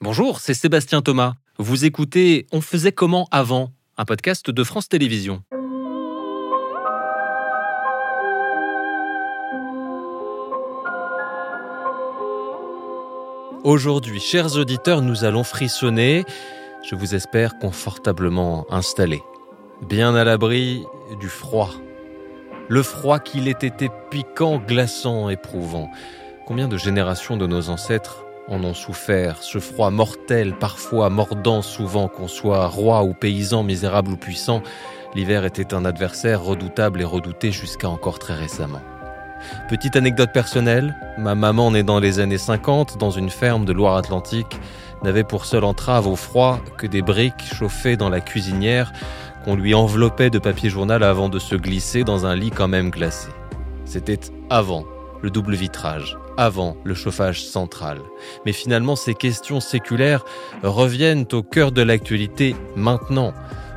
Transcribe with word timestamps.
Bonjour, 0.00 0.38
c'est 0.38 0.54
Sébastien 0.54 1.02
Thomas. 1.02 1.34
Vous 1.58 1.84
écoutez 1.84 2.46
On 2.52 2.60
faisait 2.60 2.92
comment 2.92 3.26
avant 3.30 3.70
un 3.96 4.04
podcast 4.04 4.50
de 4.50 4.64
France 4.64 4.88
Télévisions. 4.88 5.42
Aujourd'hui, 13.64 14.20
chers 14.20 14.56
auditeurs, 14.56 15.00
nous 15.00 15.24
allons 15.24 15.42
frissonner, 15.42 16.24
je 16.88 16.94
vous 16.94 17.14
espère 17.14 17.58
confortablement 17.58 18.66
installés, 18.68 19.22
bien 19.88 20.14
à 20.14 20.22
l'abri 20.22 20.84
du 21.18 21.28
froid. 21.28 21.70
Le 22.68 22.82
froid 22.82 23.20
qu'il 23.20 23.48
ait 23.48 23.52
été 23.52 23.88
piquant, 24.10 24.58
glaçant, 24.58 25.30
éprouvant. 25.30 25.90
Combien 26.46 26.68
de 26.68 26.76
générations 26.76 27.38
de 27.38 27.46
nos 27.46 27.70
ancêtres 27.70 28.26
en 28.48 28.62
ont 28.64 28.74
souffert, 28.74 29.42
ce 29.42 29.58
froid 29.58 29.90
mortel, 29.90 30.54
parfois 30.54 31.08
mordant, 31.08 31.62
souvent 31.62 32.06
qu'on 32.06 32.28
soit 32.28 32.66
roi 32.66 33.02
ou 33.02 33.14
paysan, 33.14 33.62
misérable 33.62 34.10
ou 34.10 34.16
puissant, 34.18 34.62
l'hiver 35.14 35.46
était 35.46 35.72
un 35.72 35.86
adversaire 35.86 36.42
redoutable 36.42 37.00
et 37.00 37.04
redouté 37.04 37.50
jusqu'à 37.50 37.88
encore 37.88 38.18
très 38.18 38.34
récemment. 38.34 38.82
Petite 39.70 39.96
anecdote 39.96 40.32
personnelle, 40.32 40.94
ma 41.16 41.34
maman 41.34 41.70
née 41.70 41.82
dans 41.82 41.98
les 41.98 42.20
années 42.20 42.36
50 42.36 42.98
dans 42.98 43.10
une 43.10 43.30
ferme 43.30 43.64
de 43.64 43.72
Loire-Atlantique 43.72 44.60
n'avait 45.02 45.24
pour 45.24 45.46
seule 45.46 45.64
entrave 45.64 46.06
au 46.06 46.16
froid 46.16 46.60
que 46.76 46.86
des 46.86 47.00
briques 47.00 47.54
chauffées 47.54 47.96
dans 47.96 48.10
la 48.10 48.20
cuisinière 48.20 48.92
qu'on 49.46 49.56
lui 49.56 49.74
enveloppait 49.74 50.30
de 50.30 50.38
papier 50.38 50.68
journal 50.68 51.04
avant 51.04 51.30
de 51.30 51.38
se 51.38 51.54
glisser 51.54 52.04
dans 52.04 52.26
un 52.26 52.36
lit 52.36 52.50
quand 52.50 52.68
même 52.68 52.90
glacé. 52.90 53.28
C'était 53.86 54.20
avant 54.50 54.84
le 55.22 55.30
double 55.30 55.54
vitrage, 55.54 56.18
avant 56.36 56.76
le 56.84 56.94
chauffage 56.94 57.44
central. 57.44 57.98
Mais 58.46 58.52
finalement, 58.52 58.96
ces 58.96 59.14
questions 59.14 59.60
séculaires 59.60 60.24
reviennent 60.62 61.26
au 61.32 61.42
cœur 61.42 61.72
de 61.72 61.82
l'actualité 61.82 62.56
maintenant, 62.76 63.32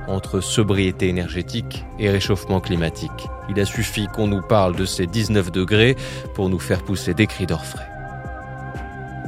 entre 0.08 0.40
sobriété 0.40 1.10
énergétique 1.10 1.86
et 2.00 2.10
réchauffement 2.10 2.62
climatique. 2.62 3.28
Il 3.50 3.60
a 3.60 3.66
suffi 3.66 4.08
qu'on 4.08 4.28
nous 4.28 4.42
parle 4.42 4.76
de 4.76 4.86
ces 4.86 5.06
19 5.06 5.52
degrés 5.52 5.96
pour 6.34 6.50
nous 6.50 6.60
faire 6.60 6.84
pousser 6.84 7.14
des 7.14 7.28
cris 7.28 7.46
d'orfraie. 7.46 7.90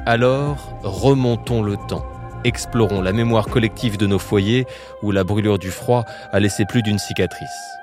Alors, 0.05 0.79
remontons 0.83 1.61
le 1.61 1.75
temps. 1.87 2.05
Explorons 2.45 3.01
la 3.01 3.11
mémoire 3.11 3.47
collective 3.47 3.97
de 3.97 4.07
nos 4.07 4.19
foyers 4.19 4.65
où 5.03 5.11
la 5.11 5.25
brûlure 5.25 5.59
du 5.59 5.71
froid 5.71 6.05
a 6.31 6.39
laissé 6.39 6.63
plus 6.65 6.81
d'une 6.81 6.99
cicatrice. 6.99 7.78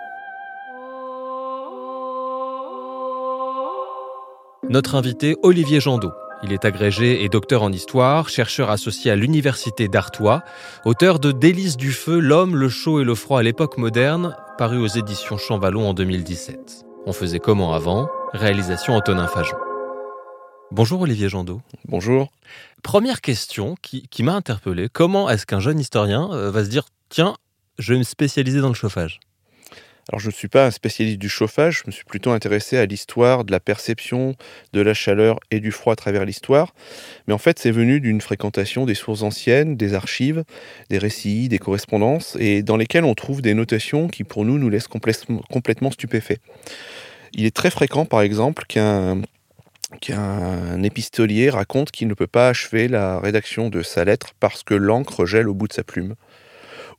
Notre 4.69 4.97
invité, 4.97 5.37
Olivier 5.45 5.79
Jandot. 5.81 6.11
Il 6.43 6.53
est 6.53 6.65
agrégé 6.65 7.23
et 7.23 7.29
docteur 7.29 7.63
en 7.63 7.71
histoire, 7.71 8.29
chercheur 8.29 8.69
associé 8.69 9.13
à 9.13 9.17
l'Université 9.17 9.87
d'Artois, 9.87 10.43
auteur 10.85 11.21
de 11.21 11.31
Délices 11.31 11.77
du 11.77 11.93
feu, 11.93 12.19
l'homme, 12.19 12.57
le 12.57 12.69
chaud 12.69 13.01
et 13.01 13.05
le 13.05 13.15
froid 13.15 13.39
à 13.39 13.43
l'époque 13.45 13.79
moderne, 13.79 14.37
paru 14.59 14.79
aux 14.79 14.89
éditions 14.89 15.39
Champvallon 15.39 15.89
en 15.89 15.95
2017. 15.95 16.85
On 17.07 17.13
faisait 17.13 17.39
comment 17.39 17.75
avant? 17.75 18.11
Réalisation 18.33 18.95
Antonin 18.95 19.29
Fajon. 19.29 19.57
Bonjour 20.73 21.03
Olivier 21.03 21.29
Jandot. 21.29 21.61
Bonjour. 21.87 22.33
Première 22.83 23.21
question 23.21 23.77
qui, 23.83 24.09
qui 24.09 24.25
m'a 24.25 24.35
interpellé. 24.35 24.89
Comment 24.93 25.31
est-ce 25.31 25.47
qu'un 25.47 25.61
jeune 25.61 25.79
historien 25.79 26.29
euh, 26.33 26.51
va 26.51 26.65
se 26.65 26.71
dire, 26.71 26.87
tiens, 27.09 27.37
je 27.79 27.93
vais 27.93 28.01
me 28.01 28.05
spécialiser 28.05 28.61
dans 28.61 28.69
le 28.69 28.75
chauffage? 28.75 29.21
Alors 30.09 30.21
je 30.21 30.29
ne 30.29 30.33
suis 30.33 30.47
pas 30.47 30.67
un 30.67 30.71
spécialiste 30.71 31.19
du 31.19 31.29
chauffage, 31.29 31.81
je 31.81 31.83
me 31.89 31.91
suis 31.91 32.05
plutôt 32.05 32.31
intéressé 32.31 32.77
à 32.79 32.87
l'histoire 32.87 33.45
de 33.45 33.51
la 33.51 33.59
perception 33.59 34.37
de 34.73 34.81
la 34.81 34.95
chaleur 34.95 35.41
et 35.51 35.59
du 35.59 35.73
froid 35.73 35.95
à 35.95 35.97
travers 35.97 36.25
l'histoire. 36.25 36.75
Mais 37.27 37.35
en 37.35 37.39
fait 37.39 37.59
c'est 37.59 37.73
venu 37.73 37.99
d'une 38.01 38.21
fréquentation 38.21 38.87
des 38.87 38.95
sources 38.95 39.23
anciennes, 39.23 39.77
des 39.77 39.95
archives, 39.95 40.45
des 40.91 40.99
récits, 40.99 41.49
des 41.49 41.59
correspondances, 41.59 42.37
et 42.39 42.63
dans 42.63 42.77
lesquelles 42.77 43.05
on 43.05 43.15
trouve 43.15 43.43
des 43.43 43.55
notations 43.55 44.07
qui 44.07 44.23
pour 44.23 44.45
nous 44.45 44.59
nous 44.59 44.69
laissent 44.69 44.89
complètement 44.89 45.91
stupéfaits. 45.91 46.39
Il 47.33 47.45
est 47.45 47.55
très 47.55 47.71
fréquent 47.71 48.05
par 48.05 48.21
exemple 48.21 48.65
qu'un 48.69 49.23
qu'un 50.01 50.83
épistolier 50.83 51.49
raconte 51.49 51.91
qu'il 51.91 52.09
ne 52.09 52.15
peut 52.15 52.27
pas 52.27 52.49
achever 52.49 52.89
la 52.89 53.21
rédaction 53.21 53.71
de 53.71 53.83
sa 53.83 54.05
lettre 54.05 54.33
parce 54.41 54.63
que 54.63 54.75
l'encre 54.75 55.27
gèle 55.27 55.49
au 55.49 55.55
bout 55.55 55.69
de 55.69 55.73
sa 55.73 55.85
plume 55.85 56.17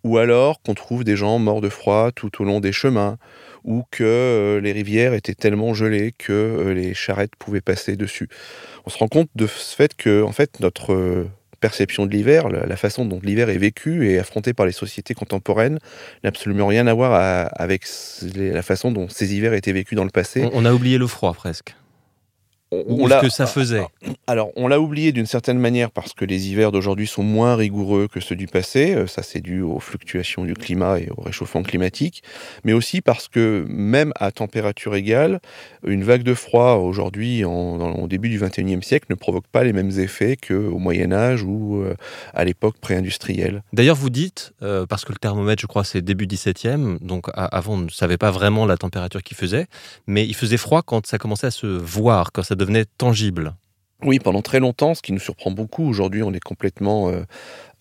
ou 0.03 0.17
alors 0.17 0.61
qu'on 0.61 0.73
trouve 0.73 1.03
des 1.03 1.15
gens 1.15 1.39
morts 1.39 1.61
de 1.61 1.69
froid 1.69 2.11
tout 2.11 2.41
au 2.41 2.45
long 2.45 2.59
des 2.59 2.71
chemins, 2.71 3.17
ou 3.63 3.83
que 3.91 4.03
euh, 4.03 4.61
les 4.61 4.71
rivières 4.71 5.13
étaient 5.13 5.35
tellement 5.35 5.73
gelées 5.73 6.13
que 6.17 6.31
euh, 6.31 6.73
les 6.73 6.93
charrettes 6.93 7.35
pouvaient 7.37 7.61
passer 7.61 7.95
dessus. 7.95 8.29
On 8.85 8.89
se 8.89 8.97
rend 8.97 9.07
compte 9.07 9.29
de 9.35 9.45
ce 9.45 9.75
fait 9.75 9.95
que 9.95 10.23
en 10.23 10.31
fait, 10.31 10.59
notre 10.59 10.93
euh, 10.93 11.29
perception 11.59 12.05
de 12.05 12.11
l'hiver, 12.11 12.49
la, 12.49 12.77
façon 12.77 13.03
dont 13.05 13.19
l'hiver 13.21 13.49
est 13.49 13.57
vécu 13.57 14.09
et 14.09 14.19
affronté 14.19 14.53
par 14.53 14.65
les 14.65 14.71
sociétés 14.71 15.15
contemporaines, 15.15 15.79
n'a 16.23 16.29
absolument 16.29 16.67
rien 16.67 16.85
à 16.87 16.93
voir 16.93 17.49
avec 17.55 17.83
la 18.35 18.61
façon 18.61 18.91
dont 18.91 19.09
ces 19.09 19.35
hivers 19.35 19.53
étaient 19.53 19.71
vécus 19.71 19.95
dans 19.95 20.03
le 20.03 20.11
passé. 20.11 20.47
on 20.53 20.65
a 20.65 20.73
oublié 20.73 20.99
le 20.99 21.07
froid 21.07 21.33
presque 21.33 21.75
on, 22.71 23.07
ce 23.07 23.21
que 23.21 23.29
ça 23.29 23.45
faisait 23.45 23.85
Alors, 24.27 24.49
on 24.55 24.67
l'a 24.67 24.79
oublié 24.79 25.11
d'une 25.13 25.25
certaine 25.25 25.57
manière 25.57 25.89
parce 25.89 26.13
que 26.13 26.25
les 26.25 26.49
hivers 26.49 26.71
d'aujourd'hui 26.71 27.07
sont 27.07 27.23
moins 27.23 27.55
rigoureux 27.55 28.07
que 28.07 28.19
ceux 28.19 28.35
du 28.35 28.47
passé. 28.47 28.93
Euh, 28.93 29.07
ça, 29.07 29.23
c'est 29.23 29.39
dû 29.39 29.61
aux 29.61 29.79
fluctuations 29.79 30.43
du 30.43 30.53
climat 30.53 30.99
et 30.99 31.09
au 31.15 31.21
réchauffement 31.21 31.63
climatique. 31.63 32.23
Mais 32.65 32.73
aussi 32.73 33.01
parce 33.01 33.29
que 33.29 33.65
même 33.69 34.11
à 34.19 34.31
température 34.31 34.95
égale, 34.95 35.39
une 35.85 36.03
vague 36.03 36.23
de 36.23 36.33
froid 36.33 36.73
aujourd'hui, 36.73 37.45
au 37.45 38.07
début 38.07 38.29
du 38.29 38.39
21e 38.39 38.81
siècle, 38.81 39.07
ne 39.09 39.15
provoque 39.15 39.47
pas 39.47 39.63
les 39.63 39.71
mêmes 39.71 39.91
effets 39.99 40.35
qu'au 40.35 40.77
Moyen-Âge 40.77 41.43
ou 41.43 41.81
euh, 41.81 41.95
à 42.33 42.43
l'époque 42.43 42.77
pré-industrielle. 42.79 43.63
D'ailleurs, 43.71 43.95
vous 43.95 44.09
dites, 44.09 44.51
euh, 44.61 44.85
parce 44.85 45.05
que 45.05 45.13
le 45.13 45.17
thermomètre, 45.17 45.61
je 45.61 45.67
crois, 45.67 45.85
c'est 45.85 46.01
début 46.01 46.27
17e, 46.27 46.99
donc 46.99 47.29
avant, 47.33 47.75
on 47.75 47.77
ne 47.77 47.89
savait 47.89 48.17
pas 48.17 48.31
vraiment 48.31 48.65
la 48.65 48.75
température 48.75 49.23
qu'il 49.23 49.37
faisait, 49.37 49.67
mais 50.05 50.25
il 50.25 50.35
faisait 50.35 50.57
froid 50.57 50.81
quand 50.81 51.05
ça 51.07 51.17
commençait 51.17 51.47
à 51.47 51.51
se 51.51 51.67
voir, 51.67 52.31
quand 52.33 52.43
ça 52.43 52.55
devenait 52.57 52.85
tangible. 52.97 53.53
Oui, 54.03 54.19
pendant 54.19 54.43
très 54.43 54.59
longtemps, 54.59 54.93
ce 54.93 55.01
qui 55.01 55.11
nous 55.11 55.19
surprend 55.19 55.49
beaucoup, 55.49 55.83
aujourd'hui 55.87 56.21
on 56.21 56.31
est 56.31 56.43
complètement 56.43 57.09
euh, 57.09 57.23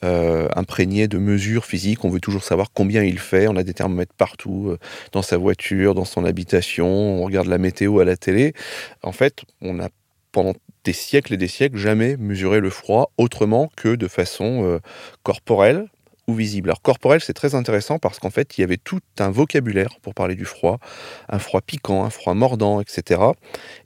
euh, 0.03 0.49
imprégné 0.57 1.09
de 1.09 1.19
mesures 1.19 1.67
physiques, 1.67 2.07
on 2.07 2.09
veut 2.09 2.21
toujours 2.21 2.43
savoir 2.43 2.69
combien 2.73 3.03
il 3.03 3.19
fait, 3.19 3.49
on 3.49 3.57
a 3.57 3.63
des 3.63 3.75
thermomètres 3.75 4.15
partout, 4.15 4.69
euh, 4.71 4.79
dans 5.13 5.21
sa 5.21 5.37
voiture, 5.37 5.95
dans 5.95 6.07
son 6.07 6.25
habitation, 6.25 6.87
on 6.87 7.23
regarde 7.23 7.49
la 7.49 7.59
météo 7.59 7.99
à 8.01 8.07
la 8.07 8.17
télé. 8.17 8.55
En 9.03 9.13
fait, 9.13 9.43
on 9.61 9.79
a 9.79 9.91
pendant 10.33 10.55
des 10.85 10.95
siècles 10.95 11.35
et 11.35 11.37
des 11.37 11.49
siècles 11.49 11.77
jamais 11.77 12.17
mesuré 12.17 12.61
le 12.61 12.71
froid 12.71 13.13
autrement 13.19 13.71
que 13.77 13.95
de 13.95 14.09
façon 14.09 14.81
corporelle, 15.23 15.87
visible. 16.35 16.71
Alors 16.71 16.83
corporel, 16.83 17.21
c'est 17.21 17.33
très 17.33 17.55
intéressant 17.55 17.99
parce 17.99 18.19
qu'en 18.19 18.31
fait, 18.31 18.59
il 18.59 18.61
y 18.61 18.65
avait 18.65 18.77
tout 18.77 19.01
un 19.19 19.31
vocabulaire 19.31 19.99
pour 20.03 20.15
parler 20.15 20.35
du 20.35 20.45
froid, 20.45 20.79
un 21.29 21.39
froid 21.39 21.61
piquant, 21.61 22.05
un 22.05 22.11
froid 22.11 22.35
mordant, 22.35 22.81
etc. 22.81 23.21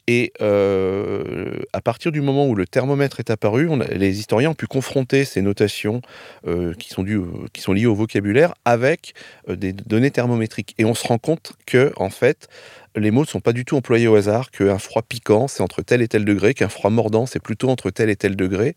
Et 0.07 0.33
euh, 0.41 1.61
à 1.73 1.81
partir 1.81 2.13
du 2.13 2.21
moment 2.21 2.47
où 2.47 2.55
le 2.55 2.67
thermomètre 2.67 3.21
est 3.21 3.31
apparu, 3.31 3.69
les 3.91 4.19
historiens 4.19 4.51
ont 4.51 4.55
pu 4.55 4.67
confronter 4.67 5.25
ces 5.25 5.43
notations 5.43 6.01
euh, 6.47 6.75
qui, 6.75 6.89
sont 6.89 7.03
dues, 7.03 7.21
qui 7.53 7.61
sont 7.61 7.73
liées 7.73 7.87
au 7.87 7.95
vocabulaire 7.95 8.55
avec 8.65 9.15
euh, 9.49 9.57
des 9.57 9.73
données 9.73 10.11
thermométriques. 10.11 10.75
Et 10.79 10.85
on 10.85 10.95
se 10.95 11.07
rend 11.07 11.19
compte 11.19 11.53
que, 11.67 11.93
en 11.97 12.11
fait, 12.11 12.49
les 12.97 13.11
mots 13.11 13.23
ne 13.23 13.27
sont 13.27 13.41
pas 13.41 13.53
du 13.53 13.65
tout 13.65 13.77
employés 13.77 14.09
au 14.09 14.17
hasard, 14.17 14.51
qu'un 14.51 14.79
froid 14.79 15.03
piquant, 15.03 15.49
c'est 15.49 15.63
entre 15.63 15.83
tel 15.83 16.03
et 16.03 16.09
tel 16.09 16.25
degré, 16.25 16.55
qu'un 16.55 16.69
froid 16.69 16.91
mordant, 16.91 17.27
c'est 17.27 17.41
plutôt 17.41 17.69
entre 17.69 17.91
tel 17.91 18.11
et 18.11 18.17
tel 18.17 18.37
degré. 18.37 18.75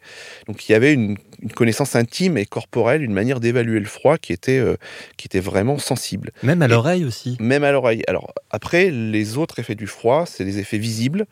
Donc 0.48 0.68
il 0.68 0.72
y 0.72 0.76
avait 0.76 0.94
une, 0.94 1.18
connaissance 1.56 1.96
intime 1.96 2.38
et 2.38 2.46
corporelle, 2.46 3.02
une 3.02 3.14
manière 3.14 3.40
d'évaluer 3.40 3.80
le 3.80 3.86
froid 3.86 4.18
qui 4.18 4.32
était, 4.32 4.60
euh, 4.60 4.78
qui 5.18 5.28
était 5.28 5.40
vraiment 5.40 5.78
sensible. 5.78 6.32
Même 6.44 6.62
à 6.62 6.68
l'oreille 6.68 7.06
aussi 7.06 7.38
Même 7.40 7.64
à 7.64 7.72
l'oreille. 7.72 8.04
Alors 8.08 8.34
après, 8.50 8.92
les 8.92 9.38
autres 9.38 9.60
effets 9.60 9.76
du 9.76 9.88
froid, 9.88 10.26
c'est 10.26 10.46
des 10.46 10.60
effets 10.60 10.78
visibles. 10.78 11.26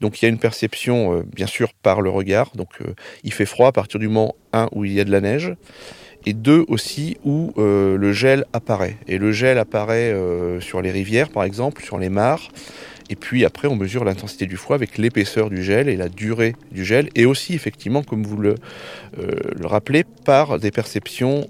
Donc 0.00 0.20
il 0.20 0.24
y 0.24 0.26
a 0.26 0.28
une 0.28 0.38
perception, 0.38 1.18
euh, 1.18 1.22
bien 1.22 1.46
sûr, 1.46 1.72
par 1.74 2.00
le 2.00 2.10
regard. 2.10 2.52
Donc 2.54 2.68
euh, 2.80 2.94
il 3.24 3.32
fait 3.32 3.46
froid 3.46 3.68
à 3.68 3.72
partir 3.72 3.98
du 3.98 4.08
moment, 4.08 4.36
un, 4.52 4.68
où 4.72 4.84
il 4.84 4.92
y 4.92 5.00
a 5.00 5.04
de 5.04 5.10
la 5.10 5.20
neige 5.20 5.54
et 6.26 6.32
deux 6.32 6.64
aussi 6.68 7.16
où 7.24 7.52
euh, 7.56 7.96
le 7.96 8.12
gel 8.12 8.44
apparaît. 8.52 8.98
Et 9.06 9.16
le 9.16 9.30
gel 9.32 9.58
apparaît 9.58 10.12
euh, 10.12 10.60
sur 10.60 10.82
les 10.82 10.90
rivières 10.90 11.30
par 11.30 11.44
exemple, 11.44 11.82
sur 11.82 11.98
les 11.98 12.08
mares. 12.10 12.48
Et 13.08 13.14
puis 13.14 13.44
après, 13.44 13.68
on 13.68 13.76
mesure 13.76 14.04
l'intensité 14.04 14.46
du 14.46 14.56
froid 14.56 14.74
avec 14.74 14.98
l'épaisseur 14.98 15.48
du 15.48 15.62
gel 15.62 15.88
et 15.88 15.94
la 15.96 16.08
durée 16.08 16.56
du 16.72 16.84
gel, 16.84 17.08
et 17.14 17.24
aussi 17.24 17.54
effectivement, 17.54 18.02
comme 18.02 18.24
vous 18.24 18.36
le, 18.36 18.56
euh, 19.20 19.30
le 19.56 19.66
rappelez, 19.68 20.02
par 20.24 20.58
des 20.58 20.72
perceptions 20.72 21.46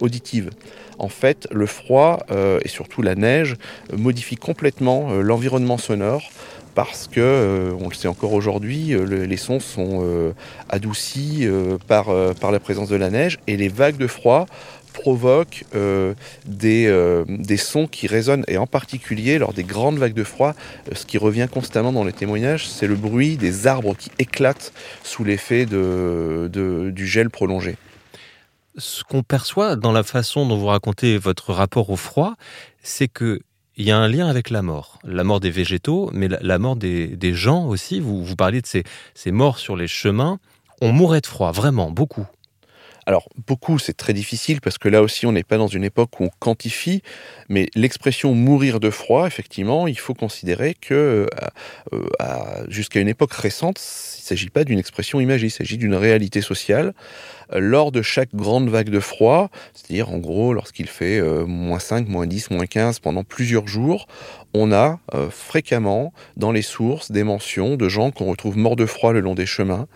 auditives. 0.00 0.50
En 0.98 1.08
fait, 1.08 1.46
le 1.52 1.66
froid 1.66 2.26
et 2.64 2.68
surtout 2.68 3.02
la 3.02 3.14
neige 3.14 3.54
modifient 3.96 4.34
complètement 4.34 5.12
l'environnement 5.12 5.78
sonore 5.78 6.28
parce 6.76 7.08
que, 7.08 7.20
euh, 7.20 7.72
on 7.80 7.88
le 7.88 7.94
sait 7.94 8.06
encore 8.06 8.34
aujourd'hui, 8.34 8.92
euh, 8.92 9.24
les 9.24 9.36
sons 9.38 9.60
sont 9.60 10.02
euh, 10.02 10.32
adoucis 10.68 11.48
par, 11.88 12.08
par 12.38 12.52
la 12.52 12.60
présence 12.60 12.90
de 12.90 12.96
la 12.96 13.10
neige 13.10 13.38
et 13.46 13.56
les 13.56 13.68
vagues 13.68 13.96
de 13.96 14.06
froid 14.06 14.46
provoque 14.92 15.64
des, 16.46 17.24
des 17.28 17.56
sons 17.56 17.86
qui 17.86 18.06
résonnent, 18.06 18.44
et 18.48 18.56
en 18.56 18.66
particulier 18.66 19.38
lors 19.38 19.52
des 19.52 19.64
grandes 19.64 19.98
vagues 19.98 20.14
de 20.14 20.24
froid, 20.24 20.54
ce 20.92 21.04
qui 21.04 21.18
revient 21.18 21.48
constamment 21.50 21.92
dans 21.92 22.04
les 22.04 22.14
témoignages, 22.14 22.66
c'est 22.68 22.86
le 22.86 22.94
bruit 22.94 23.36
des 23.36 23.66
arbres 23.66 23.94
qui 23.94 24.10
éclatent 24.18 24.72
sous 25.02 25.22
l'effet 25.22 25.66
du 25.66 27.06
gel 27.06 27.28
prolongé. 27.28 27.76
Ce 28.78 29.04
qu'on 29.04 29.22
perçoit 29.22 29.76
dans 29.76 29.92
la 29.92 30.02
façon 30.02 30.46
dont 30.46 30.56
vous 30.56 30.66
racontez 30.66 31.18
votre 31.18 31.52
rapport 31.52 31.90
au 31.90 31.96
froid, 31.96 32.34
c'est 32.82 33.08
que 33.08 33.40
il 33.76 33.86
y 33.86 33.90
a 33.90 33.98
un 33.98 34.08
lien 34.08 34.26
avec 34.28 34.50
la 34.50 34.62
mort. 34.62 34.98
La 35.04 35.24
mort 35.24 35.40
des 35.40 35.50
végétaux, 35.50 36.10
mais 36.12 36.28
la, 36.28 36.58
mort 36.58 36.76
des, 36.76 37.34
gens 37.34 37.66
aussi. 37.66 38.00
Vous, 38.00 38.24
vous 38.24 38.36
parliez 38.36 38.62
de 38.62 38.66
ces, 38.66 38.84
ces 39.14 39.32
morts 39.32 39.58
sur 39.58 39.76
les 39.76 39.88
chemins. 39.88 40.38
On 40.80 40.92
mourrait 40.92 41.20
de 41.20 41.26
froid, 41.26 41.52
vraiment, 41.52 41.90
beaucoup. 41.90 42.26
Alors, 43.08 43.28
beaucoup, 43.46 43.78
c'est 43.78 43.96
très 43.96 44.12
difficile 44.12 44.60
parce 44.60 44.78
que 44.78 44.88
là 44.88 45.00
aussi, 45.00 45.26
on 45.26 45.32
n'est 45.32 45.44
pas 45.44 45.58
dans 45.58 45.68
une 45.68 45.84
époque 45.84 46.18
où 46.18 46.24
on 46.24 46.30
quantifie, 46.40 47.02
mais 47.48 47.68
l'expression 47.76 48.34
mourir 48.34 48.80
de 48.80 48.90
froid, 48.90 49.28
effectivement, 49.28 49.86
il 49.86 49.96
faut 49.98 50.14
considérer 50.14 50.74
que 50.74 51.28
euh, 51.92 52.64
jusqu'à 52.68 52.98
une 52.98 53.06
époque 53.06 53.32
récente, 53.32 53.78
il 53.78 54.22
ne 54.22 54.26
s'agit 54.26 54.50
pas 54.50 54.64
d'une 54.64 54.80
expression 54.80 55.20
imagée, 55.20 55.46
il 55.46 55.50
s'agit 55.50 55.78
d'une 55.78 55.94
réalité 55.94 56.40
sociale. 56.40 56.94
Lors 57.54 57.92
de 57.92 58.02
chaque 58.02 58.34
grande 58.34 58.68
vague 58.68 58.90
de 58.90 58.98
froid, 58.98 59.50
c'est-à-dire 59.72 60.10
en 60.10 60.18
gros 60.18 60.52
lorsqu'il 60.52 60.88
fait 60.88 61.20
euh, 61.20 61.46
moins 61.46 61.78
5, 61.78 62.08
moins 62.08 62.26
10, 62.26 62.50
moins 62.50 62.66
15 62.66 62.98
pendant 62.98 63.22
plusieurs 63.22 63.68
jours, 63.68 64.08
on 64.52 64.72
a 64.72 64.98
euh, 65.14 65.30
fréquemment 65.30 66.12
dans 66.36 66.50
les 66.50 66.62
sources 66.62 67.12
des 67.12 67.22
mentions 67.22 67.76
de 67.76 67.88
gens 67.88 68.10
qu'on 68.10 68.26
retrouve 68.26 68.56
morts 68.56 68.74
de 68.74 68.86
froid 68.86 69.12
le 69.12 69.20
long 69.20 69.36
des 69.36 69.46
chemins. 69.46 69.86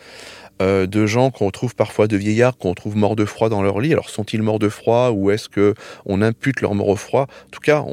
Euh, 0.60 0.86
de 0.86 1.06
gens 1.06 1.30
qu'on 1.30 1.46
retrouve 1.46 1.74
parfois, 1.74 2.06
de 2.06 2.16
vieillards 2.16 2.58
qu'on 2.58 2.70
retrouve 2.70 2.96
morts 2.96 3.16
de 3.16 3.24
froid 3.24 3.48
dans 3.48 3.62
leur 3.62 3.80
lit. 3.80 3.92
Alors 3.92 4.10
sont-ils 4.10 4.42
morts 4.42 4.58
de 4.58 4.68
froid 4.68 5.10
ou 5.10 5.30
est-ce 5.30 5.48
que 5.48 5.74
on 6.04 6.20
impute 6.20 6.60
leur 6.60 6.74
mort 6.74 6.88
au 6.88 6.96
froid? 6.96 7.22
En 7.22 7.50
tout 7.50 7.60
cas, 7.60 7.84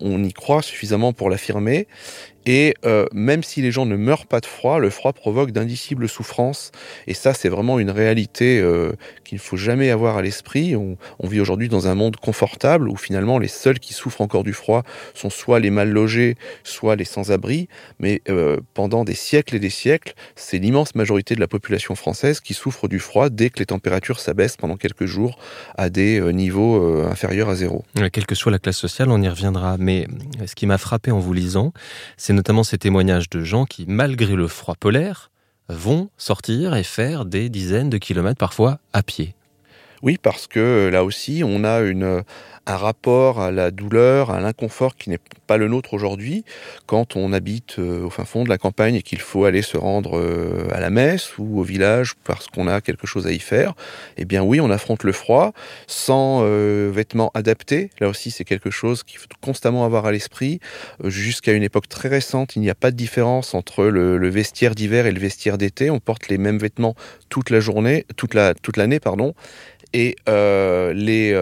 on 0.00 0.24
y 0.24 0.32
croit 0.32 0.62
suffisamment 0.62 1.12
pour 1.12 1.30
l'affirmer. 1.30 1.86
Et 2.46 2.74
euh, 2.84 3.06
même 3.12 3.42
si 3.42 3.62
les 3.62 3.70
gens 3.70 3.86
ne 3.86 3.96
meurent 3.96 4.26
pas 4.26 4.40
de 4.40 4.46
froid, 4.46 4.78
le 4.78 4.90
froid 4.90 5.12
provoque 5.12 5.50
d'indicibles 5.50 6.08
souffrances. 6.08 6.72
Et 7.06 7.14
ça, 7.14 7.34
c'est 7.34 7.48
vraiment 7.48 7.78
une 7.78 7.90
réalité 7.90 8.60
euh, 8.60 8.92
qu'il 9.24 9.36
ne 9.36 9.40
faut 9.40 9.56
jamais 9.56 9.90
avoir 9.90 10.16
à 10.16 10.22
l'esprit. 10.22 10.74
On, 10.76 10.96
vit 11.22 11.40
aujourd'hui 11.40 11.68
dans 11.68 11.86
un 11.86 11.94
monde 11.94 12.16
confortable 12.16 12.88
où 12.88 12.96
finalement 12.96 13.38
les 13.38 13.46
seuls 13.46 13.78
qui 13.78 13.94
souffrent 13.94 14.20
encore 14.20 14.42
du 14.42 14.52
froid 14.52 14.82
sont 15.14 15.30
soit 15.30 15.60
les 15.60 15.70
mal 15.70 15.88
logés, 15.88 16.34
soit 16.64 16.96
les 16.96 17.04
sans-abri. 17.04 17.68
Mais 18.00 18.20
euh, 18.28 18.56
pendant 18.74 19.04
des 19.04 19.14
siècles 19.14 19.54
et 19.54 19.60
des 19.60 19.70
siècles, 19.70 20.14
c'est 20.34 20.58
l'immense 20.58 20.96
majorité 20.96 21.36
de 21.36 21.40
la 21.40 21.46
population 21.46 21.94
française 21.94 22.40
qui 22.40 22.52
souffre 22.52 22.88
du 22.88 22.98
froid 22.98 23.28
dès 23.28 23.50
que 23.50 23.60
les 23.60 23.66
températures 23.66 24.18
s'abaissent 24.18 24.56
pendant 24.56 24.76
quelques 24.76 25.06
jours 25.06 25.38
à 25.76 25.88
des 25.88 26.20
niveaux 26.32 27.04
inférieurs 27.04 27.48
à 27.48 27.54
zéro. 27.54 27.84
Quelle 28.12 28.26
que 28.26 28.34
soit 28.34 28.50
la 28.50 28.58
classe 28.58 28.78
sociale, 28.78 29.10
on 29.10 29.22
y 29.22 29.28
reviendra. 29.28 29.76
Mais 29.78 30.08
ce 30.46 30.56
qui 30.56 30.66
m'a 30.66 30.78
frappé 30.78 31.12
en 31.12 31.20
vous 31.20 31.32
lisant, 31.32 31.72
c'est 32.16 32.29
notamment 32.32 32.64
ces 32.64 32.78
témoignages 32.78 33.30
de 33.30 33.42
gens 33.42 33.64
qui, 33.64 33.84
malgré 33.86 34.34
le 34.34 34.48
froid 34.48 34.74
polaire, 34.74 35.30
vont 35.68 36.10
sortir 36.16 36.74
et 36.74 36.82
faire 36.82 37.24
des 37.24 37.48
dizaines 37.48 37.90
de 37.90 37.98
kilomètres 37.98 38.38
parfois 38.38 38.78
à 38.92 39.02
pied. 39.02 39.34
Oui, 40.02 40.18
parce 40.20 40.46
que 40.46 40.88
là 40.90 41.04
aussi, 41.04 41.42
on 41.44 41.62
a 41.64 41.80
une, 41.80 42.22
un 42.66 42.76
rapport 42.76 43.40
à 43.40 43.50
la 43.50 43.70
douleur, 43.70 44.30
à 44.30 44.40
l'inconfort 44.40 44.96
qui 44.96 45.10
n'est 45.10 45.18
pas 45.46 45.56
le 45.56 45.68
nôtre 45.68 45.94
aujourd'hui 45.94 46.44
quand 46.86 47.16
on 47.16 47.32
habite 47.32 47.78
euh, 47.78 48.04
au 48.04 48.10
fin 48.10 48.24
fond 48.24 48.44
de 48.44 48.48
la 48.48 48.58
campagne 48.58 48.94
et 48.94 49.02
qu'il 49.02 49.20
faut 49.20 49.44
aller 49.44 49.62
se 49.62 49.76
rendre 49.76 50.18
euh, 50.18 50.68
à 50.72 50.80
la 50.80 50.90
messe 50.90 51.38
ou 51.38 51.58
au 51.58 51.62
village 51.62 52.14
parce 52.24 52.46
qu'on 52.46 52.68
a 52.68 52.80
quelque 52.80 53.06
chose 53.06 53.26
à 53.26 53.32
y 53.32 53.38
faire. 53.38 53.74
Eh 54.16 54.24
bien 54.24 54.42
oui, 54.42 54.60
on 54.60 54.70
affronte 54.70 55.04
le 55.04 55.12
froid 55.12 55.52
sans 55.86 56.42
euh, 56.42 56.90
vêtements 56.92 57.30
adaptés. 57.34 57.90
Là 57.98 58.08
aussi, 58.08 58.30
c'est 58.30 58.44
quelque 58.44 58.70
chose 58.70 59.02
qu'il 59.02 59.18
faut 59.18 59.26
constamment 59.40 59.84
avoir 59.84 60.06
à 60.06 60.12
l'esprit. 60.12 60.60
Jusqu'à 61.04 61.52
une 61.52 61.62
époque 61.62 61.88
très 61.88 62.08
récente, 62.08 62.56
il 62.56 62.62
n'y 62.62 62.70
a 62.70 62.74
pas 62.74 62.90
de 62.90 62.96
différence 62.96 63.54
entre 63.54 63.84
le, 63.86 64.30
vestiaire 64.30 64.74
d'hiver 64.74 65.06
et 65.06 65.12
le 65.12 65.20
vestiaire 65.20 65.58
d'été. 65.58 65.90
On 65.90 65.98
porte 65.98 66.28
les 66.28 66.38
mêmes 66.38 66.58
vêtements 66.58 66.94
toute 67.28 67.50
la 67.50 67.58
journée, 67.58 68.06
toute 68.16 68.34
la 68.34 68.54
toute 68.54 68.76
l'année, 68.76 69.00
pardon. 69.00 69.34
Et 69.92 70.14
les 70.26 71.34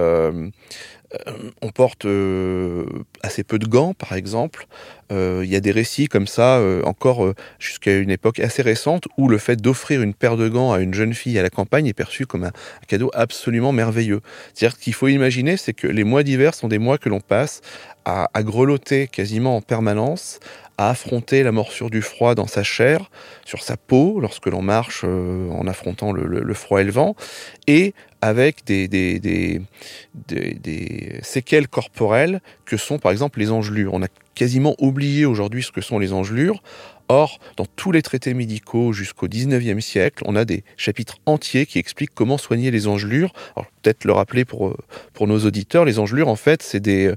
on 1.62 1.70
porte 1.70 2.04
euh, 2.04 2.84
assez 3.22 3.42
peu 3.42 3.58
de 3.58 3.66
gants, 3.66 3.94
par 3.94 4.12
exemple. 4.12 4.66
Euh, 5.10 5.40
il 5.42 5.50
y 5.50 5.56
a 5.56 5.60
des 5.60 5.70
récits 5.70 6.06
comme 6.06 6.26
ça, 6.26 6.60
encore 6.84 7.32
jusqu'à 7.58 7.96
une 7.96 8.10
époque 8.10 8.40
assez 8.40 8.62
récente, 8.62 9.08
où 9.16 9.28
le 9.28 9.38
fait 9.38 9.56
d'offrir 9.56 10.02
une 10.02 10.14
paire 10.14 10.36
de 10.36 10.48
gants 10.48 10.72
à 10.72 10.80
une 10.80 10.94
jeune 10.94 11.14
fille 11.14 11.38
à 11.38 11.42
la 11.42 11.50
campagne 11.50 11.86
est 11.86 11.94
perçu 11.94 12.26
comme 12.26 12.44
un, 12.44 12.52
cadeau 12.86 13.10
absolument 13.14 13.72
merveilleux. 13.72 14.20
C'est-à-dire 14.54 14.78
qu'il 14.78 14.94
faut 14.94 15.08
imaginer, 15.08 15.56
c'est 15.56 15.72
que 15.72 15.86
les 15.86 16.04
mois 16.04 16.22
d'hiver 16.22 16.54
sont 16.54 16.68
des 16.68 16.78
mois 16.78 16.98
que 16.98 17.08
l'on 17.08 17.20
passe 17.20 17.62
à, 18.04 18.30
à 18.34 18.42
grelotter 18.42 19.08
quasiment 19.08 19.56
en 19.56 19.62
permanence, 19.62 20.40
à 20.78 20.90
affronter 20.90 21.42
la 21.42 21.52
morsure 21.52 21.90
du 21.90 22.00
froid 22.00 22.36
dans 22.36 22.46
sa 22.46 22.62
chair, 22.62 23.10
sur 23.44 23.62
sa 23.62 23.76
peau, 23.76 24.20
lorsque 24.20 24.46
l'on 24.46 24.62
marche 24.62 25.04
en 25.04 25.66
affrontant 25.66 26.12
le, 26.12 26.54
froid 26.54 26.80
et 26.80 26.84
le 26.84 26.92
vent, 26.92 27.16
et 27.66 27.94
avec 28.20 28.64
des, 28.64 29.60
séquelles 31.22 31.68
corporelles 31.68 32.40
que 32.64 32.76
sont 32.76 32.98
par 32.98 33.12
exemple 33.12 33.38
les 33.38 33.50
engelures. 33.50 33.94
On 33.94 34.02
a 34.02 34.08
quasiment 34.34 34.74
oublié 34.78 35.24
aujourd'hui 35.24 35.62
ce 35.62 35.72
que 35.72 35.80
sont 35.80 35.98
les 35.98 36.12
engelures. 36.12 36.62
Or, 37.10 37.38
dans 37.56 37.64
tous 37.64 37.90
les 37.90 38.02
traités 38.02 38.34
médicaux 38.34 38.92
jusqu'au 38.92 39.28
19e 39.28 39.80
siècle, 39.80 40.22
on 40.26 40.36
a 40.36 40.44
des 40.44 40.62
chapitres 40.76 41.18
entiers 41.24 41.64
qui 41.64 41.78
expliquent 41.78 42.14
comment 42.14 42.36
soigner 42.36 42.70
les 42.70 42.86
engelures. 42.86 43.32
Peut-être 43.88 44.04
le 44.04 44.12
rappeler 44.12 44.44
pour, 44.44 44.76
pour 45.14 45.26
nos 45.26 45.38
auditeurs, 45.40 45.84
les 45.84 45.98
engelures, 45.98 46.28
en 46.28 46.36
fait, 46.36 46.62
c'est 46.62 46.80
des, 46.80 47.14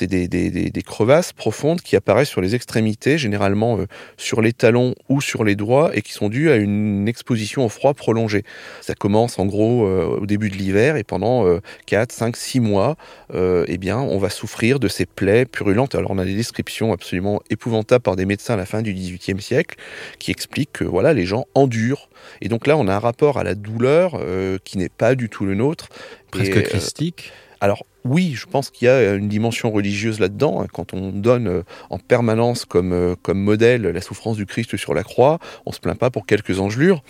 des, 0.00 0.28
des, 0.28 0.50
des, 0.50 0.82
crevasses 0.82 1.32
profondes 1.32 1.80
qui 1.80 1.94
apparaissent 1.94 2.28
sur 2.28 2.40
les 2.40 2.54
extrémités, 2.54 3.16
généralement 3.16 3.78
euh, 3.78 3.86
sur 4.16 4.40
les 4.40 4.52
talons 4.52 4.94
ou 5.08 5.20
sur 5.20 5.44
les 5.44 5.54
doigts, 5.54 5.90
et 5.94 6.02
qui 6.02 6.12
sont 6.12 6.28
dues 6.28 6.50
à 6.50 6.56
une 6.56 7.06
exposition 7.06 7.64
au 7.64 7.68
froid 7.68 7.94
prolongée. 7.94 8.42
Ça 8.80 8.94
commence 8.94 9.38
en 9.38 9.46
gros 9.46 9.86
euh, 9.86 10.18
au 10.20 10.26
début 10.26 10.50
de 10.50 10.56
l'hiver, 10.56 10.96
et 10.96 11.04
pendant 11.04 11.46
4, 11.86 12.10
5, 12.10 12.36
6 12.36 12.60
mois, 12.60 12.96
euh, 13.34 13.64
eh 13.68 13.78
bien, 13.78 13.98
on 13.98 14.18
va 14.18 14.30
souffrir 14.30 14.80
de 14.80 14.88
ces 14.88 15.06
plaies 15.06 15.44
purulentes. 15.44 15.94
Alors, 15.94 16.10
on 16.10 16.18
a 16.18 16.24
des 16.24 16.34
descriptions 16.34 16.92
absolument 16.92 17.40
épouvantables 17.50 18.02
par 18.02 18.16
des 18.16 18.26
médecins 18.26 18.54
à 18.54 18.56
la 18.56 18.66
fin 18.66 18.82
du 18.82 18.92
18e 18.92 19.40
siècle 19.40 19.76
qui 20.18 20.32
expliquent 20.32 20.72
que 20.72 20.84
voilà, 20.84 21.12
les 21.12 21.24
gens 21.24 21.44
endurent. 21.54 22.08
Et 22.40 22.48
donc 22.48 22.66
là, 22.66 22.76
on 22.76 22.88
a 22.88 22.94
un 22.94 22.98
rapport 22.98 23.38
à 23.38 23.44
la 23.44 23.54
douleur 23.54 24.20
qui 24.64 24.76
n'est 24.76 24.88
pas 24.88 25.14
du 25.14 25.28
tout 25.28 25.46
le 25.46 25.54
nôtre, 25.54 25.88
Presque 26.30 26.56
euh, 26.56 26.62
christique 26.62 27.32
alors 27.62 27.84
oui, 28.06 28.32
je 28.34 28.46
pense 28.46 28.70
qu'il 28.70 28.86
y 28.86 28.88
a 28.88 29.12
une 29.12 29.28
dimension 29.28 29.70
religieuse 29.70 30.18
là-dedans. 30.18 30.62
Hein. 30.62 30.66
Quand 30.72 30.94
on 30.94 31.10
donne 31.10 31.46
euh, 31.46 31.62
en 31.90 31.98
permanence 31.98 32.64
comme, 32.64 32.94
euh, 32.94 33.14
comme 33.20 33.38
modèle 33.38 33.82
la 33.82 34.00
souffrance 34.00 34.38
du 34.38 34.46
Christ 34.46 34.78
sur 34.78 34.94
la 34.94 35.02
croix, 35.02 35.38
on 35.66 35.72
se 35.72 35.80
plaint 35.80 35.98
pas 35.98 36.08
pour 36.08 36.24
quelques 36.24 36.58
engelures. 36.58 37.02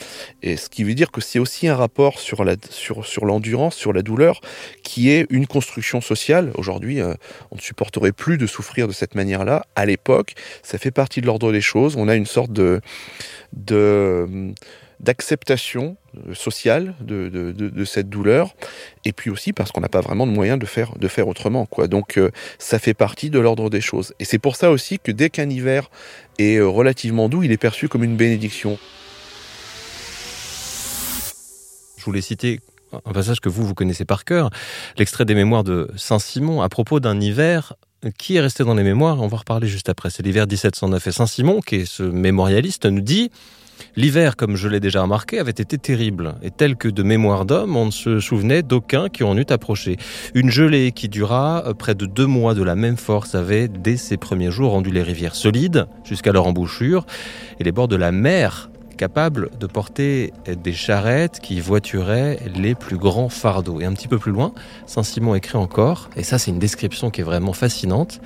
Et 0.42 0.56
ce 0.56 0.68
qui 0.68 0.82
veut 0.82 0.94
dire 0.94 1.12
que 1.12 1.20
c'est 1.20 1.38
aussi 1.38 1.68
un 1.68 1.76
rapport 1.76 2.18
sur 2.18 2.42
la 2.42 2.56
sur 2.68 3.06
sur 3.06 3.26
l'endurance, 3.26 3.76
sur 3.76 3.92
la 3.92 4.02
douleur, 4.02 4.40
qui 4.82 5.10
est 5.10 5.26
une 5.30 5.46
construction 5.46 6.00
sociale. 6.00 6.50
Aujourd'hui, 6.56 7.00
on 7.00 7.54
ne 7.54 7.60
supporterait 7.60 8.10
plus 8.10 8.36
de 8.36 8.48
souffrir 8.48 8.88
de 8.88 8.92
cette 8.92 9.14
manière-là. 9.14 9.64
À 9.76 9.86
l'époque, 9.86 10.34
ça 10.64 10.78
fait 10.78 10.90
partie 10.90 11.20
de 11.20 11.26
l'ordre 11.26 11.52
des 11.52 11.60
choses. 11.60 11.94
On 11.96 12.08
a 12.08 12.16
une 12.16 12.26
sorte 12.26 12.52
de 12.52 12.80
de 13.52 14.52
d'acceptation 15.00 15.96
euh, 16.28 16.34
sociale 16.34 16.94
de, 17.00 17.28
de, 17.28 17.84
cette 17.84 18.08
douleur, 18.08 18.54
et 19.04 19.12
puis 19.12 19.30
aussi 19.30 19.52
parce 19.52 19.72
qu'on 19.72 19.80
n'a 19.80 19.88
pas 19.88 20.00
vraiment 20.00 20.26
de 20.26 20.32
moyens 20.32 20.58
de 20.58 20.66
faire, 20.66 20.96
de 20.96 21.08
faire 21.08 21.26
autrement. 21.26 21.66
Quoi. 21.66 21.88
Donc 21.88 22.18
euh, 22.18 22.30
ça 22.58 22.78
fait 22.78 22.94
partie 22.94 23.30
de 23.30 23.38
l'ordre 23.38 23.70
des 23.70 23.80
choses. 23.80 24.14
Et 24.20 24.24
c'est 24.24 24.38
pour 24.38 24.56
ça 24.56 24.70
aussi 24.70 24.98
que 24.98 25.10
dès 25.10 25.30
qu'un 25.30 25.48
hiver 25.48 25.90
est 26.38 26.56
euh, 26.56 26.68
relativement 26.68 27.28
doux, 27.28 27.42
il 27.42 27.50
est 27.50 27.56
perçu 27.56 27.88
comme 27.88 28.04
une 28.04 28.16
bénédiction. 28.16 28.78
Je 31.96 32.04
voulais 32.04 32.22
citer 32.22 32.60
un 32.92 33.12
passage 33.12 33.40
que 33.40 33.48
vous, 33.48 33.66
vous 33.66 33.74
connaissez 33.74 34.04
par 34.04 34.24
cœur, 34.24 34.50
l'extrait 34.98 35.24
des 35.24 35.34
mémoires 35.34 35.64
de 35.64 35.90
Saint-Simon 35.96 36.60
à 36.60 36.68
propos 36.68 37.00
d'un 37.00 37.20
hiver 37.20 37.74
qui 38.18 38.36
est 38.36 38.40
resté 38.40 38.64
dans 38.64 38.74
les 38.74 38.82
mémoires, 38.82 39.20
on 39.20 39.26
va 39.26 39.36
reparler 39.36 39.68
juste 39.68 39.90
après, 39.90 40.08
c'est 40.08 40.22
l'hiver 40.22 40.46
1709. 40.46 41.06
Et 41.06 41.12
Saint-Simon, 41.12 41.60
qui 41.60 41.76
est 41.76 41.84
ce 41.84 42.02
mémorialiste, 42.02 42.86
nous 42.86 43.02
dit 43.02 43.30
L'hiver, 43.96 44.36
comme 44.36 44.56
je 44.56 44.68
l'ai 44.68 44.80
déjà 44.80 45.02
remarqué, 45.02 45.38
avait 45.38 45.50
été 45.50 45.78
terrible, 45.78 46.34
et 46.42 46.50
tel 46.50 46.76
que 46.76 46.88
de 46.88 47.02
mémoire 47.02 47.44
d'homme, 47.44 47.76
on 47.76 47.86
ne 47.86 47.90
se 47.90 48.20
souvenait 48.20 48.62
d'aucun 48.62 49.08
qui 49.08 49.24
en 49.24 49.36
eût 49.36 49.46
approché. 49.50 49.96
Une 50.34 50.50
gelée 50.50 50.92
qui 50.92 51.08
dura 51.08 51.64
euh, 51.66 51.74
près 51.74 51.94
de 51.94 52.06
deux 52.06 52.26
mois 52.26 52.54
de 52.54 52.62
la 52.62 52.76
même 52.76 52.96
force 52.96 53.34
avait, 53.34 53.68
dès 53.68 53.96
ses 53.96 54.16
premiers 54.16 54.50
jours, 54.50 54.72
rendu 54.72 54.90
les 54.90 55.02
rivières 55.02 55.34
solides, 55.34 55.86
jusqu'à 56.04 56.32
leur 56.32 56.46
embouchure, 56.46 57.06
et 57.58 57.64
les 57.64 57.72
bords 57.72 57.88
de 57.88 57.96
la 57.96 58.12
mer 58.12 58.70
capables 59.00 59.48
de 59.58 59.66
porter 59.66 60.30
des 60.46 60.74
charrettes 60.74 61.40
qui 61.40 61.58
voituraient 61.58 62.38
les 62.54 62.74
plus 62.74 62.98
grands 62.98 63.30
fardeaux. 63.30 63.80
Et 63.80 63.86
un 63.86 63.94
petit 63.94 64.08
peu 64.08 64.18
plus 64.18 64.30
loin, 64.30 64.52
Saint-Simon 64.84 65.34
écrit 65.34 65.56
encore, 65.56 66.10
et 66.16 66.22
ça 66.22 66.38
c'est 66.38 66.50
une 66.50 66.58
description 66.58 67.08
qui 67.08 67.22
est 67.22 67.24
vraiment 67.24 67.54
fascinante, 67.54 68.20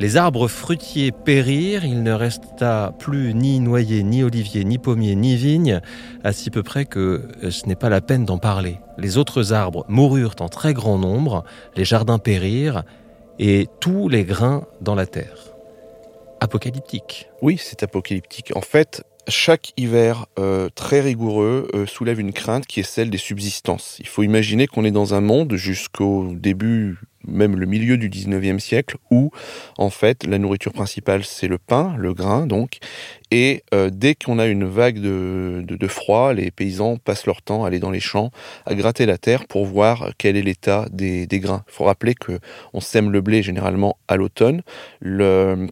Les 0.00 0.16
arbres 0.16 0.46
fruitiers 0.46 1.10
périrent, 1.10 1.84
il 1.84 2.04
ne 2.04 2.12
resta 2.12 2.94
plus 3.00 3.34
ni 3.34 3.58
noyer, 3.58 4.04
ni 4.04 4.22
olivier, 4.22 4.64
ni 4.64 4.78
pommier, 4.78 5.16
ni 5.16 5.34
vigne, 5.34 5.80
à 6.22 6.32
si 6.32 6.50
peu 6.50 6.62
près 6.62 6.84
que 6.84 7.28
ce 7.50 7.66
n'est 7.66 7.74
pas 7.74 7.88
la 7.88 8.00
peine 8.00 8.24
d'en 8.24 8.38
parler. 8.38 8.78
Les 8.96 9.18
autres 9.18 9.52
arbres 9.52 9.84
moururent 9.88 10.36
en 10.38 10.48
très 10.48 10.72
grand 10.72 10.98
nombre, 10.98 11.42
les 11.74 11.84
jardins 11.84 12.18
périrent, 12.18 12.84
et 13.40 13.66
tous 13.80 14.08
les 14.08 14.24
grains 14.24 14.66
dans 14.80 14.94
la 14.94 15.06
terre. 15.06 15.52
Apocalyptique. 16.40 17.28
Oui, 17.42 17.60
c'est 17.60 17.82
apocalyptique. 17.82 18.52
En 18.54 18.60
fait, 18.60 19.02
chaque 19.26 19.72
hiver 19.76 20.26
euh, 20.38 20.68
très 20.74 21.00
rigoureux 21.00 21.68
euh, 21.74 21.86
soulève 21.86 22.20
une 22.20 22.32
crainte 22.32 22.66
qui 22.66 22.80
est 22.80 22.84
celle 22.84 23.10
des 23.10 23.18
subsistances. 23.18 23.96
Il 23.98 24.06
faut 24.06 24.22
imaginer 24.22 24.68
qu'on 24.68 24.84
est 24.84 24.92
dans 24.92 25.14
un 25.14 25.20
monde 25.20 25.54
jusqu'au 25.56 26.32
début, 26.32 26.98
même 27.28 27.56
le 27.56 27.66
milieu 27.66 27.96
du 27.96 28.08
19e 28.08 28.58
siècle, 28.58 28.96
où 29.10 29.30
en 29.76 29.90
fait 29.90 30.26
la 30.26 30.38
nourriture 30.38 30.72
principale 30.72 31.24
c'est 31.24 31.48
le 31.48 31.58
pain, 31.58 31.94
le 31.98 32.14
grain 32.14 32.46
donc, 32.46 32.78
et 33.30 33.62
euh, 33.74 33.90
dès 33.92 34.14
qu'on 34.14 34.38
a 34.38 34.46
une 34.46 34.64
vague 34.64 35.00
de, 35.00 35.62
de, 35.66 35.88
froid, 35.88 36.32
les 36.32 36.50
paysans 36.50 36.96
passent 36.96 37.26
leur 37.26 37.42
temps 37.42 37.64
à 37.64 37.68
aller 37.68 37.78
dans 37.78 37.90
les 37.90 38.00
champs, 38.00 38.30
à 38.64 38.74
gratter 38.74 39.04
la 39.06 39.18
terre 39.18 39.46
pour 39.46 39.66
voir 39.66 40.12
quel 40.16 40.36
est 40.36 40.42
l'état 40.42 40.86
des, 40.90 41.26
des 41.26 41.40
grains. 41.40 41.62
Il 41.68 41.72
faut 41.72 41.84
rappeler 41.84 42.14
que 42.14 42.38
on 42.72 42.80
sème 42.80 43.10
le 43.10 43.20
blé 43.20 43.42
généralement 43.42 43.98
à 44.08 44.16
l'automne. 44.16 44.62
Le, 45.00 45.68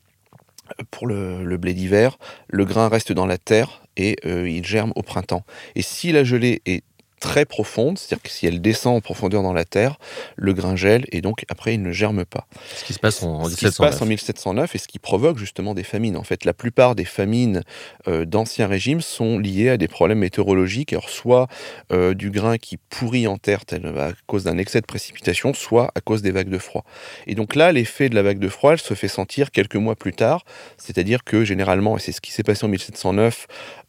pour 0.90 1.06
le, 1.06 1.56
blé 1.56 1.74
d'hiver, 1.74 2.18
le 2.48 2.64
grain 2.64 2.88
reste 2.88 3.12
dans 3.12 3.26
la 3.26 3.38
terre 3.38 3.82
et 3.96 4.16
euh, 4.26 4.48
il 4.48 4.64
germe 4.64 4.92
au 4.96 5.02
printemps. 5.02 5.44
Et 5.74 5.82
si 5.82 6.12
la 6.12 6.24
gelée 6.24 6.60
est 6.66 6.82
très 7.20 7.44
profonde, 7.44 7.98
c'est-à-dire 7.98 8.22
que 8.22 8.30
si 8.30 8.46
elle 8.46 8.60
descend 8.60 8.96
en 8.96 9.00
profondeur 9.00 9.42
dans 9.42 9.52
la 9.52 9.64
terre, 9.64 9.98
le 10.36 10.52
grain 10.52 10.76
gèle 10.76 11.04
et 11.12 11.20
donc 11.20 11.44
après 11.48 11.74
il 11.74 11.82
ne 11.82 11.92
germe 11.92 12.24
pas. 12.24 12.46
Ce 12.74 12.84
qui 12.84 12.92
se 12.92 12.98
passe 12.98 13.22
en, 13.22 13.38
1709. 13.38 13.52
Ce 13.52 13.56
qui 13.56 13.72
se 13.72 13.78
passe 13.78 14.02
en 14.02 14.06
1709 14.06 14.74
et 14.74 14.78
ce 14.78 14.88
qui 14.88 14.98
provoque 14.98 15.38
justement 15.38 15.74
des 15.74 15.82
famines. 15.82 16.16
En 16.16 16.22
fait, 16.22 16.44
la 16.44 16.52
plupart 16.52 16.94
des 16.94 17.04
famines 17.04 17.62
euh, 18.08 18.24
d'ancien 18.24 18.66
régime 18.66 19.00
sont 19.00 19.38
liées 19.38 19.70
à 19.70 19.76
des 19.76 19.88
problèmes 19.88 20.18
météorologiques, 20.18 20.92
alors 20.92 21.08
soit 21.08 21.48
euh, 21.92 22.14
du 22.14 22.30
grain 22.30 22.58
qui 22.58 22.76
pourrit 22.76 23.26
en 23.26 23.38
terre 23.38 23.60
à 23.72 24.10
cause 24.26 24.44
d'un 24.44 24.58
excès 24.58 24.80
de 24.80 24.86
précipitation, 24.86 25.54
soit 25.54 25.90
à 25.94 26.00
cause 26.00 26.22
des 26.22 26.30
vagues 26.30 26.48
de 26.48 26.58
froid. 26.58 26.84
Et 27.26 27.34
donc 27.34 27.54
là, 27.54 27.72
l'effet 27.72 28.08
de 28.08 28.14
la 28.14 28.22
vague 28.22 28.38
de 28.38 28.48
froid, 28.48 28.72
elle 28.72 28.80
se 28.80 28.94
fait 28.94 29.08
sentir 29.08 29.50
quelques 29.50 29.76
mois 29.76 29.96
plus 29.96 30.12
tard, 30.12 30.44
c'est-à-dire 30.76 31.24
que 31.24 31.44
généralement, 31.44 31.96
et 31.96 32.00
c'est 32.00 32.12
ce 32.12 32.20
qui 32.20 32.32
s'est 32.32 32.42
passé 32.42 32.64
en 32.64 32.68
1709, 32.68 33.46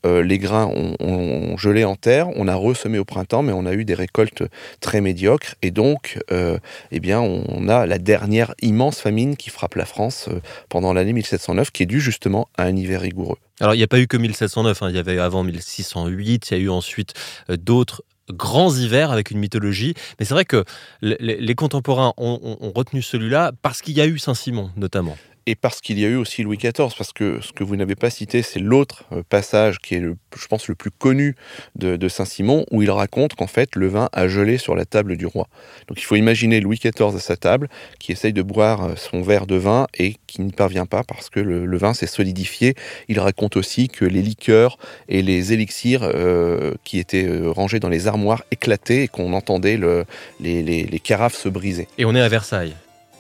euh, 0.08 0.24
les 0.24 0.38
grains 0.38 0.72
ont, 1.00 1.58
gelé 1.58 1.84
en 1.84 1.96
terre, 1.96 2.30
on 2.36 2.48
a 2.48 2.56
ressemé 2.56 3.00
au 3.00 3.06
printemps, 3.06 3.44
mais 3.44 3.52
on 3.52 3.66
a 3.66 3.74
eu 3.74 3.84
des 3.86 3.94
récoltes 3.94 4.44
très 4.80 5.02
médiocres, 5.02 5.56
et 5.62 5.72
donc, 5.72 6.20
euh, 6.32 6.58
eh 6.92 7.00
bien, 7.00 7.20
on 7.20 7.68
a 7.68 7.86
la 7.86 7.98
dernière 7.98 8.54
immense 8.62 9.00
famine 9.00 9.36
qui 9.36 9.50
frappe 9.50 9.76
la 9.76 9.86
France 9.86 10.28
euh, 10.30 10.40
pendant 10.70 10.94
l'année 10.94 11.14
1709, 11.14 11.72
qui 11.72 11.84
est 11.84 11.88
due 11.88 12.02
justement 12.02 12.48
à 12.58 12.64
un 12.64 12.76
hiver 12.76 13.02
rigoureux. 13.02 13.38
Alors, 13.60 13.74
il 13.74 13.78
n'y 13.78 13.84
a 13.84 13.88
pas 13.88 14.00
eu 14.00 14.08
que 14.08 14.18
1709, 14.18 14.84
hein. 14.84 14.90
il 14.90 14.96
y 14.96 15.00
avait 15.00 15.20
avant 15.20 15.44
1608, 15.44 16.52
il 16.52 16.58
y 16.58 16.60
a 16.60 16.64
eu 16.64 16.70
ensuite 16.70 17.14
d'autres 17.50 18.04
grands 18.30 18.76
hivers 18.76 19.12
avec 19.12 19.32
une 19.32 19.40
mythologie. 19.40 19.94
Mais 20.20 20.26
c'est 20.26 20.34
vrai 20.34 20.46
que 20.46 20.64
les, 21.02 21.56
contemporains 21.56 22.14
ont 22.18 22.72
retenu 22.76 23.02
celui-là 23.02 23.54
parce 23.62 23.82
qu'il 23.82 23.98
y 23.98 24.02
a 24.02 24.06
eu 24.06 24.20
Saint-Simon, 24.20 24.70
notamment 24.76 25.18
et 25.48 25.56
parce 25.56 25.80
qu'il 25.80 25.98
y 25.98 26.06
a 26.06 26.10
eu 26.10 26.18
aussi 26.18 26.44
Louis 26.44 26.58
XIV, 26.58 26.94
parce 26.98 27.14
que 27.14 27.40
ce 27.42 27.54
que 27.54 27.64
vous 27.64 27.78
n'avez 27.78 27.96
pas 27.96 28.10
cité, 28.10 28.42
c'est 28.42 28.60
l'autre 28.60 29.06
euh, 29.14 29.24
passage 29.28 29.80
qui 29.80 29.96
est, 29.96 30.00
le, 30.00 30.18
je 30.38 30.46
pense, 30.48 30.68
le 30.68 30.76
plus 30.76 30.92
connu 30.92 31.36
de, 31.76 32.08
Saint-Simon, 32.10 32.66
où 32.70 32.84
il 32.84 32.92
raconte 32.92 33.36
qu'en 33.36 33.48
fait, 33.48 33.76
le 33.76 33.88
vin 33.88 34.10
a 34.12 34.28
gelé 34.28 34.58
sur 34.58 34.76
la 34.76 34.84
table 34.86 35.16
du 35.16 35.26
roi. 35.26 35.48
Donc 35.88 36.00
il 36.00 36.04
faut 36.04 36.18
imaginer 36.18 36.60
Louis 36.60 36.78
XIV 36.78 37.16
à 37.16 37.20
sa 37.20 37.38
table, 37.38 37.70
qui 37.98 38.12
essaye 38.12 38.34
de 38.34 38.42
boire 38.42 38.84
euh, 38.84 38.96
son 38.98 39.22
verre 39.22 39.48
de 39.48 39.56
vin 39.56 39.88
et 39.98 40.18
qui 40.28 40.42
n'y 40.42 40.52
parvient 40.52 40.86
pas 40.86 41.04
parce 41.04 41.30
que 41.30 41.40
le, 41.40 41.78
vin 41.78 41.94
s'est 41.94 42.08
solidifié. 42.08 42.76
Il 43.08 43.20
raconte 43.22 43.56
aussi 43.56 43.88
que 43.88 44.04
les 44.04 44.22
liqueurs 44.22 44.78
et 45.08 45.22
les 45.22 45.54
élixirs 45.54 46.02
euh, 46.04 46.74
qui 46.84 47.00
étaient 47.00 47.30
rangés 47.46 47.80
dans 47.80 47.90
les 47.90 48.08
armoires 48.08 48.44
éclataient 48.52 49.04
et 49.04 49.08
qu'on 49.08 49.32
entendait 49.32 49.78
le, 49.78 50.04
les, 50.42 50.62
les 50.62 51.00
carafes 51.00 51.36
se 51.36 51.48
briser. 51.48 51.88
Et 51.98 52.04
on 52.04 52.16
est 52.16 52.22
à 52.22 52.28
Versailles. 52.28 52.76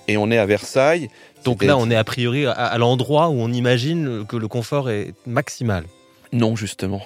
Et 0.07 0.17
on 0.17 0.31
est 0.31 0.37
à 0.37 0.45
Versailles. 0.45 1.09
Donc 1.43 1.63
là, 1.63 1.77
on 1.77 1.89
est 1.89 1.95
a 1.95 2.03
priori 2.03 2.45
à, 2.45 2.77
l'endroit 2.77 3.29
où 3.29 3.39
on 3.39 3.51
imagine 3.51 4.25
que 4.25 4.35
le 4.35 4.47
confort 4.47 4.89
est 4.89 5.13
maximal. 5.25 5.85
Non, 6.31 6.55
justement. 6.55 7.01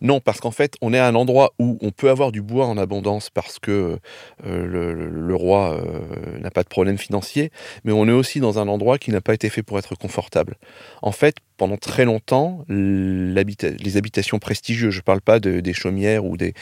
Non, 0.00 0.20
parce 0.20 0.40
qu'en 0.40 0.50
fait, 0.50 0.76
on 0.80 0.92
est 0.92 0.98
à 0.98 1.06
un 1.06 1.14
endroit 1.14 1.52
où 1.58 1.78
on 1.80 1.90
peut 1.90 2.10
avoir 2.10 2.32
du 2.32 2.42
bois 2.42 2.66
en 2.66 2.76
abondance 2.78 3.30
parce 3.30 3.58
que 3.58 3.98
euh, 4.46 4.66
le, 4.66 5.34
roi 5.34 5.74
euh, 5.74 6.38
n'a 6.40 6.50
pas 6.50 6.62
de 6.62 6.68
problème 6.68 6.98
financier, 6.98 7.50
mais 7.84 7.92
on 7.92 8.06
est 8.08 8.12
aussi 8.12 8.40
dans 8.40 8.58
un 8.58 8.68
endroit 8.68 8.98
qui 8.98 9.10
n'a 9.10 9.20
pas 9.20 9.34
été 9.34 9.48
fait 9.48 9.62
pour 9.62 9.78
être 9.78 9.94
confortable. 9.94 10.56
En 11.02 11.12
fait, 11.12 11.36
pendant 11.60 11.76
très 11.76 12.06
longtemps, 12.06 12.64
les 12.70 13.96
habitations 13.96 14.38
prestigieuses, 14.38 14.94
je 14.94 15.00
ne 15.00 15.02
parle 15.02 15.20
pas 15.20 15.40
des 15.40 15.72
chaumières 15.74 16.24
ou 16.24 16.38
des, 16.38 16.54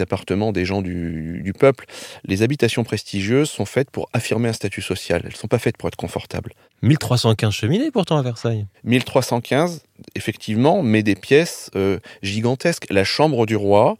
appartements 0.00 0.52
des 0.52 0.64
gens 0.64 0.80
du, 0.80 1.52
peuple, 1.58 1.84
les 2.24 2.42
habitations 2.42 2.82
prestigieuses 2.82 3.50
sont 3.50 3.66
faites 3.66 3.90
pour 3.90 4.08
affirmer 4.14 4.48
un 4.48 4.54
statut 4.54 4.80
social, 4.80 5.20
elles 5.24 5.32
ne 5.32 5.36
sont 5.36 5.48
pas 5.48 5.58
faites 5.58 5.76
pour 5.76 5.88
être 5.88 5.96
confortables. 5.96 6.54
1315 6.80 7.52
cheminées 7.52 7.90
pourtant 7.90 8.16
à 8.16 8.22
Versailles. 8.22 8.66
1315, 8.84 9.82
effectivement, 10.14 10.82
mais 10.82 11.02
des 11.02 11.14
pièces 11.14 11.70
euh, 11.76 11.98
gigantesques. 12.22 12.86
La 12.90 13.04
chambre 13.04 13.46
du 13.46 13.56
roi, 13.56 13.96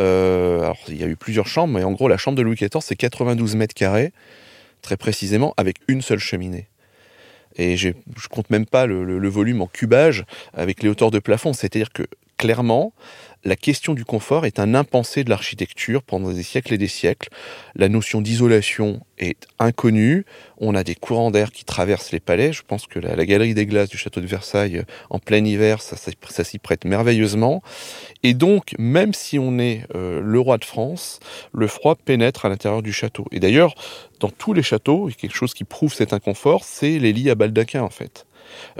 euh, 0.00 0.60
alors 0.60 0.78
il 0.88 0.96
y 0.96 1.04
a 1.04 1.06
eu 1.06 1.16
plusieurs 1.16 1.46
chambres, 1.46 1.74
mais 1.74 1.84
en 1.84 1.92
gros 1.92 2.08
la 2.08 2.16
chambre 2.16 2.36
de 2.36 2.42
Louis 2.42 2.56
XIV 2.56 2.80
c'est 2.80 2.96
92 2.96 3.56
mètres 3.56 3.74
carrés, 3.74 4.12
très 4.82 4.96
précisément, 4.96 5.54
avec 5.56 5.76
une 5.88 6.02
seule 6.02 6.18
cheminée. 6.18 6.68
Et 7.56 7.76
je 7.76 7.92
compte 8.30 8.50
même 8.50 8.66
pas 8.66 8.86
le, 8.86 9.28
volume 9.28 9.62
en 9.62 9.68
cubage 9.68 10.24
avec 10.54 10.82
les 10.82 10.88
hauteurs 10.88 11.12
de 11.12 11.20
plafond. 11.20 11.52
C'est-à-dire 11.52 11.92
que 11.92 12.02
clairement, 12.36 12.92
la 13.46 13.56
question 13.56 13.92
du 13.92 14.06
confort 14.06 14.46
est 14.46 14.58
un 14.58 14.74
impensé 14.74 15.22
de 15.22 15.28
l'architecture 15.28 16.02
pendant 16.02 16.30
des 16.30 16.42
siècles 16.42 16.72
et 16.72 16.78
des 16.78 16.88
siècles. 16.88 17.28
La 17.74 17.90
notion 17.90 18.22
d'isolation 18.22 19.00
est 19.18 19.46
inconnue. 19.58 20.24
On 20.56 20.74
a 20.74 20.82
des 20.82 20.94
courants 20.94 21.30
d'air 21.30 21.52
qui 21.52 21.66
traversent 21.66 22.10
les 22.10 22.20
palais. 22.20 22.54
Je 22.54 22.62
pense 22.66 22.86
que 22.86 22.98
la, 22.98 23.26
galerie 23.26 23.52
des 23.52 23.66
glaces 23.66 23.90
du 23.90 23.98
château 23.98 24.22
de 24.22 24.26
Versailles, 24.26 24.82
en 25.10 25.18
plein 25.18 25.44
hiver, 25.44 25.82
ça, 25.82 25.96
s'y 26.44 26.58
prête 26.58 26.86
merveilleusement. 26.86 27.62
Et 28.22 28.32
donc, 28.32 28.74
même 28.78 29.12
si 29.12 29.38
on 29.38 29.58
est 29.58 29.82
euh, 29.94 30.22
le 30.22 30.40
roi 30.40 30.56
de 30.56 30.64
France, 30.64 31.20
le 31.52 31.66
froid 31.66 31.96
pénètre 31.96 32.46
à 32.46 32.48
l'intérieur 32.48 32.80
du 32.80 32.94
château. 32.94 33.26
Et 33.30 33.40
d'ailleurs, 33.40 33.74
dans 34.20 34.30
tous 34.30 34.54
les 34.54 34.62
châteaux, 34.62 35.10
quelque 35.18 35.36
chose 35.36 35.52
qui 35.52 35.64
prouve 35.64 35.92
cet 35.92 36.14
inconfort, 36.14 36.64
c'est 36.64 36.98
les 36.98 37.12
lits 37.12 37.28
à 37.28 37.34
baldaquin 37.34 37.82
en 37.82 37.90
fait. 37.90 38.26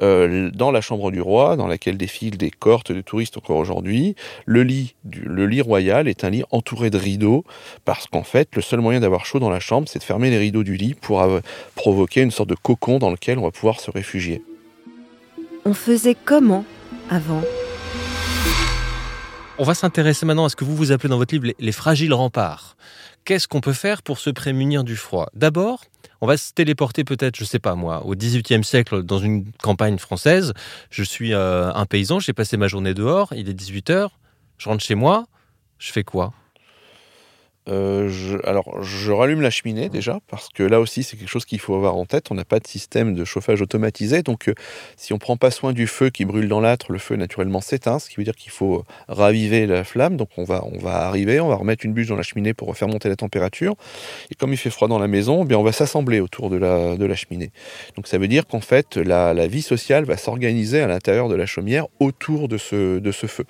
Euh, 0.03 0.51
dans 0.55 0.71
la 0.71 0.81
chambre 0.81 1.11
du 1.11 1.21
roi, 1.21 1.57
dans 1.57 1.67
laquelle 1.67 1.97
défilent 1.97 2.37
des 2.37 2.51
cohortes 2.51 2.93
de 2.93 3.01
touristes 3.01 3.37
encore 3.37 3.57
aujourd'hui, 3.57 4.15
le 4.47 4.63
lit, 4.63 4.95
le 5.11 5.47
lit 5.47 5.61
royal 5.61 6.09
est 6.09 6.25
un 6.25 6.31
lit 6.31 6.45
entouré 6.51 6.91
de 6.91 6.99
rideaux, 6.99 7.45
parce 7.85 8.07
qu'en 8.07 8.25
fait, 8.25 8.49
le 8.55 8.63
seul 8.63 8.81
moyen 8.81 9.01
d'avoir 9.01 9.27
chaud 9.27 9.39
dans 9.39 9.51
la 9.51 9.61
chambre, 9.61 9.89
c'est 9.89 9.99
de 9.99 10.05
fermer 10.05 10.31
les 10.31 10.39
rideaux 10.39 10.65
du 10.65 10.77
lit 10.77 10.95
pour 10.95 11.25
provoquer 11.75 12.23
une 12.23 12.31
sorte 12.31 12.49
de 12.49 12.55
cocon 12.55 12.99
dans 12.99 13.11
lequel 13.11 13.39
on 13.39 13.43
va 13.43 13.51
pouvoir 13.51 13.81
se 13.81 13.91
réfugier. 13.91 14.43
On 15.65 15.75
faisait 15.75 16.17
comment 16.25 16.65
avant? 17.11 17.43
On 19.57 19.65
va 19.65 19.75
s'intéresser 19.75 20.27
maintenant 20.27 20.45
à 20.45 20.49
ce 20.49 20.57
que 20.57 20.65
vous 20.65 20.75
vous 20.75 20.91
appelez 20.91 21.09
dans 21.09 21.17
votre 21.17 21.33
livre 21.33 21.55
les, 21.59 21.73
fragiles 21.73 22.13
remparts. 22.13 22.77
Qu'est-ce 23.25 23.47
qu'on 23.47 23.61
peut 23.61 23.73
faire 23.73 24.03
pour 24.03 24.19
se 24.19 24.31
prémunir 24.31 24.83
du 24.83 24.97
froid? 24.97 25.29
D'abord, 25.35 25.85
on 26.21 26.27
va 26.27 26.37
se 26.37 26.53
téléporter 26.53 27.05
peut-être, 27.05 27.37
je 27.37 27.45
sais 27.45 27.59
pas 27.59 27.75
moi, 27.75 28.05
au 28.05 28.15
XVIIIe 28.15 28.65
siècle 28.65 29.03
dans 29.03 29.19
une 29.19 29.51
campagne 29.63 29.99
française. 29.99 30.53
Je 30.91 31.03
suis 31.03 31.33
euh, 31.33 31.73
un 31.73 31.87
paysan, 31.87 32.21
j'ai 32.21 32.33
passé 32.33 32.57
ma 32.57 32.69
journée 32.69 32.95
dehors, 32.95 33.33
il 33.35 33.49
est 33.49 33.55
18h, 33.59 34.09
je 34.59 34.69
rentre 34.69 34.85
chez 34.85 34.95
moi, 34.95 35.27
je 35.79 35.93
fais 35.93 36.05
quoi? 36.05 36.33
Euh, 37.69 38.09
je, 38.09 38.37
alors, 38.47 38.83
je 38.83 39.11
rallume 39.11 39.41
la 39.41 39.51
cheminée 39.51 39.89
déjà, 39.89 40.19
parce 40.29 40.49
que 40.49 40.63
là 40.63 40.81
aussi, 40.81 41.03
c'est 41.03 41.17
quelque 41.17 41.29
chose 41.29 41.45
qu'il 41.45 41.61
faut 41.61 41.75
avoir 41.75 41.97
en 41.97 42.05
tête. 42.05 42.31
On 42.31 42.35
n'a 42.35 42.45
pas 42.45 42.61
de 42.61 42.67
système 42.67 43.15
de 43.15 43.25
chauffage 43.25 43.63
automatisé, 43.63 44.23
donc 44.23 44.49
euh, 44.49 44.55
si 44.97 45.13
on 45.13 45.19
prend 45.19 45.37
pas 45.37 45.51
soin 45.51 45.73
du 45.73 45.87
feu 45.87 46.11
qui 46.11 46.25
brûle 46.25 46.49
dans 46.49 46.61
l'âtre, 46.61 46.93
le 46.93 46.99
feu 46.99 47.17
naturellement 47.17 47.61
s'éteint, 47.61 47.99
ce 47.99 48.09
qui 48.09 48.17
veut 48.17 48.25
dire 48.25 48.37
qu'il 48.37 48.53
faut 48.53 48.85
raviver 49.09 49.67
la 49.67 49.85
flamme. 49.85 50.17
Donc, 50.17 50.29
on 50.37 50.45
va, 50.45 50.65
on 50.65 50.79
va 50.79 51.07
arriver, 51.07 51.41
on 51.41 51.49
va 51.49 51.57
remettre 51.57 51.85
une 51.85 51.93
bûche 51.93 52.09
dans 52.09 52.17
la 52.17 52.23
cheminée 52.23 52.55
pour 52.55 52.77
faire 52.77 52.89
monter 52.89 53.09
la 53.09 53.17
température. 53.17 53.75
Et 54.31 54.35
comme 54.35 54.53
il 54.53 54.59
fait 54.59 54.71
froid 54.71 54.89
dans 54.89 54.99
la 54.99 55.09
maison, 55.09 55.45
eh 55.45 55.47
bien, 55.47 55.59
on 55.59 55.63
va 55.63 55.73
s'assembler 55.73 56.21
autour 56.21 56.51
de 56.51 56.57
la, 56.57 56.97
de 56.97 57.05
la 57.05 57.15
cheminée. 57.15 57.51
Donc, 57.97 58.07
ça 58.07 58.19
veut 58.19 58.29
dire 58.29 58.47
qu'en 58.47 58.61
fait, 58.61 58.97
la, 58.97 59.35
la 59.35 59.47
vie 59.47 59.63
sociale 59.63 60.05
va 60.05 60.17
s'organiser 60.17 60.81
à 60.81 60.87
l'intérieur 60.87 61.29
de 61.29 61.35
la 61.35 61.47
chaumière 61.47 61.87
autour 62.01 62.49
de 62.49 62.59
ce, 62.59 62.99
de 62.99 63.13
ce 63.13 63.27
feu. 63.27 63.45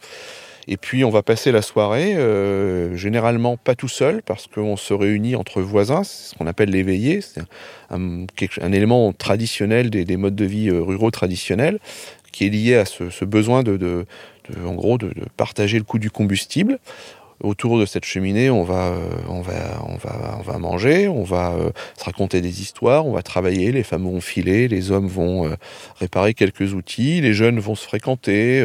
Et 0.69 0.77
puis 0.77 1.05
on 1.05 1.11
va 1.11 1.23
passer 1.23 1.53
la 1.53 1.63
soirée, 1.63 2.15
euh, 2.15 2.97
généralement 2.97 3.57
pas 3.57 3.75
tout 3.75 3.89
seul, 3.89 4.23
parce 4.23 4.47
qu'on 4.47 4.77
se 4.77 4.95
réunit 4.95 5.37
entre 5.37 5.61
voisins, 5.61 6.05
c'est 6.05 6.31
ce 6.31 6.39
qu'on 6.39 6.47
appelle 6.47 6.71
l'éveillé, 6.71 7.21
c'est 7.21 7.43
un, 7.91 8.73
élément 8.73 9.13
traditionnel 9.13 9.91
des, 9.91 10.17
modes 10.17 10.37
de 10.37 10.45
vie 10.45 10.69
euh, 10.69 10.81
ruraux 10.81 11.11
traditionnels, 11.11 11.79
qui 12.33 12.47
est 12.47 12.51
lié 12.51 12.77
à 12.77 12.85
ce, 12.85 13.25
besoin 13.25 13.63
de, 13.63 14.07
en 14.65 14.75
gros, 14.75 14.99
de, 14.99 15.13
partager 15.37 15.79
le 15.79 15.85
coût 15.85 15.99
du 15.99 16.11
combustible. 16.11 16.79
Autour 17.43 17.79
de 17.79 17.87
cette 17.87 18.05
cheminée, 18.05 18.51
on 18.51 18.63
va, 18.63 18.89
euh, 18.89 19.09
on 19.29 19.41
va, 19.41 19.83
on 19.89 19.97
va, 19.97 20.39
on 20.39 20.43
va 20.43 20.59
manger, 20.59 21.09
on 21.09 21.25
va 21.25 21.53
euh, 21.53 21.71
se 21.99 22.05
raconter 22.05 22.41
des 22.41 22.63
histoires, 22.63 23.07
on 23.07 23.13
va 23.13 23.23
travailler, 23.23 23.73
les 23.73 23.83
femmes 23.83 24.05
vont 24.05 24.21
filer, 24.21 24.69
les 24.69 24.91
hommes 24.91 25.09
vont 25.09 25.47
euh, 25.47 25.55
réparer 25.99 26.35
quelques 26.35 26.75
outils, 26.75 27.21
les 27.21 27.35
jeunes 27.35 27.59
vont 27.59 27.75
se 27.75 27.85
fréquenter. 27.85 28.65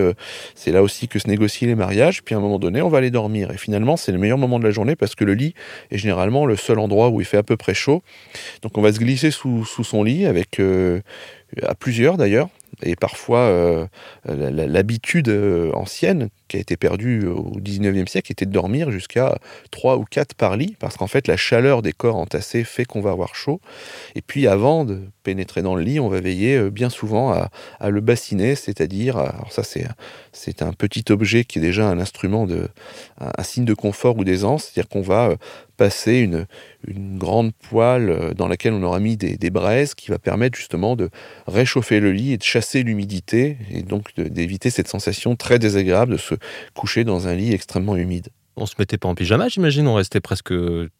c'est 0.56 0.72
là 0.72 0.84
aussi 0.84 1.08
que 1.08 1.20
se 1.20 1.28
négocient 1.28 1.68
les 1.68 1.76
mariages. 1.76 2.24
Puis 2.24 2.36
à 2.36 2.38
un 2.38 2.42
moment 2.42 2.60
donné, 2.60 2.82
on 2.82 2.90
va 2.90 3.00
aller 3.00 3.12
dormir. 3.12 3.52
Et 3.52 3.58
finalement, 3.58 3.98
c'est 3.98 4.12
le 4.12 4.18
meilleur 4.18 4.38
moment 4.38 4.60
de 4.60 4.64
la 4.64 4.72
journée 4.72 4.96
parce 4.96 5.16
que 5.16 5.24
le 5.24 5.34
lit 5.34 5.54
est 5.92 5.98
généralement 5.98 6.46
le 6.46 6.56
seul 6.56 6.80
endroit 6.80 7.10
où 7.10 7.22
il 7.22 7.26
fait 7.26 7.38
à 7.38 7.44
peu 7.44 7.58
près 7.58 7.74
chaud. 7.74 8.04
Donc 8.62 8.78
on 8.78 8.82
va 8.82 8.94
se 8.94 9.00
glisser 9.00 9.32
sous, 9.32 9.66
sous 9.66 9.84
son 9.84 10.04
lit 10.04 10.26
avec 10.26 10.62
à 11.64 11.76
plusieurs 11.76 12.18
d'ailleurs 12.18 12.50
et 12.82 12.96
parfois 12.96 13.40
euh, 13.40 13.88
l'habitude 14.26 15.30
euh, 15.30 15.72
ancienne 15.74 16.30
qui 16.48 16.58
a 16.58 16.60
été 16.60 16.78
perdue 16.78 17.28
au 17.28 17.60
19e 17.60 18.08
siècle 18.08 18.32
était 18.32 18.46
de 18.46 18.52
dormir 18.52 18.90
jusqu'à 18.90 19.38
3 19.72 19.98
ou 19.98 20.06
4 20.06 20.34
par 20.34 20.58
lit, 20.58 20.76
parce 20.80 20.98
qu'en 20.98 21.08
fait 21.08 21.28
la 21.28 21.38
chaleur 21.38 21.82
des 21.82 21.92
corps 21.92 22.16
entassés 22.16 22.64
fait 22.64 22.86
qu'on 22.86 23.02
va 23.02 23.12
avoir 23.12 23.36
chaud. 23.36 23.62
Et 24.16 24.22
puis 24.22 24.48
avant 24.48 24.86
de 24.86 25.02
pénétrer 25.24 25.62
dans 25.62 25.76
le 25.76 25.84
lit, 25.84 26.00
on 26.00 26.10
va 26.10 26.22
veiller 26.22 26.56
euh, 26.56 26.70
bien 26.70 26.90
souvent 26.90 27.32
à, 27.32 27.50
le 27.90 28.02
bassiner, 28.02 28.56
c'est-à-dire, 28.56 29.18
alors 29.18 29.52
ça 29.52 29.64
c'est, 29.64 30.62
un 30.62 30.74
petit 30.74 31.06
objet 31.12 31.44
qui 31.44 31.60
est 31.60 31.62
déjà 31.62 31.88
un 31.88 32.00
instrument, 32.00 32.46
de, 32.48 32.68
un, 33.20 33.44
signe 33.44 33.66
de 33.66 33.74
confort 33.74 34.18
ou 34.18 34.24
d'aisance, 34.24 34.66
c'est-à-dire 34.66 34.90
qu'on 34.90 35.02
va 35.02 35.36
passer 35.80 36.18
une, 36.18 36.46
une, 36.86 37.18
grande 37.18 37.54
poêle 37.54 38.34
dans 38.36 38.50
laquelle 38.50 38.74
on 38.74 38.84
aura 38.84 39.00
mis 39.00 39.16
des, 39.16 39.38
des 39.38 39.50
braises 39.50 39.96
qui 39.96 40.12
va 40.12 40.20
permettre 40.20 40.58
justement 40.58 40.98
de 40.98 41.10
réchauffer 41.48 42.02
le 42.02 42.12
lit 42.12 42.34
et 42.34 42.38
de 42.38 42.44
chasser 42.44 42.84
l'humidité 42.84 43.58
et 43.72 43.82
donc 43.82 44.14
d'éviter 44.18 44.70
cette 44.70 44.90
sensation 44.90 45.38
très 45.38 45.58
désagréable 45.58 46.12
de 46.12 46.18
se 46.18 46.36
coucher 46.76 47.06
dans 47.06 47.30
un 47.30 47.34
lit 47.34 47.54
extrêmement 47.54 47.96
humide. 47.96 48.28
On 48.58 48.66
se 48.66 48.76
mettait 48.78 48.98
pas 48.98 49.08
en 49.08 49.16
pyjama, 49.16 49.48
j'imagine, 49.48 49.88
on 49.88 49.94
restait 49.94 50.20
presque 50.20 50.54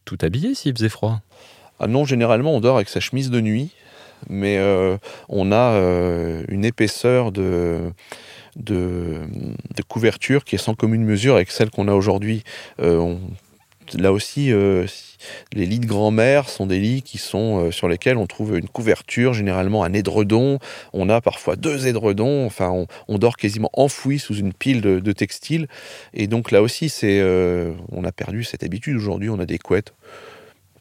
tout 0.06 0.18
habillé 0.22 0.56
s'il 0.56 0.74
faisait 0.74 0.88
froid. 0.88 1.20
Ah 1.82 1.88
non, 1.88 2.06
généralement 2.06 2.56
on 2.56 2.62
dort 2.62 2.78
avec 2.78 2.88
sa 2.88 3.02
chemise 3.02 3.30
de 3.30 3.42
nuit, 3.42 3.74
mais 4.30 4.58
euh, 4.58 4.98
on 5.28 5.52
a 5.52 5.74
euh, 5.74 6.44
une 6.48 6.64
épaisseur 6.64 7.34
de, 7.34 7.92
de, 8.56 9.28
couverture 9.88 10.44
qui 10.44 10.56
est 10.56 10.60
sans 10.60 10.76
commune 10.76 11.04
mesure 11.04 11.36
avec 11.36 11.52
celle 11.52 11.70
qu'on 11.70 11.88
a 11.88 11.94
aujourd'hui. 11.94 12.44
Euh, 12.82 13.16
là 13.96 14.12
aussi, 14.12 14.52
les 15.54 15.66
lits 15.66 15.80
de 15.80 15.86
grand-mère 15.86 16.50
sont 16.50 16.66
des 16.66 16.80
lits 16.80 17.02
qui 17.02 17.18
sont 17.18 17.66
euh, 17.66 17.72
sur 17.72 17.88
lesquels 17.88 18.18
on 18.18 18.28
trouve 18.28 18.58
une 18.58 18.68
couverture, 18.68 19.34
généralement 19.34 19.84
un 19.84 19.94
édredon. 19.94 20.60
On 20.94 21.10
a 21.10 21.22
parfois 21.22 21.56
deux 21.56 21.88
édredons. 21.88 22.46
Enfin, 22.46 22.86
on, 23.08 23.18
dort 23.18 23.38
quasiment 23.38 23.70
enfoui 23.74 24.20
sous 24.20 24.36
une 24.36 24.54
pile 24.54 24.82
de, 24.82 25.12
textiles. 25.12 25.68
Et 26.14 26.28
donc 26.28 26.52
là 26.52 26.62
aussi, 26.62 26.90
c'est, 26.90 27.20
euh, 27.20 27.74
on 27.92 28.04
a 28.04 28.12
perdu 28.12 28.44
cette 28.44 28.64
habitude. 28.64 28.96
Aujourd'hui, 28.96 29.30
on 29.30 29.40
a 29.40 29.46
des 29.46 29.58
couettes, 29.58 29.94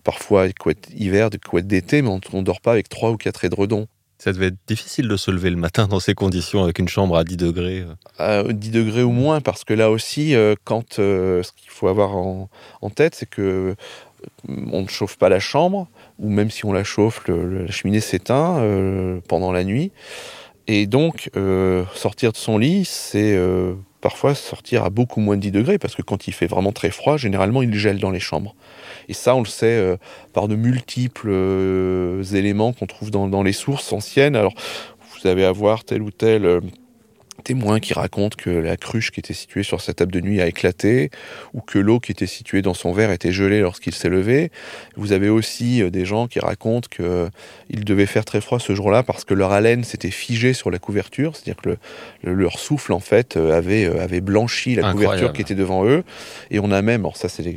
parfois 0.04 0.46
des 0.46 0.52
couettes 0.52 0.88
hiver, 0.94 1.30
des 1.30 1.38
couettes 1.38 1.66
d'été, 1.66 2.02
mais 2.02 2.08
on 2.08 2.38
ne 2.38 2.42
dort 2.42 2.60
pas 2.60 2.72
avec 2.72 2.88
trois 2.88 3.10
ou 3.10 3.16
quatre 3.16 3.44
édredons. 3.44 3.88
Ça 4.18 4.32
devait 4.32 4.48
être 4.48 4.58
difficile 4.66 5.06
de 5.06 5.16
se 5.16 5.30
lever 5.30 5.50
le 5.50 5.56
matin 5.56 5.86
dans 5.86 6.00
ces 6.00 6.14
conditions 6.14 6.64
avec 6.64 6.78
une 6.78 6.88
chambre 6.88 7.16
à 7.16 7.24
10 7.24 7.36
degrés. 7.36 7.84
À 8.18 8.42
10 8.42 8.70
degrés 8.70 9.04
ou 9.04 9.12
moins, 9.12 9.40
parce 9.40 9.64
que 9.64 9.74
là 9.74 9.90
aussi, 9.90 10.34
euh, 10.34 10.54
quand 10.64 10.94
ce 10.94 11.52
qu'il 11.56 11.70
faut 11.70 11.88
avoir 11.88 12.16
en, 12.16 12.48
tête, 12.94 13.14
c'est 13.14 13.28
que 13.28 13.76
on 14.48 14.82
ne 14.82 14.88
chauffe 14.88 15.16
pas 15.16 15.28
la 15.28 15.40
chambre, 15.40 15.86
ou 16.18 16.30
même 16.30 16.50
si 16.50 16.64
on 16.64 16.72
la 16.72 16.84
chauffe, 16.84 17.22
la 17.28 17.70
cheminée 17.70 18.00
s'éteint 18.00 18.58
euh, 18.58 19.20
pendant 19.28 19.52
la 19.52 19.64
nuit. 19.64 19.92
Et 20.66 20.86
donc, 20.86 21.30
euh, 21.36 21.84
sortir 21.94 22.32
de 22.32 22.36
son 22.36 22.58
lit, 22.58 22.84
c'est 22.84 23.34
euh, 23.34 23.74
parfois 24.00 24.34
sortir 24.34 24.84
à 24.84 24.90
beaucoup 24.90 25.20
moins 25.20 25.36
de 25.36 25.42
10 25.42 25.50
degrés, 25.50 25.78
parce 25.78 25.94
que 25.94 26.02
quand 26.02 26.28
il 26.28 26.32
fait 26.32 26.46
vraiment 26.46 26.72
très 26.72 26.90
froid, 26.90 27.16
généralement, 27.16 27.62
il 27.62 27.74
gèle 27.74 27.98
dans 27.98 28.10
les 28.10 28.20
chambres. 28.20 28.54
Et 29.08 29.12
ça, 29.12 29.34
on 29.34 29.40
le 29.40 29.46
sait 29.46 29.96
par 30.32 30.48
de 30.48 30.54
multiples 30.54 31.30
éléments 32.32 32.72
qu'on 32.72 32.86
trouve 32.86 33.10
dans, 33.10 33.28
dans, 33.28 33.42
les 33.42 33.52
sources 33.52 33.92
anciennes. 33.92 34.36
Alors, 34.36 34.54
vous 35.14 35.26
avez 35.26 35.44
à 35.44 35.52
voir 35.52 35.84
tel 35.84 36.02
ou 36.02 36.10
tel 36.10 36.60
témoin 37.44 37.80
qui 37.80 37.94
raconte 37.94 38.36
que 38.36 38.50
la 38.50 38.76
cruche 38.76 39.10
qui 39.10 39.20
était 39.20 39.34
située 39.34 39.62
sur 39.62 39.80
sa 39.80 39.94
table 39.94 40.12
de 40.12 40.20
nuit 40.20 40.40
a 40.40 40.46
éclaté, 40.46 41.10
ou 41.54 41.60
que 41.60 41.78
l'eau 41.78 42.00
qui 42.00 42.12
était 42.12 42.26
située 42.26 42.62
dans 42.62 42.74
son 42.74 42.92
verre 42.92 43.10
était 43.10 43.32
gelée 43.32 43.60
lorsqu'il 43.60 43.94
s'est 43.94 44.08
levé. 44.08 44.50
Vous 44.96 45.12
avez 45.12 45.28
aussi 45.28 45.82
euh, 45.82 45.90
des 45.90 46.04
gens 46.04 46.26
qui 46.26 46.40
racontent 46.40 46.88
qu'il 46.88 47.04
euh, 47.04 47.28
devait 47.70 48.06
faire 48.06 48.24
très 48.24 48.40
froid 48.40 48.58
ce 48.58 48.74
jour-là 48.74 49.02
parce 49.02 49.24
que 49.24 49.34
leur 49.34 49.52
haleine 49.52 49.84
s'était 49.84 50.10
figée 50.10 50.52
sur 50.52 50.70
la 50.70 50.78
couverture, 50.78 51.36
c'est-à-dire 51.36 51.62
que 51.62 51.76
leur 52.22 52.58
souffle 52.58 52.92
en 52.92 53.00
fait 53.00 53.36
euh, 53.36 53.56
avait, 53.56 53.86
avait 53.86 54.20
blanchi 54.20 54.74
la 54.74 54.92
couverture 54.92 55.32
qui 55.32 55.42
était 55.42 55.54
devant 55.54 55.86
eux. 55.86 56.04
Et 56.50 56.58
on 56.58 56.70
a 56.70 56.82
même, 56.82 57.02
alors 57.02 57.16
ça 57.16 57.28
c'est 57.28 57.56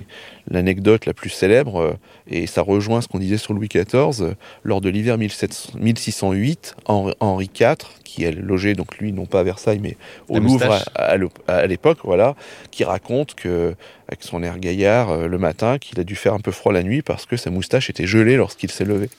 l'anecdote 0.49 1.05
la 1.05 1.13
plus 1.13 1.29
célèbre, 1.29 1.97
et 2.27 2.47
ça 2.47 2.61
rejoint 2.61 3.01
ce 3.01 3.07
qu'on 3.07 3.19
disait 3.19 3.37
sur 3.37 3.53
Louis 3.53 3.67
XIV, 3.67 4.35
lors 4.63 4.81
de 4.81 4.89
l'hiver 4.89 5.17
1608, 5.17 6.75
Henri 6.85 7.49
IV, 7.59 7.75
qui 8.11 8.23
est 8.23 8.31
logé, 8.31 8.73
donc 8.73 8.97
lui, 8.97 9.13
non 9.13 9.25
pas 9.25 9.39
à 9.39 9.43
Versailles, 9.43 9.79
mais 9.81 9.95
au 10.27 10.39
Louvre 10.39 10.83
à, 10.95 11.67
l'époque, 11.67 11.99
voilà, 12.03 12.35
qui 12.69 12.83
raconte 12.83 13.35
que, 13.35 13.75
avec 14.07 14.23
son 14.23 14.43
air 14.43 14.59
gaillard, 14.59 15.11
euh, 15.11 15.27
le 15.27 15.37
matin, 15.37 15.77
qu'il 15.77 15.99
a 15.99 16.03
dû 16.03 16.15
faire 16.15 16.33
un 16.33 16.39
peu 16.39 16.51
froid 16.51 16.73
la 16.73 16.83
nuit 16.83 17.01
parce 17.01 17.25
que 17.25 17.37
sa 17.37 17.49
moustache 17.49 17.89
était 17.89 18.07
gelée 18.07 18.35
lorsqu'il 18.35 18.69
s'est 18.69 18.85
levé. 18.85 19.09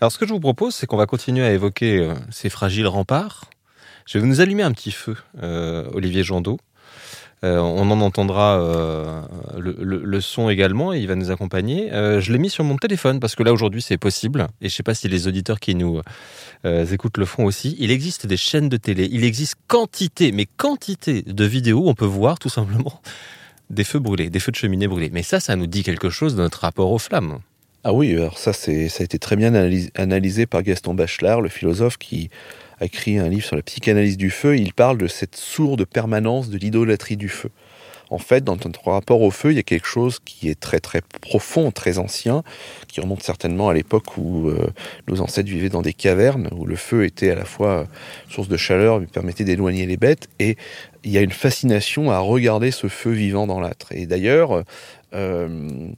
Alors, 0.00 0.10
ce 0.10 0.18
que 0.18 0.26
je 0.26 0.32
vous 0.32 0.40
propose, 0.40 0.74
c'est 0.74 0.86
qu'on 0.86 0.96
va 0.96 1.06
continuer 1.06 1.44
à 1.44 1.52
évoquer 1.52 1.98
euh, 1.98 2.14
ces 2.30 2.48
fragiles 2.48 2.86
remparts. 2.86 3.50
Je 4.06 4.18
vais 4.18 4.26
nous 4.26 4.40
allumer 4.40 4.62
un 4.62 4.72
petit 4.72 4.92
feu, 4.92 5.16
euh, 5.42 5.88
Olivier 5.92 6.24
Jandot. 6.24 6.58
Euh, 7.42 7.58
on 7.58 7.90
en 7.90 8.02
entendra 8.02 8.60
euh, 8.60 9.22
le, 9.56 10.20
son 10.20 10.50
également 10.50 10.92
et 10.92 10.98
il 10.98 11.08
va 11.08 11.14
nous 11.14 11.30
accompagner. 11.30 11.90
Euh, 11.92 12.20
je 12.20 12.32
l'ai 12.32 12.38
mis 12.38 12.50
sur 12.50 12.64
mon 12.64 12.76
téléphone 12.76 13.18
parce 13.18 13.34
que 13.34 13.42
là 13.42 13.52
aujourd'hui 13.52 13.80
c'est 13.80 13.96
possible 13.96 14.46
et 14.60 14.68
je 14.68 14.74
ne 14.74 14.76
sais 14.76 14.82
pas 14.82 14.94
si 14.94 15.08
les 15.08 15.26
auditeurs 15.26 15.58
qui 15.58 15.74
nous 15.74 16.02
écoutent 16.64 17.16
le 17.16 17.24
font 17.24 17.46
aussi. 17.46 17.76
Il 17.78 17.90
existe 17.90 18.26
des 18.26 18.36
chaînes 18.36 18.68
de 18.68 18.76
télé, 18.76 19.08
il 19.10 19.24
existe 19.24 19.54
quantité, 19.68 20.32
mais 20.32 20.44
quantité 20.44 21.22
de 21.22 21.44
vidéos 21.44 21.86
où 21.86 21.88
on 21.88 21.94
peut 21.94 22.04
voir 22.04 22.38
tout 22.38 22.50
simplement 22.50 23.00
des 23.70 23.84
feux 23.84 24.00
brûlés, 24.00 24.28
des 24.28 24.40
feux 24.40 24.52
de 24.52 24.56
cheminée 24.56 24.88
brûlés. 24.88 25.10
Mais 25.12 25.22
ça, 25.22 25.40
ça 25.40 25.56
nous 25.56 25.66
dit 25.66 25.82
quelque 25.82 26.10
chose 26.10 26.34
de 26.34 26.42
notre 26.42 26.60
rapport 26.60 26.90
aux 26.90 26.98
flammes. 26.98 27.38
Ah 27.82 27.94
oui, 27.94 28.12
alors 28.12 28.36
ça, 28.36 28.52
ça 28.52 28.70
a 28.70 29.02
été 29.02 29.18
très 29.18 29.36
bien 29.36 29.54
analysé 29.94 30.44
par 30.44 30.62
Gaston 30.62 30.92
Bachelard, 30.92 31.40
le 31.40 31.48
philosophe 31.48 31.96
qui 31.96 32.28
a 32.80 32.86
écrit 32.86 33.18
un 33.18 33.28
livre 33.28 33.44
sur 33.44 33.56
la 33.56 33.62
psychanalyse 33.62 34.16
du 34.16 34.30
feu. 34.30 34.56
il 34.56 34.72
parle 34.72 34.98
de 34.98 35.06
cette 35.06 35.36
sourde 35.36 35.84
permanence 35.84 36.48
de 36.48 36.58
l'idolâtrie 36.58 37.16
du 37.16 37.28
feu. 37.28 37.50
En 38.10 38.18
fait, 38.18 38.42
dans 38.42 38.56
notre 38.56 38.88
rapport 38.88 39.22
au 39.22 39.30
feu, 39.30 39.52
il 39.52 39.56
y 39.56 39.60
a 39.60 39.62
quelque 39.62 39.86
chose 39.86 40.18
qui 40.24 40.48
est 40.48 40.58
très 40.58 40.80
très 40.80 41.00
profond, 41.20 41.70
très 41.70 41.98
ancien, 41.98 42.42
qui 42.88 43.00
remonte 43.00 43.22
certainement 43.22 43.68
à 43.68 43.74
l'époque 43.74 44.16
où 44.16 44.48
euh, 44.48 44.66
nos 45.06 45.20
ancêtres 45.20 45.48
vivaient 45.48 45.68
dans 45.68 45.82
des 45.82 45.92
cavernes, 45.92 46.48
où 46.50 46.66
le 46.66 46.74
feu 46.74 47.04
était 47.04 47.30
à 47.30 47.36
la 47.36 47.44
fois 47.44 47.86
source 48.28 48.48
de 48.48 48.56
chaleur, 48.56 48.98
lui 48.98 49.06
permettait 49.06 49.44
d'éloigner 49.44 49.86
les 49.86 49.96
bêtes, 49.96 50.28
et 50.40 50.56
il 51.04 51.12
y 51.12 51.18
a 51.18 51.20
une 51.20 51.30
fascination 51.30 52.10
à 52.10 52.18
regarder 52.18 52.72
ce 52.72 52.88
feu 52.88 53.12
vivant 53.12 53.46
dans 53.46 53.60
l'âtre. 53.60 53.92
Et 53.92 54.06
d'ailleurs, 54.06 54.64
euh, 55.14 55.90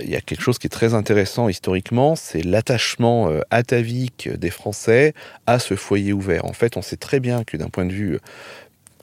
il 0.00 0.10
y 0.10 0.16
a 0.16 0.20
quelque 0.20 0.42
chose 0.42 0.58
qui 0.58 0.66
est 0.66 0.70
très 0.70 0.94
intéressant 0.94 1.48
historiquement, 1.48 2.16
c'est 2.16 2.42
l'attachement 2.42 3.28
euh, 3.30 3.40
atavique 3.50 4.28
des 4.28 4.50
Français 4.50 5.14
à 5.46 5.58
ce 5.58 5.74
foyer 5.74 6.12
ouvert. 6.12 6.44
En 6.44 6.52
fait, 6.52 6.76
on 6.76 6.82
sait 6.82 6.96
très 6.96 7.20
bien 7.20 7.44
que 7.44 7.56
d'un 7.56 7.68
point 7.68 7.84
de 7.84 7.92
vue 7.92 8.18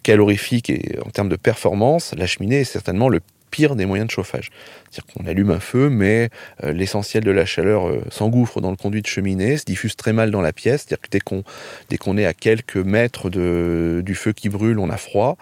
calorifique 0.04 0.70
et 0.70 0.98
en 1.06 1.10
termes 1.10 1.30
de 1.30 1.36
performance, 1.36 2.14
la 2.16 2.28
cheminée 2.28 2.62
est 2.62 2.66
certainement 2.66 3.10
le 3.10 3.22
pire 3.54 3.76
des 3.76 3.86
moyens 3.86 4.08
de 4.08 4.12
chauffage. 4.12 4.50
C'est-à-dire 4.90 5.14
qu'on 5.14 5.30
allume 5.30 5.52
un 5.52 5.60
feu, 5.60 5.90
mais 5.90 6.30
euh, 6.64 6.74
l'essentiel 6.74 7.24
de 7.24 7.30
la 7.30 7.46
chaleur 7.46 7.88
euh, 7.88 8.02
s'engouffre 8.10 8.62
dans 8.62 8.72
le 8.72 8.76
conduit 8.76 9.04
de 9.04 9.08
cheminée, 9.08 9.58
se 9.58 9.64
diffuse 9.64 9.96
très 9.96 10.12
mal 10.12 10.32
dans 10.32 10.42
la 10.42 10.54
pièce. 10.54 10.82
C'est-à-dire 10.82 11.02
que 11.02 11.10
dès 11.12 11.20
qu'on 11.20 11.44
dès 11.90 11.98
qu'on 11.98 12.18
est 12.18 12.26
à 12.26 12.34
quelques 12.34 12.78
mètres 12.78 13.30
de, 13.30 14.02
du 14.04 14.16
feu 14.16 14.34
qui 14.34 14.50
brûle, 14.50 14.80
on 14.80 14.90
a 14.90 14.98
froid. 14.98 15.38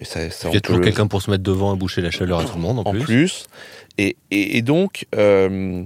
Et 0.00 0.04
ça, 0.04 0.20
Il 0.48 0.54
y 0.54 0.56
a 0.56 0.60
toujours 0.60 0.82
quelqu'un 0.82 1.06
pour 1.06 1.22
se 1.22 1.30
mettre 1.30 1.44
devant 1.44 1.72
et 1.74 1.78
boucher 1.78 2.00
la 2.00 2.10
chaleur 2.10 2.40
à 2.40 2.44
tout 2.44 2.56
le 2.56 2.62
monde 2.62 2.80
en, 2.80 2.90
en 2.90 2.94
plus. 2.94 3.46
Et, 3.98 4.16
et, 4.30 4.62
donc, 4.62 5.06
euh, 5.14 5.84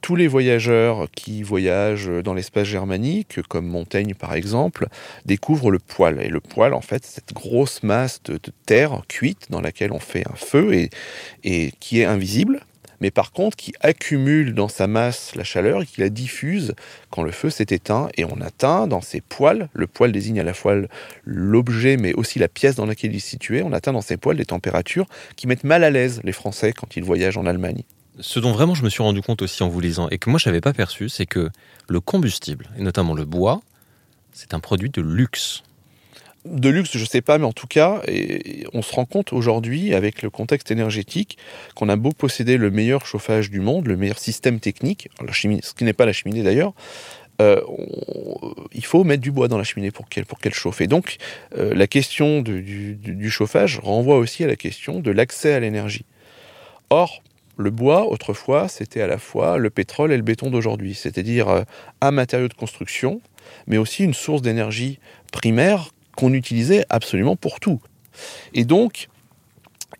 tous 0.00 0.16
les 0.16 0.26
voyageurs 0.26 1.08
qui 1.10 1.42
voyagent 1.42 2.10
dans 2.24 2.34
l'espace 2.34 2.66
germanique, 2.66 3.40
comme 3.48 3.66
Montaigne 3.66 4.14
par 4.14 4.34
exemple, 4.34 4.88
découvrent 5.26 5.70
le 5.70 5.78
poêle. 5.78 6.20
Et 6.22 6.28
le 6.28 6.40
poêle, 6.40 6.74
en 6.74 6.80
fait, 6.80 7.04
cette 7.04 7.32
grosse 7.32 7.82
masse 7.82 8.22
de, 8.24 8.38
terre 8.66 9.02
cuite 9.08 9.46
dans 9.50 9.60
laquelle 9.60 9.92
on 9.92 9.98
fait 9.98 10.24
un 10.28 10.36
feu 10.36 10.74
et, 10.74 10.90
et 11.44 11.72
qui 11.80 12.00
est 12.00 12.04
invisible, 12.04 12.60
mais 13.00 13.10
par 13.10 13.32
contre 13.32 13.56
qui 13.56 13.72
accumule 13.80 14.54
dans 14.54 14.68
sa 14.68 14.86
masse 14.86 15.34
la 15.34 15.44
chaleur 15.44 15.82
et 15.82 15.86
qui 15.86 16.00
la 16.00 16.08
diffuse 16.08 16.74
quand 17.10 17.22
le 17.22 17.32
feu 17.32 17.50
s'est 17.50 17.66
éteint. 17.70 18.08
Et 18.16 18.24
on 18.24 18.40
atteint 18.40 18.86
dans 18.86 19.00
ces 19.00 19.20
poêles, 19.20 19.68
le 19.72 19.86
poêle 19.86 20.12
désigne 20.12 20.40
à 20.40 20.44
la 20.44 20.54
fois 20.54 20.76
l'objet 21.24 21.96
mais 21.96 22.12
aussi 22.14 22.38
la 22.38 22.48
pièce 22.48 22.76
dans 22.76 22.86
laquelle 22.86 23.12
il 23.12 23.16
est 23.16 23.20
situé, 23.20 23.62
on 23.62 23.72
atteint 23.72 23.92
dans 23.92 24.02
ces 24.02 24.16
poêles 24.16 24.36
des 24.36 24.44
températures 24.44 25.06
qui 25.36 25.46
mettent 25.46 25.64
mal 25.64 25.84
à 25.84 25.90
l'aise 25.90 26.20
les 26.24 26.32
Français 26.32 26.72
quand 26.72 26.96
ils 26.96 27.04
voyagent 27.04 27.38
en 27.38 27.46
Allemagne. 27.46 27.82
Ce 28.20 28.38
dont 28.38 28.52
vraiment 28.52 28.74
je 28.74 28.84
me 28.84 28.90
suis 28.90 29.02
rendu 29.02 29.22
compte 29.22 29.42
aussi 29.42 29.62
en 29.62 29.68
vous 29.68 29.80
lisant 29.80 30.08
et 30.08 30.18
que 30.18 30.30
moi 30.30 30.38
je 30.38 30.48
n'avais 30.48 30.60
pas 30.60 30.72
perçu, 30.72 31.08
c'est 31.08 31.26
que 31.26 31.50
le 31.88 32.00
combustible, 32.00 32.68
et 32.78 32.82
notamment 32.82 33.14
le 33.14 33.24
bois, 33.24 33.60
c'est 34.32 34.54
un 34.54 34.60
produit 34.60 34.90
de 34.90 35.00
luxe. 35.02 35.62
de 36.44 36.68
luxe, 36.68 36.92
je 36.92 37.00
ne 37.00 37.06
sais 37.06 37.20
pas, 37.20 37.38
mais 37.38 37.44
en 37.44 37.52
tout 37.52 37.66
cas, 37.66 38.00
on 38.72 38.82
se 38.82 38.94
rend 38.94 39.04
compte 39.04 39.32
aujourd'hui, 39.32 39.94
avec 39.94 40.22
le 40.22 40.30
contexte 40.30 40.70
énergétique, 40.70 41.36
qu'on 41.74 41.88
a 41.88 41.96
beau 41.96 42.10
posséder 42.10 42.56
le 42.56 42.70
meilleur 42.70 43.06
chauffage 43.06 43.50
du 43.50 43.60
monde, 43.60 43.86
le 43.86 43.96
meilleur 43.96 44.18
système 44.18 44.60
technique, 44.60 45.08
la 45.24 45.32
cheminée, 45.32 45.60
ce 45.62 45.74
qui 45.74 45.84
n'est 45.84 45.92
pas 45.92 46.06
la 46.06 46.12
cheminée 46.12 46.42
d'ailleurs, 46.42 46.72
euh, 47.40 47.60
il 48.72 48.84
faut 48.84 49.02
mettre 49.02 49.22
du 49.22 49.30
bois 49.30 49.48
dans 49.48 49.56
la 49.56 49.64
cheminée 49.64 49.90
pour 49.90 50.08
qu'elle 50.08 50.26
pour 50.26 50.38
qu'elle 50.38 50.54
chauffe. 50.54 50.80
Et 50.80 50.86
donc, 50.86 51.16
euh, 51.56 51.74
la 51.74 51.86
question 51.86 52.42
du, 52.42 53.30
chauffage 53.30 53.78
renvoie 53.78 54.18
aussi 54.18 54.44
à 54.44 54.46
la 54.46 54.56
question 54.56 55.00
de 55.00 55.10
l'accès 55.10 55.54
à 55.54 55.60
l'énergie. 55.60 56.04
Or, 56.90 57.22
le 57.60 57.70
bois, 57.70 58.06
autrefois, 58.10 58.68
c'était 58.68 59.02
à 59.02 59.06
la 59.06 59.18
fois 59.18 59.58
le 59.58 59.70
pétrole 59.70 60.12
et 60.12 60.16
le 60.16 60.22
béton 60.22 60.50
d'aujourd'hui, 60.50 60.94
c'est-à-dire 60.94 61.48
euh, 61.48 61.62
un 62.00 62.10
matériau 62.10 62.48
de 62.48 62.54
construction, 62.54 63.20
mais 63.66 63.76
aussi 63.76 64.04
une 64.04 64.14
source 64.14 64.42
d'énergie 64.42 64.98
primaire 65.32 65.90
qu'on 66.16 66.32
utilisait 66.32 66.84
absolument 66.88 67.36
pour 67.36 67.60
tout. 67.60 67.80
Et 68.54 68.64
donc, 68.64 69.08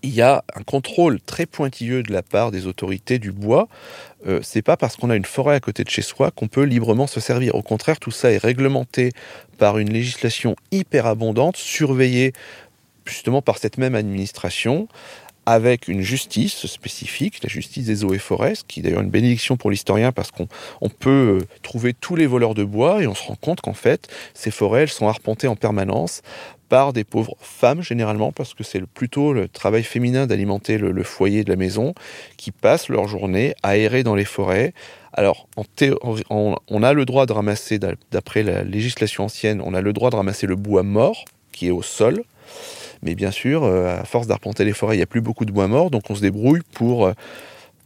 il 0.02 0.14
y 0.14 0.22
a 0.22 0.44
un 0.54 0.62
contrôle 0.62 1.20
très 1.20 1.46
pointilleux 1.46 2.02
de 2.02 2.12
la 2.12 2.22
part 2.22 2.50
des 2.50 2.66
autorités 2.66 3.18
du 3.18 3.32
bois. 3.32 3.68
Euh, 4.26 4.40
c'est 4.42 4.62
pas 4.62 4.76
parce 4.76 4.96
qu'on 4.96 5.10
a 5.10 5.16
une 5.16 5.24
forêt 5.24 5.54
à 5.54 5.60
côté 5.60 5.84
de 5.84 5.90
chez 5.90 6.02
soi 6.02 6.30
qu'on 6.30 6.48
peut 6.48 6.62
librement 6.62 7.06
se 7.06 7.20
servir. 7.20 7.54
Au 7.54 7.62
contraire, 7.62 8.00
tout 8.00 8.10
ça 8.10 8.32
est 8.32 8.38
réglementé 8.38 9.12
par 9.58 9.78
une 9.78 9.92
législation 9.92 10.56
hyper 10.72 11.06
abondante, 11.06 11.56
surveillée 11.56 12.32
justement 13.04 13.42
par 13.42 13.58
cette 13.58 13.76
même 13.76 13.94
administration, 13.94 14.88
avec 15.46 15.88
une 15.88 16.02
justice 16.02 16.66
spécifique, 16.66 17.42
la 17.42 17.48
justice 17.48 17.86
des 17.86 18.04
eaux 18.04 18.14
et 18.14 18.18
forêts, 18.18 18.54
qui 18.68 18.80
est 18.80 18.82
d'ailleurs 18.82 19.00
une 19.00 19.10
bénédiction 19.10 19.56
pour 19.56 19.70
l'historien 19.70 20.12
parce 20.12 20.30
qu'on 20.30 20.88
peut 20.88 21.40
euh, 21.40 21.46
trouver 21.62 21.94
tous 21.94 22.16
les 22.16 22.26
voleurs 22.26 22.54
de 22.54 22.64
bois 22.64 23.02
et 23.02 23.06
on 23.06 23.14
se 23.14 23.24
rend 23.24 23.36
compte 23.36 23.60
qu'en 23.60 23.74
fait, 23.74 24.08
ces 24.34 24.50
forêts, 24.50 24.82
elles 24.82 24.88
sont 24.88 25.08
arpentées 25.08 25.48
en 25.48 25.56
permanence 25.56 26.22
par 26.70 26.92
des 26.92 27.04
pauvres 27.04 27.36
femmes 27.40 27.82
généralement, 27.82 28.32
parce 28.32 28.54
que 28.54 28.64
c'est 28.64 28.86
plutôt 28.86 29.32
le 29.32 29.48
travail 29.48 29.82
féminin 29.82 30.26
d'alimenter 30.26 30.78
le, 30.78 31.02
foyer 31.02 31.42
de 31.44 31.50
la 31.50 31.56
maison, 31.56 31.94
qui 32.36 32.52
passent 32.52 32.88
leur 32.88 33.08
journée 33.08 33.54
à 33.62 33.76
errer 33.76 34.04
dans 34.04 34.14
les 34.14 34.24
forêts. 34.24 34.72
Alors, 35.12 35.48
en 35.56 35.64
on 36.68 36.82
a 36.82 36.92
le 36.92 37.04
droit 37.04 37.26
de 37.26 37.32
ramasser, 37.32 37.80
d'après 38.12 38.44
la 38.44 38.62
législation 38.62 39.24
ancienne, 39.24 39.60
on 39.60 39.74
a 39.74 39.80
le 39.80 39.92
droit 39.92 40.10
de 40.10 40.16
ramasser 40.16 40.46
le 40.46 40.54
bois 40.54 40.84
mort, 40.84 41.24
qui 41.50 41.66
est 41.66 41.72
au 41.72 41.82
sol, 41.82 42.22
mais 43.02 43.14
bien 43.14 43.30
sûr, 43.30 43.64
euh, 43.64 44.00
à 44.00 44.04
force 44.04 44.26
d'arpenter 44.26 44.64
les 44.64 44.72
forêts, 44.72 44.94
il 44.94 44.98
n'y 44.98 45.02
a 45.02 45.06
plus 45.06 45.20
beaucoup 45.20 45.44
de 45.44 45.52
bois 45.52 45.68
mort, 45.68 45.90
donc 45.90 46.10
on 46.10 46.14
se 46.14 46.20
débrouille 46.20 46.62
pour 46.72 47.06
euh, 47.06 47.12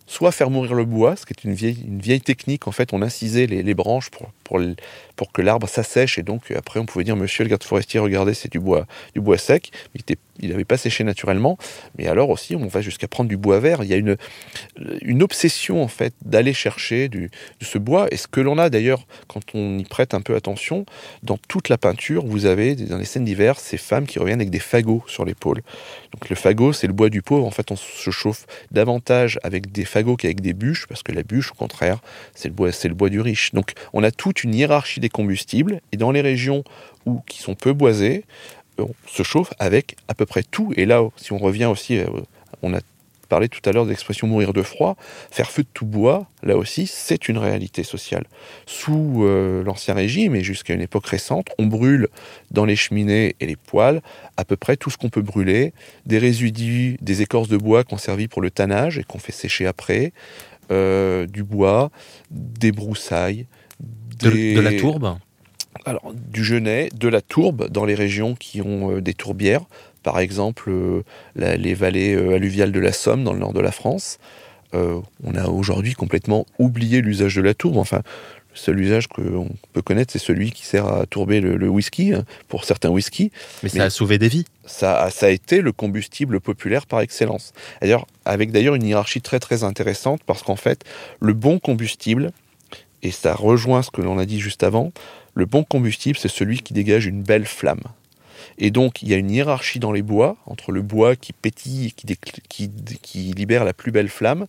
soit 0.07 0.33
faire 0.33 0.51
mourir 0.51 0.75
le 0.75 0.85
bois, 0.85 1.17
ce 1.17 1.27
qui 1.27 1.33
est 1.33 1.45
une 1.45 1.55
vieille, 1.55 2.21
technique. 2.21 2.69
En 2.69 2.73
fait, 2.73 2.93
on 2.93 3.03
incisait 3.03 3.47
les 3.47 3.75
branches 3.75 4.11
pour, 4.11 4.29
pour, 4.45 4.61
pour 5.17 5.33
que 5.33 5.43
l'arbre 5.43 5.69
s'assèche 5.69 6.19
et 6.19 6.23
donc 6.23 6.51
après 6.51 6.81
on 6.81 6.87
pouvait 6.87 7.05
dire 7.05 7.17
Monsieur 7.17 7.45
le 7.45 7.51
garde 7.51 7.65
forestier, 7.65 8.01
regardez, 8.01 8.35
c'est 8.35 8.51
du 8.51 8.61
bois, 8.61 8.87
du 9.15 9.21
bois 9.21 9.39
sec. 9.39 9.73
Il 10.41 10.51
n'avait 10.51 10.65
pas 10.65 10.77
séché 10.77 11.05
naturellement. 11.05 11.59
Mais 11.97 12.09
alors 12.09 12.31
aussi, 12.31 12.57
on 12.57 12.67
va 12.67 12.81
jusqu'à 12.81 13.07
prendre 13.07 13.29
du 13.29 13.37
bois 13.37 13.61
vert. 13.61 13.85
Il 13.85 13.89
y 13.89 13.95
a 13.95 13.97
une, 13.97 14.17
une 15.03 15.23
obsession 15.23 15.83
en 15.83 15.89
fait 15.89 16.13
d'aller 16.25 16.53
chercher 16.53 17.09
du, 17.09 17.31
ce 17.61 17.79
bois. 17.79 18.09
Et 18.11 18.17
ce 18.17 18.27
que 18.27 18.41
l'on 18.41 18.59
a 18.59 18.69
d'ailleurs, 18.69 19.07
quand 19.29 19.55
on 19.55 19.79
y 19.79 19.85
prête 19.85 20.13
un 20.13 20.21
peu 20.21 20.35
attention, 20.35 20.87
dans 21.23 21.39
toute 21.49 21.69
la 21.69 21.79
peinture, 21.79 22.27
vous 22.27 22.47
avez 22.47 22.75
dans 22.75 22.99
les 22.99 23.05
scènes 23.05 23.25
d'hiver 23.25 23.59
ces 23.61 23.77
femmes 23.77 24.07
qui 24.07 24.19
reviennent 24.19 24.41
avec 24.41 24.51
des 24.51 24.59
fagots 24.59 25.05
sur 25.07 25.25
l'épaule. 25.25 25.63
Donc 26.13 26.29
le 26.29 26.37
fagot, 26.37 26.73
c'est 26.73 26.87
le 26.87 26.93
bois 26.93 27.11
du 27.11 27.23
pauvre. 27.23 27.47
En 27.47 27.51
fait, 27.51 27.71
on 27.71 27.77
se 27.77 28.11
chauffe 28.11 28.47
davantage 28.71 29.39
avec 29.43 29.73
des 29.73 29.85
fagots 29.85 30.17
qu'avec 30.17 30.41
des 30.41 30.53
bûches, 30.53 30.87
parce 30.87 31.03
que 31.03 31.13
la 31.13 31.23
bûche, 31.23 31.53
au 31.53 31.55
contraire, 31.55 31.99
c'est 32.35 32.49
le 32.49 32.55
bois, 32.55 32.71
le 32.71 32.95
bois 32.95 33.09
du 33.09 33.21
riche. 33.21 33.53
Donc 33.53 33.73
on 33.93 34.03
a 34.03 34.11
une 34.43 34.55
hiérarchie 34.55 35.01
des 35.01 35.09
combustibles. 35.09 35.81
Et 35.93 35.97
dans 35.97 36.11
les 36.11 36.21
régions 36.21 36.65
où, 37.07 37.21
qui 37.27 37.39
sont 37.41 37.55
peu 37.55 37.73
boisées, 37.73 38.25
on 38.79 38.91
se 39.07 39.23
chauffe 39.23 39.53
avec 39.59 39.97
à 40.09 40.15
peu 40.15 40.27
près 40.27 40.43
tout. 40.43 40.73
Et 40.77 40.87
là, 40.87 41.03
si 41.17 41.33
on 41.33 41.39
revient 41.39 41.67
aussi, 41.67 41.99
euh, 41.99 42.07
on 42.63 42.75
a 42.75 42.81
parlé 43.29 43.49
tout 43.49 43.61
à 43.65 43.73
l'heure 43.73 43.85
de 43.85 43.91
l'expression 43.91 44.27
mourir 44.27 44.53
de 44.53 44.63
froid, 44.63 44.97
faire 45.31 45.51
feu 45.51 45.63
de 45.63 45.69
tout 45.73 45.87
bois, 45.87 46.27
là 46.43 46.57
aussi, 46.57 46.87
c'est 46.87 47.29
une 47.29 47.39
réalité 47.39 47.83
sociale. 47.83 48.25
Sous 48.67 49.25
euh, 49.25 49.65
l'Ancien 49.65 49.95
Régime 49.95 50.37
et 50.37 50.43
jusqu'à 50.43 50.75
une 50.75 50.81
époque 50.81 51.07
récente, 51.07 51.49
on 51.59 51.67
brûle 51.67 52.09
dans 52.51 52.65
les 52.65 52.77
cheminées 52.77 53.35
et 53.41 53.47
les 53.47 53.57
poêles 53.57 54.03
à 54.37 54.45
peu 54.45 54.57
près 54.57 54.77
tout 54.77 54.91
ce 54.91 54.97
qu'on 54.97 55.09
peut 55.09 55.23
brûler, 55.23 55.73
des 56.07 56.19
résidus, 56.19 56.97
des 57.01 57.23
écorces 57.23 57.49
de 57.49 57.57
bois 57.57 57.85
qu'on 57.85 57.99
servit 57.99 58.29
pour 58.29 58.43
le 58.43 58.51
tannage 58.51 58.99
et 58.99 59.05
qu'on 59.05 59.19
fait 59.19 59.33
sécher 59.33 59.67
après, 59.67 60.13
euh, 60.71 61.27
du 61.27 61.43
bois, 61.43 61.91
des 62.31 62.73
broussailles, 62.73 63.47
de 64.21 64.61
la 64.61 64.73
tourbe 64.75 65.17
alors, 65.85 66.13
du 66.15 66.45
genêt, 66.45 66.89
de 66.95 67.09
la 67.09 67.21
tourbe 67.21 67.69
dans 67.69 67.85
les 67.85 67.95
régions 67.95 68.35
qui 68.35 68.63
ont 68.63 68.93
euh, 68.93 69.01
des 69.01 69.15
tourbières, 69.15 69.63
par 70.03 70.19
exemple 70.19 70.71
euh, 70.71 71.03
les 71.37 71.75
vallées 71.75 72.15
euh, 72.15 72.35
alluviales 72.35 72.73
de 72.73 72.81
la 72.81 72.93
Somme 72.93 73.25
dans 73.25 73.33
le 73.33 73.41
nord 73.41 73.53
de 73.53 73.61
la 73.61 73.73
France. 73.73 74.19
on 74.73 75.35
a 75.37 75.47
aujourd'hui 75.47 75.95
complètement 75.95 76.47
oublié 76.59 77.01
l'usage 77.01 77.37
de 77.37 77.43
la 77.43 77.55
tourbe. 77.55 77.77
Enfin, 77.77 78.03
le 78.53 78.59
seul 78.59 78.81
usage 78.81 79.09
qu'on 79.09 79.49
peut 79.73 79.83
connaître, 79.83 80.13
c'est 80.13 80.19
celui 80.19 80.53
qui 80.53 80.65
sert 80.65 80.87
à 80.87 81.07
tourber 81.07 81.41
le, 81.41 81.69
whisky, 81.69 82.13
hein, 82.13 82.25
pour 82.49 82.65
certains 82.65 82.89
whiskies. 82.89 83.31
Mais, 83.63 83.69
ça 83.69 83.85
a 83.85 83.91
sauvé 83.91 84.19
des 84.19 84.29
vies. 84.29 84.45
Ça, 84.65 85.11
ça 85.11 85.27
a 85.27 85.31
été 85.31 85.61
le 85.61 85.73
combustible 85.73 86.41
populaire 86.41 86.87
par 86.87 87.01
excellence. 87.01 87.53
D'ailleurs, 87.81 88.07
avec 88.25 88.53
d'ailleurs 88.53 88.77
une 88.77 88.85
hiérarchie 88.85 89.21
très 89.21 89.41
très 89.41 89.65
intéressante, 89.65 90.23
parce 90.25 90.43
qu'en 90.43 90.57
fait, 90.57 90.85
le 91.21 91.35
bon 91.35 91.59
combustible, 91.59 92.33
et 93.05 93.11
ça 93.11 93.35
rejoint 93.35 93.83
ce 93.83 93.91
que 93.91 94.01
l'on 94.01 94.19
a 94.19 94.25
dit 94.25 94.41
juste 94.41 94.63
avant, 94.63 94.91
le 95.35 95.45
bon 95.45 95.63
combustible, 95.63 96.19
c'est 96.19 96.29
celui 96.29 96.61
qui 96.61 96.73
dégage 96.73 97.07
une 97.07 97.23
belle 97.23 97.47
flamme. 97.47 97.83
Et 98.59 98.71
donc, 98.71 99.03
il 99.03 99.09
y 99.09 99.15
a 99.15 99.17
une 99.17 99.31
hiérarchie 99.31 99.79
dans 99.79 99.93
les 99.93 100.03
bois, 100.03 100.37
entre 100.47 100.73
le 100.73 100.83
bois 100.83 101.17
qui 101.17 101.33
pétille, 101.33 101.93
qui, 101.93 102.07
qui, 102.49 102.71
qui 103.03 103.19
libère 103.33 103.65
la 103.65 103.73
plus 103.73 103.93
belle 103.93 104.09
flamme, 104.09 104.47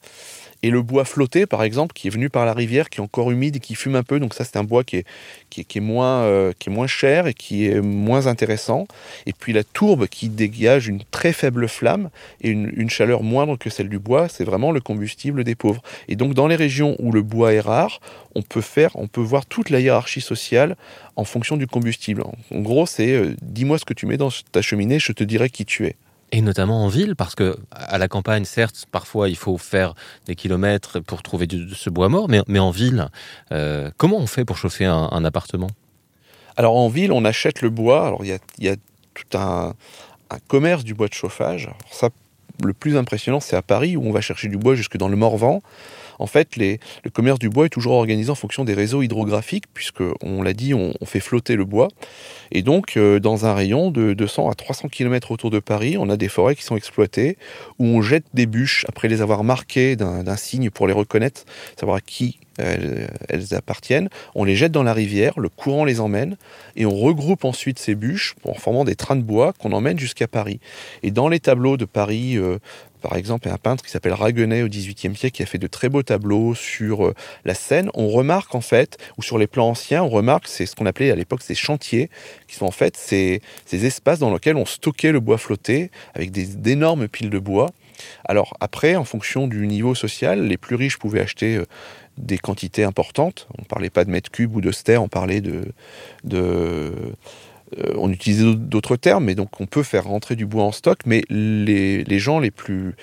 et 0.65 0.71
le 0.71 0.81
bois 0.81 1.05
flotté, 1.05 1.45
par 1.45 1.61
exemple, 1.61 1.93
qui 1.93 2.07
est 2.07 2.09
venu 2.09 2.31
par 2.31 2.43
la 2.43 2.51
rivière, 2.51 2.89
qui 2.89 2.97
est 2.97 3.03
encore 3.03 3.29
humide 3.29 3.57
et 3.57 3.59
qui 3.59 3.75
fume 3.75 3.95
un 3.95 4.01
peu. 4.01 4.19
Donc 4.19 4.33
ça, 4.33 4.43
c'est 4.43 4.57
un 4.57 4.63
bois 4.63 4.83
qui 4.83 4.97
est, 4.97 5.05
qui 5.51 5.77
est, 5.77 5.79
moins, 5.79 6.23
euh, 6.23 6.53
qui 6.57 6.71
est 6.71 6.73
moins 6.73 6.87
cher 6.87 7.27
et 7.27 7.35
qui 7.35 7.67
est 7.67 7.81
moins 7.81 8.25
intéressant. 8.25 8.87
Et 9.27 9.33
puis 9.33 9.53
la 9.53 9.63
tourbe 9.63 10.07
qui 10.07 10.27
dégage 10.27 10.87
une 10.87 11.03
très 11.11 11.33
faible 11.33 11.67
flamme 11.67 12.09
et 12.41 12.49
une, 12.49 12.89
chaleur 12.89 13.21
moindre 13.21 13.59
que 13.59 13.69
celle 13.69 13.89
du 13.89 13.99
bois, 13.99 14.27
c'est 14.27 14.43
vraiment 14.43 14.71
le 14.71 14.79
combustible 14.79 15.43
des 15.43 15.53
pauvres. 15.53 15.83
Et 16.07 16.15
donc 16.15 16.33
dans 16.33 16.47
les 16.47 16.55
régions 16.55 16.95
où 16.97 17.11
le 17.11 17.21
bois 17.21 17.53
est 17.53 17.59
rare, 17.59 18.01
on 18.33 18.41
peut 18.41 18.61
faire, 18.61 18.89
on 18.95 19.05
peut 19.05 19.21
voir 19.21 19.45
toute 19.45 19.69
la 19.69 19.79
hiérarchie 19.79 20.21
sociale 20.21 20.77
en 21.15 21.25
fonction 21.25 21.57
du 21.57 21.67
combustible. 21.67 22.23
En 22.51 22.61
gros, 22.61 22.87
c'est 22.87 23.11
euh, 23.11 23.35
dis-moi 23.43 23.77
ce 23.77 23.85
que 23.85 23.93
tu 23.93 24.07
mets 24.07 24.17
dans 24.17 24.29
ta 24.51 24.63
cheminée, 24.63 24.97
je 24.97 25.11
te 25.11 25.23
dirai 25.23 25.51
qui 25.51 25.63
tu 25.63 25.85
es. 25.85 25.95
Et 26.31 26.41
notamment 26.41 26.83
en 26.83 26.87
ville, 26.87 27.15
parce 27.15 27.35
que 27.35 27.57
à 27.71 27.97
la 27.97 28.07
campagne, 28.07 28.45
certes, 28.45 28.85
parfois 28.91 29.29
il 29.29 29.37
faut 29.37 29.57
faire 29.57 29.93
des 30.25 30.35
kilomètres 30.35 30.99
pour 30.99 31.23
trouver 31.23 31.47
de 31.47 31.73
ce 31.73 31.89
bois 31.89 32.09
mort, 32.09 32.27
mais, 32.27 32.41
mais 32.47 32.59
en 32.59 32.71
ville, 32.71 33.09
euh, 33.51 33.91
comment 33.97 34.17
on 34.17 34.27
fait 34.27 34.43
pour 34.43 34.57
chauffer 34.57 34.85
un, 34.85 35.23
appartement? 35.23 35.69
Alors 36.57 36.75
en 36.75 36.89
ville, 36.89 37.11
on 37.11 37.25
achète 37.25 37.61
le 37.61 37.69
bois. 37.69 38.07
Alors 38.07 38.25
il 38.25 38.29
y 38.29 38.33
a, 38.33 38.39
y 38.59 38.69
a, 38.69 38.75
tout 39.13 39.37
un, 39.37 39.73
un, 40.29 40.37
commerce 40.47 40.83
du 40.83 40.93
bois 40.93 41.07
de 41.07 41.13
chauffage. 41.13 41.69
ça, 41.91 42.09
le 42.63 42.73
plus 42.73 42.97
impressionnant, 42.97 43.39
c'est 43.39 43.55
à 43.55 43.61
Paris 43.61 43.95
où 43.95 44.03
on 44.03 44.11
va 44.11 44.21
chercher 44.21 44.47
du 44.47 44.57
bois 44.57 44.75
jusque 44.75 44.97
dans 44.97 45.07
le 45.07 45.15
Morvan. 45.15 45.61
En 46.19 46.27
fait, 46.27 46.55
le 46.57 47.09
commerce 47.11 47.39
du 47.39 47.49
bois 47.49 47.65
est 47.65 47.69
toujours 47.69 47.93
organisé 47.93 48.29
en 48.29 48.35
fonction 48.35 48.63
des 48.63 48.73
réseaux 48.73 49.01
hydrographiques, 49.01 49.65
puisque 49.73 50.03
on 50.21 50.41
l'a 50.41 50.53
dit, 50.53 50.73
on, 50.73 50.93
fait 51.05 51.19
flotter 51.19 51.55
le 51.55 51.65
bois. 51.65 51.89
Et 52.51 52.63
donc, 52.63 52.97
euh, 52.97 53.19
dans 53.19 53.45
un 53.45 53.53
rayon 53.53 53.91
de 53.91 54.13
200 54.13 54.49
à 54.49 54.55
300 54.55 54.89
km 54.89 55.31
autour 55.31 55.51
de 55.51 55.59
Paris, 55.59 55.97
on 55.99 56.09
a 56.09 56.17
des 56.17 56.29
forêts 56.29 56.55
qui 56.55 56.63
sont 56.63 56.75
exploitées, 56.75 57.37
où 57.79 57.85
on 57.85 58.01
jette 58.01 58.25
des 58.33 58.47
bûches 58.47 58.85
après 58.89 59.07
les 59.07 59.21
avoir 59.21 59.43
marquées 59.43 59.95
d'un 59.95 60.35
signe 60.35 60.69
pour 60.71 60.87
les 60.87 60.93
reconnaître, 60.93 61.45
savoir 61.77 61.97
à 61.97 62.01
qui 62.01 62.39
elles, 62.57 63.09
appartiennent. 63.51 64.09
On 64.33 64.43
les 64.43 64.55
jette 64.55 64.71
dans 64.71 64.83
la 64.83 64.93
rivière, 64.93 65.39
le 65.39 65.49
courant 65.49 65.85
les 65.85 65.99
emmène, 65.99 66.37
et 66.75 66.85
on 66.85 66.95
regroupe 66.95 67.45
ensuite 67.45 67.79
ces 67.79 67.95
bûches 67.95 68.35
en 68.43 68.53
formant 68.53 68.85
des 68.85 68.95
trains 68.95 69.15
de 69.15 69.21
bois 69.21 69.53
qu'on 69.53 69.71
emmène 69.71 69.99
jusqu'à 69.99 70.27
Paris. 70.27 70.59
Et 71.03 71.11
dans 71.11 71.27
les 71.27 71.39
tableaux 71.39 71.77
de 71.77 71.85
Paris 71.85 72.37
euh, 72.37 72.59
par 73.07 73.17
exemple, 73.17 73.47
un 73.49 73.57
peintre 73.57 73.83
qui 73.83 73.91
s'appelle 73.91 74.13
Raguenet 74.13 74.63
au 74.63 74.67
XVIIIe 74.67 75.15
siècle 75.15 75.35
qui 75.35 75.43
a 75.43 75.45
fait 75.45 75.59
de 75.59 75.67
très 75.67 75.89
beaux 75.89 76.01
tableaux 76.01 76.55
sur 76.55 77.05
euh, 77.05 77.13
la 77.43 77.53
Seine. 77.53 77.91
On 77.93 78.09
remarque 78.09 78.55
en 78.55 78.61
fait, 78.61 78.97
ou 79.19 79.21
sur 79.21 79.37
les 79.37 79.45
plans 79.45 79.69
anciens, 79.69 80.01
on 80.01 80.09
remarque 80.09 80.47
c'est 80.47 80.65
ce 80.65 80.75
qu'on 80.75 80.87
appelait 80.87 81.11
à 81.11 81.15
l'époque 81.15 81.43
ces 81.43 81.53
chantiers, 81.53 82.09
qui 82.47 82.55
sont 82.55 82.65
en 82.65 82.71
fait 82.71 82.97
ces, 82.97 83.41
espaces 83.71 84.17
dans 84.17 84.33
lesquels 84.33 84.55
on 84.55 84.65
stockait 84.65 85.11
le 85.11 85.19
bois 85.19 85.37
flotté 85.37 85.91
avec 86.15 86.31
d'énormes 86.31 87.07
piles 87.07 87.29
de 87.29 87.37
bois. 87.37 87.69
Alors 88.27 88.57
après, 88.59 88.95
en 88.95 89.05
fonction 89.05 89.47
du 89.47 89.67
niveau 89.67 89.93
social, 89.93 90.47
les 90.47 90.57
plus 90.57 90.75
riches 90.75 90.97
pouvaient 90.97 91.21
acheter 91.21 91.57
euh, 91.57 91.65
des 92.17 92.39
quantités 92.39 92.85
importantes. 92.85 93.47
On 93.55 93.61
ne 93.61 93.67
parlait 93.67 93.91
pas 93.91 94.03
de 94.03 94.09
mètres 94.09 94.31
cubes 94.31 94.55
ou 94.55 94.61
de 94.61 94.71
ster, 94.71 94.99
on 94.99 95.09
parlait 95.09 95.41
de, 95.41 95.65
de 96.23 96.91
euh, 97.77 97.93
on 97.97 98.11
utilisait 98.11 98.53
d'autres 98.55 98.95
termes, 98.95 99.25
mais 99.25 99.35
donc 99.35 99.59
on 99.59 99.65
peut 99.65 99.83
faire 99.83 100.05
rentrer 100.05 100.35
du 100.35 100.45
bois 100.45 100.63
en 100.63 100.71
stock, 100.71 100.99
mais 101.05 101.23
les, 101.29 102.19
gens 102.19 102.39
les 102.39 102.51
plus, 102.51 102.95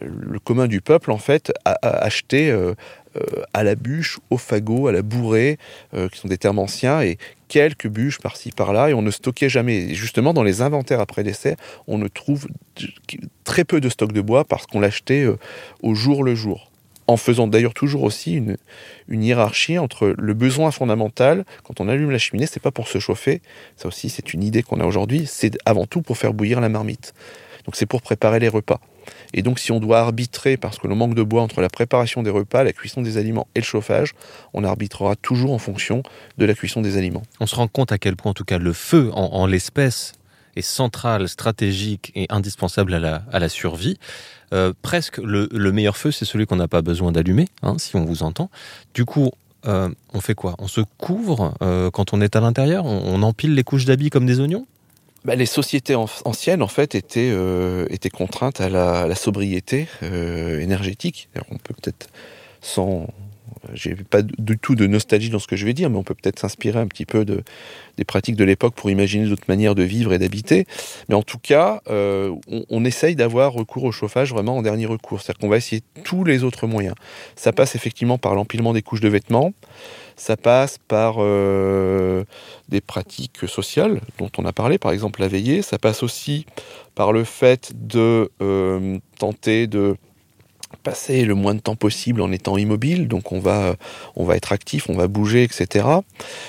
le 0.00 0.38
commun 0.38 0.66
du 0.66 0.80
peuple 0.80 1.10
en 1.10 1.18
fait, 1.18 1.52
a, 1.64 1.78
euh, 1.84 2.74
euh, 3.16 3.22
à 3.54 3.64
la 3.64 3.74
bûche, 3.74 4.18
au 4.30 4.36
fagot, 4.36 4.88
à 4.88 4.92
la 4.92 5.02
bourrée, 5.02 5.58
qui 6.12 6.18
sont 6.18 6.28
des 6.28 6.38
termes 6.38 6.58
anciens, 6.58 7.00
et 7.00 7.16
quelques 7.48 7.88
bûches 7.88 8.18
par-ci 8.18 8.50
par-là, 8.50 8.90
et 8.90 8.94
on 8.94 9.02
ne 9.02 9.10
stockait 9.10 9.48
jamais. 9.48 9.94
justement, 9.94 10.34
dans 10.34 10.42
les 10.42 10.62
inventaires 10.62 11.00
après 11.00 11.24
décès, 11.24 11.56
on 11.86 11.98
ne 11.98 12.08
trouve 12.08 12.48
très 13.44 13.64
peu 13.64 13.80
de 13.80 13.88
stock 13.88 14.12
de 14.12 14.20
bois 14.20 14.44
parce 14.44 14.66
qu'on 14.66 14.80
l'achetait 14.80 15.26
au 15.82 15.94
jour 15.94 16.22
le 16.22 16.34
jour 16.34 16.70
en 17.08 17.16
faisant 17.16 17.48
d'ailleurs 17.48 17.74
toujours 17.74 18.02
aussi 18.02 18.34
une, 18.34 18.56
hiérarchie 19.10 19.78
entre 19.78 20.14
le 20.16 20.34
besoin 20.34 20.70
fondamental, 20.70 21.44
quand 21.64 21.80
on 21.80 21.88
allume 21.88 22.10
la 22.10 22.18
cheminée, 22.18 22.46
c'est 22.46 22.62
pas 22.62 22.70
pour 22.70 22.86
se 22.86 22.98
chauffer, 22.98 23.40
ça 23.76 23.88
aussi 23.88 24.10
c'est 24.10 24.34
une 24.34 24.44
idée 24.44 24.62
qu'on 24.62 24.78
a 24.78 24.84
aujourd'hui, 24.84 25.24
c'est 25.26 25.56
avant 25.64 25.86
tout 25.86 26.02
pour 26.02 26.18
faire 26.18 26.34
bouillir 26.34 26.60
la 26.60 26.68
marmite. 26.68 27.14
Donc 27.64 27.76
c'est 27.76 27.86
pour 27.86 28.02
préparer 28.02 28.38
les 28.38 28.48
repas. 28.48 28.80
Et 29.32 29.40
donc 29.40 29.58
si 29.58 29.72
on 29.72 29.80
doit 29.80 30.00
arbitrer, 30.00 30.58
parce 30.58 30.78
que 30.78 30.86
l'on 30.86 30.96
manque 30.96 31.14
de 31.14 31.22
bois, 31.22 31.40
entre 31.40 31.62
la 31.62 31.70
préparation 31.70 32.22
des 32.22 32.30
repas, 32.30 32.62
la 32.62 32.74
cuisson 32.74 33.00
des 33.00 33.16
aliments 33.16 33.48
et 33.54 33.60
le 33.60 33.64
chauffage, 33.64 34.12
on 34.52 34.62
arbitrera 34.62 35.16
toujours 35.16 35.52
en 35.52 35.58
fonction 35.58 36.02
de 36.36 36.44
la 36.44 36.54
cuisson 36.54 36.82
des 36.82 36.98
aliments. 36.98 37.22
On 37.40 37.46
se 37.46 37.54
rend 37.54 37.68
compte 37.68 37.90
à 37.90 37.98
quel 37.98 38.16
point 38.16 38.30
en 38.30 38.34
tout 38.34 38.44
cas 38.44 38.58
le 38.58 38.74
feu 38.74 39.10
en, 39.14 39.46
l'espèce 39.46 40.12
est 40.56 40.62
central, 40.62 41.28
stratégique 41.28 42.12
et 42.14 42.26
indispensable 42.28 42.94
à 42.94 43.38
la 43.38 43.48
survie. 43.48 43.98
Euh, 44.52 44.72
presque 44.82 45.18
le, 45.18 45.72
meilleur 45.72 45.96
feu, 45.96 46.10
c'est 46.10 46.24
celui 46.24 46.46
qu'on 46.46 46.56
n'a 46.56 46.68
pas 46.68 46.82
besoin 46.82 47.12
d'allumer, 47.12 47.48
hein, 47.62 47.76
si 47.78 47.96
on 47.96 48.04
vous 48.04 48.22
entend. 48.22 48.50
Du 48.94 49.04
coup, 49.04 49.30
euh, 49.66 49.88
on 50.14 50.20
fait 50.20 50.34
quoi? 50.34 50.54
On 50.58 50.68
se 50.68 50.80
couvre 50.98 51.54
euh, 51.62 51.90
quand 51.90 52.12
on 52.12 52.20
est 52.20 52.36
à 52.36 52.40
l'intérieur? 52.40 52.84
On, 52.84 53.22
empile 53.22 53.54
les 53.54 53.64
couches 53.64 53.84
d'habits 53.84 54.10
comme 54.10 54.26
des 54.26 54.40
oignons? 54.40 54.66
Bah, 55.24 55.34
les 55.34 55.46
sociétés 55.46 55.94
anciennes, 55.94 56.62
en 56.62 56.68
fait, 56.68 56.94
étaient, 56.94 57.34
étaient 57.90 58.10
contraintes 58.10 58.60
à 58.60 58.68
la, 58.68 59.06
la 59.06 59.14
sobriété 59.14 59.88
énergétique. 60.02 61.28
on 61.50 61.56
peut 61.56 61.74
peut-être, 61.74 62.08
sans, 62.60 63.08
j'ai 63.74 63.94
pas 63.94 64.22
du 64.22 64.58
tout 64.58 64.74
de 64.74 64.86
nostalgie 64.86 65.30
dans 65.30 65.38
ce 65.38 65.46
que 65.46 65.56
je 65.56 65.64
vais 65.64 65.74
dire, 65.74 65.90
mais 65.90 65.96
on 65.96 66.02
peut 66.02 66.14
peut-être 66.14 66.38
s'inspirer 66.38 66.78
un 66.78 66.86
petit 66.86 67.06
peu 67.06 67.24
de, 67.24 67.42
des 67.96 68.04
pratiques 68.04 68.36
de 68.36 68.44
l'époque 68.44 68.74
pour 68.74 68.90
imaginer 68.90 69.28
d'autres 69.28 69.48
manières 69.48 69.74
de 69.74 69.82
vivre 69.82 70.12
et 70.12 70.18
d'habiter. 70.18 70.66
Mais 71.08 71.14
en 71.14 71.22
tout 71.22 71.38
cas, 71.38 71.80
euh, 71.88 72.34
on, 72.70 72.84
essaye 72.84 73.16
d'avoir 73.16 73.52
recours 73.52 73.84
au 73.84 73.92
chauffage 73.92 74.32
vraiment 74.32 74.56
en 74.56 74.62
dernier 74.62 74.86
recours. 74.86 75.20
C'est-à-dire 75.20 75.40
qu'on 75.40 75.48
va 75.48 75.56
essayer 75.56 75.82
tous 76.04 76.24
les 76.24 76.44
autres 76.44 76.66
moyens. 76.66 76.94
Ça 77.36 77.52
passe 77.52 77.74
effectivement 77.74 78.18
par 78.18 78.34
l'empilement 78.34 78.72
des 78.72 78.82
couches 78.82 79.00
de 79.00 79.08
vêtements. 79.08 79.52
Ça 80.16 80.36
passe 80.36 80.78
par 80.78 81.16
euh, 81.18 82.24
des 82.68 82.80
pratiques 82.80 83.48
sociales 83.48 84.00
dont 84.18 84.30
on 84.38 84.44
a 84.44 84.52
parlé, 84.52 84.78
par 84.78 84.92
exemple 84.92 85.20
la 85.20 85.28
veillée. 85.28 85.62
Ça 85.62 85.78
passe 85.78 86.02
aussi 86.02 86.46
par 86.94 87.12
le 87.12 87.24
fait 87.24 87.72
de 87.74 88.30
euh, 88.42 88.98
tenter 89.18 89.66
de 89.66 89.96
passer 90.82 91.24
le 91.24 91.34
moins 91.34 91.54
de 91.54 91.60
temps 91.60 91.76
possible 91.76 92.20
en 92.20 92.32
étant 92.32 92.56
immobile, 92.56 93.08
donc 93.08 93.32
on 93.32 93.40
va, 93.40 93.76
on 94.16 94.24
va 94.24 94.36
être 94.36 94.52
actif, 94.52 94.88
on 94.88 94.94
va 94.94 95.08
bouger, 95.08 95.42
etc. 95.42 95.86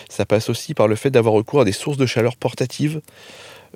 Ça 0.09 0.25
passe 0.25 0.49
aussi 0.49 0.73
par 0.73 0.87
le 0.87 0.95
fait 0.95 1.09
d'avoir 1.09 1.33
recours 1.33 1.61
à 1.61 1.65
des 1.65 1.71
sources 1.71 1.97
de 1.97 2.05
chaleur 2.05 2.35
portatives. 2.35 3.01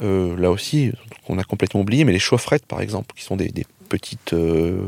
Euh, 0.02 0.36
là 0.38 0.50
aussi, 0.50 0.92
on 1.30 1.38
a 1.38 1.44
complètement 1.44 1.82
oublié, 1.82 2.04
mais 2.04 2.12
les 2.12 2.20
chaufferettes, 2.20 2.66
par 2.66 2.82
exemple, 2.82 3.14
qui 3.16 3.24
sont 3.24 3.36
des, 3.36 3.52
petites, 3.90 4.34
euh, 4.34 4.88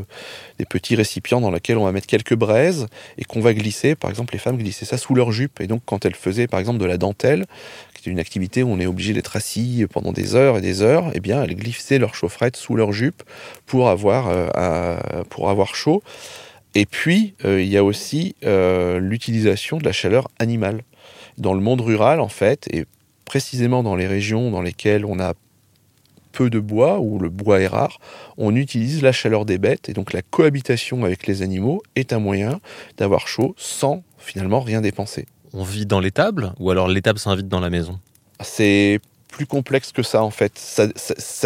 des 0.58 0.64
petits 0.64 0.96
récipients 0.96 1.40
dans 1.40 1.50
lesquels 1.50 1.78
on 1.78 1.84
va 1.84 1.92
mettre 1.92 2.08
quelques 2.08 2.34
braises 2.34 2.86
et 3.18 3.24
qu'on 3.24 3.40
va 3.40 3.54
glisser. 3.54 3.94
Par 3.94 4.10
exemple, 4.10 4.32
les 4.32 4.40
femmes 4.40 4.56
glissaient 4.56 4.84
ça 4.84 4.98
sous 4.98 5.14
leur 5.14 5.30
jupe. 5.30 5.60
Et 5.60 5.66
donc, 5.66 5.82
quand 5.84 6.04
elles 6.04 6.16
faisaient, 6.16 6.48
par 6.48 6.60
exemple, 6.60 6.78
de 6.78 6.86
la 6.86 6.98
dentelle, 6.98 7.46
est 8.08 8.12
une 8.12 8.20
activité 8.20 8.62
où 8.62 8.68
on 8.68 8.78
est 8.78 8.86
obligé 8.86 9.12
d'être 9.12 9.36
assis 9.36 9.86
pendant 9.90 10.12
des 10.12 10.34
heures 10.34 10.58
et 10.58 10.60
des 10.60 10.82
heures, 10.82 11.10
eh 11.14 11.20
bien, 11.20 11.42
elles 11.42 11.54
glissaient 11.54 11.98
leur 11.98 12.14
chaufferette 12.14 12.56
sous 12.56 12.76
leur 12.76 12.92
jupe 12.92 13.22
pour 13.66 13.88
avoir, 13.88 14.28
euh, 14.28 14.98
pour 15.30 15.50
avoir 15.50 15.74
chaud. 15.74 16.02
Et 16.74 16.86
puis, 16.86 17.34
il 17.44 17.66
y 17.66 17.78
a 17.78 17.84
aussi 17.84 18.34
l'utilisation 18.42 19.78
de 19.78 19.84
la 19.84 19.92
chaleur 19.92 20.28
animale. 20.38 20.82
Dans 21.38 21.54
le 21.54 21.60
monde 21.60 21.80
rural, 21.80 22.20
en 22.20 22.28
fait, 22.28 22.68
et 22.70 22.84
précisément 23.24 23.82
dans 23.82 23.96
les 23.96 24.06
régions 24.06 24.50
dans 24.50 24.62
lesquelles 24.62 25.04
on 25.04 25.18
a 25.20 25.34
peu 26.36 26.50
de 26.50 26.60
bois, 26.60 27.00
où 27.00 27.18
le 27.18 27.30
bois 27.30 27.60
est 27.60 27.66
rare, 27.66 27.98
on 28.36 28.54
utilise 28.54 29.02
la 29.02 29.12
chaleur 29.12 29.46
des 29.46 29.56
bêtes, 29.56 29.88
et 29.88 29.94
donc 29.94 30.12
la 30.12 30.20
cohabitation 30.20 31.04
avec 31.04 31.26
les 31.26 31.40
animaux 31.40 31.82
est 31.94 32.12
un 32.12 32.18
moyen 32.18 32.60
d'avoir 32.98 33.26
chaud 33.26 33.54
sans 33.56 34.02
finalement 34.18 34.60
rien 34.60 34.82
dépenser. 34.82 35.24
On 35.52 35.64
vit 35.64 35.86
dans 35.86 36.00
l'étable, 36.00 36.52
ou 36.58 36.70
alors 36.70 36.88
l'étable 36.88 37.18
s'invite 37.18 37.48
dans 37.48 37.60
la 37.60 37.70
maison? 37.70 37.98
C'est 38.40 39.00
plus 39.36 39.46
complexe 39.46 39.92
que 39.92 40.02
ça 40.02 40.22
en 40.22 40.30
fait. 40.30 40.52
Ça, 40.56 40.88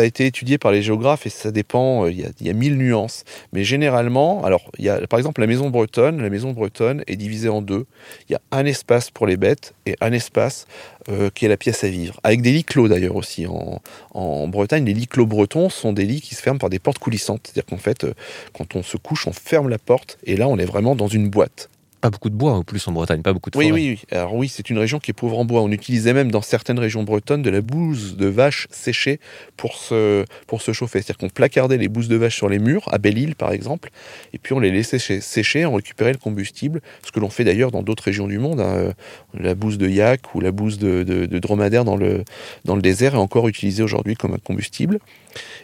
a 0.01 0.05
été 0.05 0.27
étudié 0.27 0.59
par 0.59 0.71
les 0.71 0.81
géographes 0.81 1.27
et 1.27 1.31
ça 1.31 1.51
dépend, 1.51 2.05
euh, 2.05 2.13
il 2.13 2.21
y, 2.41 2.51
a, 2.51 2.53
mille 2.53 2.77
nuances. 2.77 3.25
Mais 3.53 3.65
généralement, 3.65 4.45
alors 4.45 4.71
il 4.79 4.85
y 4.85 4.89
a 4.89 5.05
par 5.09 5.19
exemple 5.19 5.41
la 5.41 5.49
maison 5.49 5.71
bretonne, 5.71 6.23
la 6.23 6.31
maison 6.31 6.53
bretonne 6.53 7.03
est 7.09 7.17
divisée 7.17 7.49
en 7.49 7.63
deux. 7.63 7.87
Il 8.29 8.33
y 8.33 8.37
a 8.37 8.41
un 8.53 8.65
espace 8.65 9.11
pour 9.11 9.27
les 9.27 9.37
bêtes 9.37 9.75
et 9.87 9.97
un 10.01 10.13
espace 10.13 10.67
euh, 11.09 11.31
qui 11.35 11.47
est 11.47 11.49
la 11.49 11.57
pièce 11.57 11.83
à 11.83 11.89
vivre. 11.89 12.21
Avec 12.23 12.43
des 12.43 12.53
lits 12.53 12.65
clos 12.65 12.87
d'ailleurs 12.87 13.17
aussi. 13.17 13.47
En, 13.47 13.83
en, 14.15 14.47
Bretagne, 14.47 14.85
les 14.85 14.95
lits 14.95 15.09
clos 15.09 15.27
bretons 15.27 15.69
sont 15.69 15.93
des 15.93 16.05
lits 16.05 16.21
qui 16.21 16.37
se 16.37 16.43
ferment 16.43 16.59
par 16.59 16.71
des 16.71 16.79
portes 16.79 16.99
coulissantes. 16.99 17.41
C'est-à-dire 17.45 17.67
qu'en 17.67 17.83
fait, 17.83 18.05
euh, 18.05 18.15
quand 18.57 18.77
on 18.77 18.85
se 18.85 18.99
couche, 18.99 19.27
on 19.27 19.33
ferme 19.33 19.69
la 19.69 19.79
porte 19.79 20.19
et 20.25 20.37
là 20.37 20.47
on 20.47 20.59
est 20.59 20.65
vraiment 20.65 20.95
dans 20.95 21.09
une 21.09 21.29
boîte. 21.29 21.69
Pas 22.01 22.11
beaucoup 22.11 22.31
de 22.31 22.35
bois 22.35 22.53
en 22.53 22.63
plus 22.63 22.87
en 22.89 22.93
Bretagne, 22.93 23.21
pas 23.21 23.33
beaucoup 23.33 23.51
de 23.51 23.57
forêt. 23.57 23.71
Oui, 23.71 23.99
oui, 24.11 24.17
Alors 24.17 24.35
oui, 24.35 24.49
c'est 24.49 24.71
une 24.71 24.79
région 24.79 24.99
qui 24.99 25.11
est 25.11 25.15
pauvre 25.15 25.39
en 25.39 25.45
bois. 25.45 25.61
On 25.61 25.71
utilisait 25.71 26.15
même 26.15 26.31
dans 26.31 26.41
certaines 26.41 26.79
régions 26.79 27.03
bretonnes 27.03 27.43
de 27.43 27.51
la 27.51 27.61
bouse 27.61 28.17
de 28.17 28.27
vache 28.27 28.69
séchée 28.71 29.21
pour 29.57 29.75
se, 29.75 30.25
pour 30.47 30.63
se 30.63 30.73
chauffer. 30.73 31.03
C'est-à-dire 31.03 31.19
qu'on 31.19 31.29
placardait 31.29 31.77
les 31.77 31.89
bouses 31.89 32.09
de 32.09 32.17
vache 32.17 32.37
sur 32.37 32.49
les 32.49 32.59
murs, 32.59 32.89
à 32.91 32.99
Belle-Île 32.99 33.35
par 33.35 33.53
exemple, 33.53 33.91
et 34.33 34.39
puis 34.39 34.55
on 34.55 34.61
les 34.61 34.71
laissait 34.71 34.99
sécher, 34.99 35.67
on 35.67 35.75
récupérait 35.75 36.13
le 36.13 36.19
combustible, 36.19 36.81
ce 37.05 37.13
que 37.13 37.21
l'on 37.21 37.31
fait 37.31 37.45
d'ailleurs 37.45 37.71
dans 37.71 37.83
d'autres 37.83 38.05
régions 38.05 38.29
du 38.29 38.39
monde. 38.39 38.61
Hein. 38.61 38.93
La 39.39 39.55
bouse 39.55 39.77
de 39.77 39.89
yak 39.89 40.35
ou 40.35 40.41
la 40.41 40.53
bouse 40.53 40.79
de, 40.79 41.03
de 41.03 41.39
dromadaire 41.39 41.85
dans 41.85 41.97
le, 41.97 42.25
dans 42.65 42.77
le 42.77 42.83
désert 42.83 43.15
est 43.15 43.19
encore 43.19 43.47
utilisée 43.49 43.83
aujourd'hui 43.83 44.15
comme 44.15 44.33
un 44.33 44.39
combustible. 44.39 45.01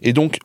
Et 0.02 0.12
donc, 0.12 0.38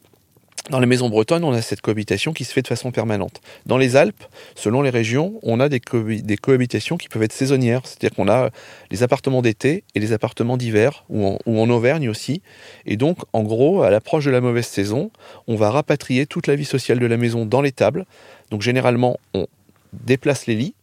dans 0.69 0.79
les 0.79 0.85
maisons 0.85 1.09
bretonnes, 1.09 1.43
on 1.43 1.53
a 1.53 1.61
cette 1.61 1.81
cohabitation 1.81 2.33
qui 2.33 2.45
se 2.45 2.53
fait 2.53 2.61
de 2.61 2.67
façon 2.67 2.91
permanente. 2.91 3.41
Dans 3.65 3.77
les 3.77 3.95
Alpes, 3.95 4.23
selon 4.55 4.83
les 4.83 4.91
régions, 4.91 5.39
on 5.41 5.59
a 5.59 5.69
des, 5.69 5.79
cohabitations 5.79 6.97
qui 6.97 7.09
peuvent 7.09 7.23
être 7.23 7.33
saisonnières. 7.33 7.81
C'est-à-dire 7.83 8.15
qu'on 8.15 8.29
a 8.29 8.51
les 8.91 9.01
appartements 9.01 9.41
d'été 9.41 9.83
et 9.95 9.99
les 9.99 10.13
appartements 10.13 10.57
d'hiver, 10.57 11.03
ou 11.09 11.37
en, 11.45 11.69
Auvergne 11.71 12.09
aussi. 12.09 12.41
Et 12.85 12.95
donc, 12.95 13.17
en 13.33 13.43
gros, 13.43 13.81
à 13.81 13.89
l'approche 13.89 14.25
de 14.25 14.31
la 14.31 14.41
mauvaise 14.41 14.67
saison, 14.67 15.09
on 15.47 15.55
va 15.55 15.71
rapatrier 15.71 16.25
toute 16.25 16.47
la 16.47 16.55
vie 16.55 16.65
sociale 16.65 16.99
de 16.99 17.05
la 17.05 17.17
maison 17.17 17.45
dans 17.45 17.61
les 17.61 17.71
tables. 17.71 18.05
Donc, 18.51 18.61
généralement, 18.61 19.17
on 19.33 19.47
déplace 19.93 20.45
les 20.45 20.55
lits, 20.55 20.75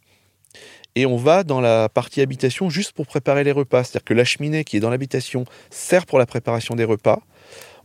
et 0.97 1.07
on 1.07 1.17
va 1.17 1.45
dans 1.45 1.61
la 1.61 1.89
partie 1.89 2.21
habitation 2.21 2.69
juste 2.71 2.93
pour 2.93 3.07
préparer 3.07 3.45
les 3.45 3.53
repas. 3.53 3.85
C'est-à-dire 3.85 4.05
que 4.05 4.15
la 4.15 4.25
cheminée 4.25 4.65
qui 4.65 4.77
est 4.77 4.81
dans 4.81 4.91
l'habitation 4.91 5.45
sert 5.71 6.07
pour 6.07 6.19
la 6.19 6.27
préparation 6.27 6.75
des 6.75 6.85
repas 6.85 7.21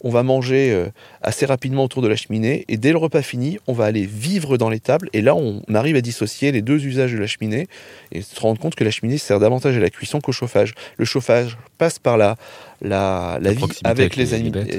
on 0.03 0.09
va 0.09 0.23
manger 0.23 0.71
euh, 0.71 0.89
assez 1.21 1.45
rapidement 1.45 1.83
autour 1.83 2.01
de 2.01 2.07
la 2.07 2.15
cheminée, 2.15 2.65
et 2.67 2.77
dès 2.77 2.91
le 2.91 2.97
repas 2.97 3.21
fini, 3.21 3.57
on 3.67 3.73
va 3.73 3.85
aller 3.85 4.05
vivre 4.05 4.57
dans 4.57 4.69
les 4.69 4.79
tables, 4.79 5.09
et 5.13 5.21
là 5.21 5.35
on 5.35 5.61
arrive 5.73 5.95
à 5.95 6.01
dissocier 6.01 6.51
les 6.51 6.61
deux 6.61 6.85
usages 6.85 7.13
de 7.13 7.17
la 7.17 7.27
cheminée, 7.27 7.67
et 8.11 8.21
se 8.21 8.39
rendre 8.39 8.59
compte 8.59 8.75
que 8.75 8.83
la 8.83 8.91
cheminée 8.91 9.17
sert 9.17 9.39
davantage 9.39 9.75
à 9.77 9.79
la 9.79 9.89
cuisson 9.89 10.19
qu'au 10.19 10.31
chauffage. 10.31 10.73
Le 10.97 11.05
chauffage 11.05 11.57
passe 11.77 11.99
par 11.99 12.17
la, 12.17 12.35
la, 12.81 13.39
vie 13.39 13.63
avec, 13.83 14.15
les, 14.15 14.25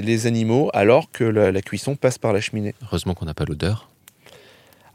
les, 0.02 0.26
animaux, 0.26 0.70
alors 0.74 1.10
que 1.10 1.24
la 1.24 1.62
cuisson 1.62 1.96
passe 1.96 2.18
par 2.18 2.32
la 2.32 2.40
cheminée. 2.40 2.74
Heureusement 2.82 3.14
qu'on 3.14 3.24
n'a 3.24 3.34
pas 3.34 3.44
l'odeur. 3.44 3.88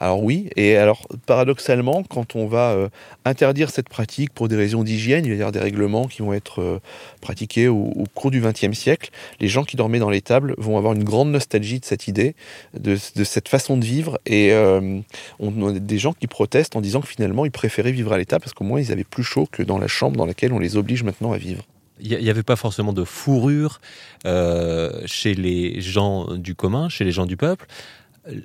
Alors 0.02 0.24
oui, 0.24 0.50
et 0.56 0.78
alors 0.78 1.08
paradoxalement, 1.26 2.04
quand 2.04 2.38
on 2.38 2.48
va 2.48 2.72
euh, 2.72 2.90
interdire 3.26 3.70
cette 3.70 3.90
pratique 3.90 4.34
pour 4.34 4.48
des 4.48 4.56
raisons 4.56 4.84
d'hygiène, 4.84 5.26
il 5.26 5.32
y 5.32 5.34
avoir 5.34 5.52
des 5.52 5.60
règlements 5.60 6.08
qui 6.08 6.22
vont 6.22 6.32
être 6.32 6.62
euh, 6.62 6.80
pratiqués 7.20 7.68
au, 7.68 8.06
cours 8.16 8.32
du 8.32 8.40
XXe 8.40 8.78
siècle, 8.78 9.10
les 9.42 9.50
gens 9.50 9.66
qui 9.66 9.76
dormaient 9.76 10.00
dans 10.00 10.10
les 10.10 10.22
tables 10.22 10.56
vont 10.58 10.78
avoir 10.78 10.94
une 10.94 11.04
grande 11.04 11.32
nostalgie 11.32 11.82
de 11.82 11.86
cette 11.86 12.08
idée, 12.08 12.36
de, 12.74 12.96
cette 12.96 13.50
façon 13.50 13.76
de 13.76 13.84
vivre, 13.84 14.20
et 14.26 14.54
euh, 14.54 15.00
on 15.40 15.68
a 15.68 15.74
des 15.74 15.98
gens 15.98 16.14
qui 16.14 16.28
protestent 16.28 16.78
en 16.78 16.82
disant 16.82 17.02
que 17.02 17.08
finalement 17.08 17.44
ils 17.44 17.52
préféraient 17.52 17.92
vivre 17.92 18.14
à 18.14 18.18
l'étable 18.18 18.44
parce 18.44 18.54
qu'au 18.54 18.64
moins 18.64 18.80
ils 18.80 18.94
avaient 18.94 19.04
plus 19.04 19.24
chaud 19.24 19.48
que 19.52 19.64
dans 19.64 19.78
la 19.78 19.88
chambre 19.88 20.16
dans 20.16 20.26
laquelle 20.26 20.54
on 20.54 20.60
les 20.60 20.78
oblige 20.78 21.04
maintenant 21.04 21.34
à 21.34 21.38
vivre. 21.38 21.64
Il 22.02 22.18
n'y 22.18 22.30
avait 22.30 22.44
pas 22.44 22.56
forcément 22.56 22.94
de 22.94 23.04
fourrure 23.04 23.82
chez 24.24 25.34
les 25.34 25.82
gens 25.82 26.38
du 26.38 26.56
commun, 26.56 26.88
chez 26.88 27.04
les 27.04 27.12
gens 27.12 27.26
du 27.26 27.36
peuple 27.36 27.68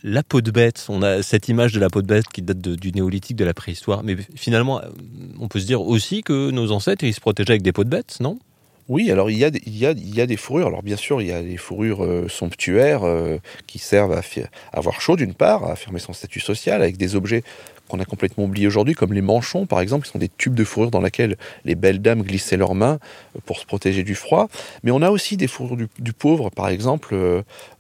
la 0.02 0.22
peau 0.22 0.40
de 0.40 0.50
bête, 0.50 0.86
on 0.88 1.02
a 1.02 1.22
cette 1.22 1.48
image 1.48 1.72
de 1.72 1.80
la 1.80 1.90
peau 1.90 2.02
de 2.02 2.06
bête 2.06 2.26
qui 2.32 2.42
date 2.42 2.58
du 2.58 2.92
néolithique, 2.92 3.36
de 3.36 3.44
la 3.44 3.54
préhistoire, 3.54 4.02
mais 4.02 4.16
finalement, 4.34 4.80
on 5.40 5.48
peut 5.48 5.60
se 5.60 5.66
dire 5.66 5.82
aussi 5.82 6.22
que 6.22 6.50
nos 6.50 6.72
ancêtres, 6.72 7.04
ils 7.04 7.14
se 7.14 7.20
protégeaient 7.20 7.52
avec 7.52 7.62
des 7.62 7.72
peaux 7.72 7.84
de 7.84 7.90
bête, 7.90 8.18
non? 8.20 8.38
Oui, 8.88 9.10
alors 9.10 9.30
il 9.30 9.38
y, 9.38 9.44
a, 9.46 9.48
il, 9.48 9.78
y 9.78 9.86
a, 9.86 9.92
il 9.92 10.14
y 10.14 10.20
a 10.20 10.26
des 10.26 10.36
fourrures. 10.36 10.66
Alors 10.66 10.82
bien 10.82 10.96
sûr, 10.96 11.22
il 11.22 11.28
y 11.28 11.32
a 11.32 11.42
des 11.42 11.56
fourrures 11.56 12.04
euh, 12.04 12.28
somptuaires 12.28 13.04
euh, 13.04 13.38
qui 13.66 13.78
servent 13.78 14.12
à, 14.12 14.20
avoir 14.74 15.00
chaud 15.00 15.16
d'une 15.16 15.32
part, 15.32 15.64
à 15.64 15.72
affirmer 15.72 15.98
son 15.98 16.12
statut 16.12 16.40
social, 16.40 16.82
avec 16.82 16.98
des 16.98 17.16
objets 17.16 17.42
qu'on 17.88 17.98
a 17.98 18.04
complètement 18.04 18.44
oubliés 18.44 18.66
aujourd'hui, 18.66 18.94
comme 18.94 19.14
les 19.14 19.22
manchons 19.22 19.64
par 19.64 19.80
exemple, 19.80 20.04
qui 20.04 20.12
sont 20.12 20.18
des 20.18 20.28
tubes 20.28 20.54
de 20.54 20.64
fourrure 20.64 20.90
dans 20.90 21.00
lesquels 21.00 21.36
les 21.64 21.74
belles 21.74 22.02
dames 22.02 22.22
glissaient 22.22 22.58
leurs 22.58 22.74
mains 22.74 22.98
euh, 23.36 23.40
pour 23.46 23.58
se 23.58 23.64
protéger 23.64 24.02
du 24.02 24.14
froid. 24.14 24.48
Mais 24.82 24.90
on 24.90 25.00
a 25.00 25.10
aussi 25.10 25.38
des 25.38 25.48
fourrures 25.48 25.78
du, 25.78 26.12
pauvre, 26.12 26.50
par 26.50 26.68
exemple 26.68 27.14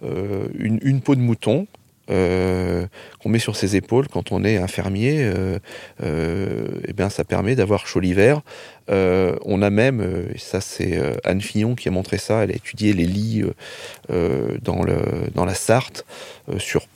une 0.02 1.00
peau 1.02 1.14
de 1.14 1.20
mouton 1.20 1.66
euh, 2.10 2.86
qu'on 3.18 3.30
met 3.30 3.38
sur 3.38 3.56
ses 3.56 3.76
épaules 3.76 4.08
quand 4.08 4.30
on 4.30 4.44
est 4.44 4.58
infirmier, 4.58 5.22
euh, 5.22 5.58
euh, 6.02 6.68
eh 6.86 6.92
bien 6.92 7.08
ça 7.08 7.24
permet 7.24 7.56
d'avoir 7.56 7.86
chaud 7.86 8.00
l'hiver. 8.00 8.42
on 8.88 9.62
a 9.62 9.70
même, 9.70 10.28
et 10.34 10.38
ça 10.38 10.60
c'est 10.60 11.00
Anne 11.24 11.40
Fillon 11.40 11.74
qui 11.74 11.88
a 11.88 11.90
montré 11.90 12.18
ça, 12.18 12.44
elle 12.44 12.50
a 12.50 12.54
étudié 12.54 12.92
les 12.92 13.06
lits 13.06 13.42
dans, 14.10 14.84
la 14.84 15.54
Sarthe 15.54 16.04
sur 16.58 16.86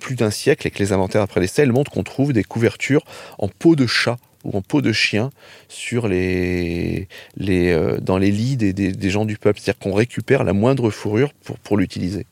plus 0.00 0.14
d'un 0.14 0.30
siècle 0.30 0.66
avec 0.66 0.78
les 0.78 0.92
inventaires 0.92 1.22
après 1.22 1.40
l'essai, 1.40 1.62
elle 1.62 1.72
montre 1.72 1.90
qu'on 1.90 2.04
trouve 2.04 2.32
des 2.32 2.44
couvertures 2.44 3.04
en 3.38 3.48
peau 3.48 3.74
de 3.74 3.86
chat 3.86 4.18
ou 4.44 4.56
en 4.56 4.62
peau 4.62 4.80
de 4.82 4.92
chien 4.92 5.30
sur 5.68 6.06
les, 6.08 7.08
dans 7.36 8.18
les 8.18 8.30
lits 8.30 8.56
des, 8.56 9.10
gens 9.10 9.24
du 9.24 9.38
peuple. 9.38 9.60
C'est-à-dire 9.60 9.80
qu'on 9.80 9.94
récupère 9.94 10.44
la 10.44 10.52
moindre 10.52 10.90
fourrure 10.90 11.32
pour 11.64 11.76
l'utiliser. 11.76 12.26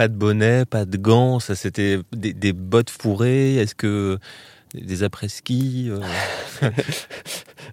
Pas 0.00 0.08
de 0.08 0.14
bonnet, 0.14 0.64
pas 0.64 0.86
de 0.86 0.96
gants, 0.96 1.40
ça 1.40 1.54
c'était 1.54 1.98
des, 2.12 2.52
bottes 2.54 2.88
fourrées, 2.88 3.56
est-ce 3.56 3.74
que 3.74 4.18
des 4.72 5.02
après-ski 5.02 5.90
euh? 5.90 6.00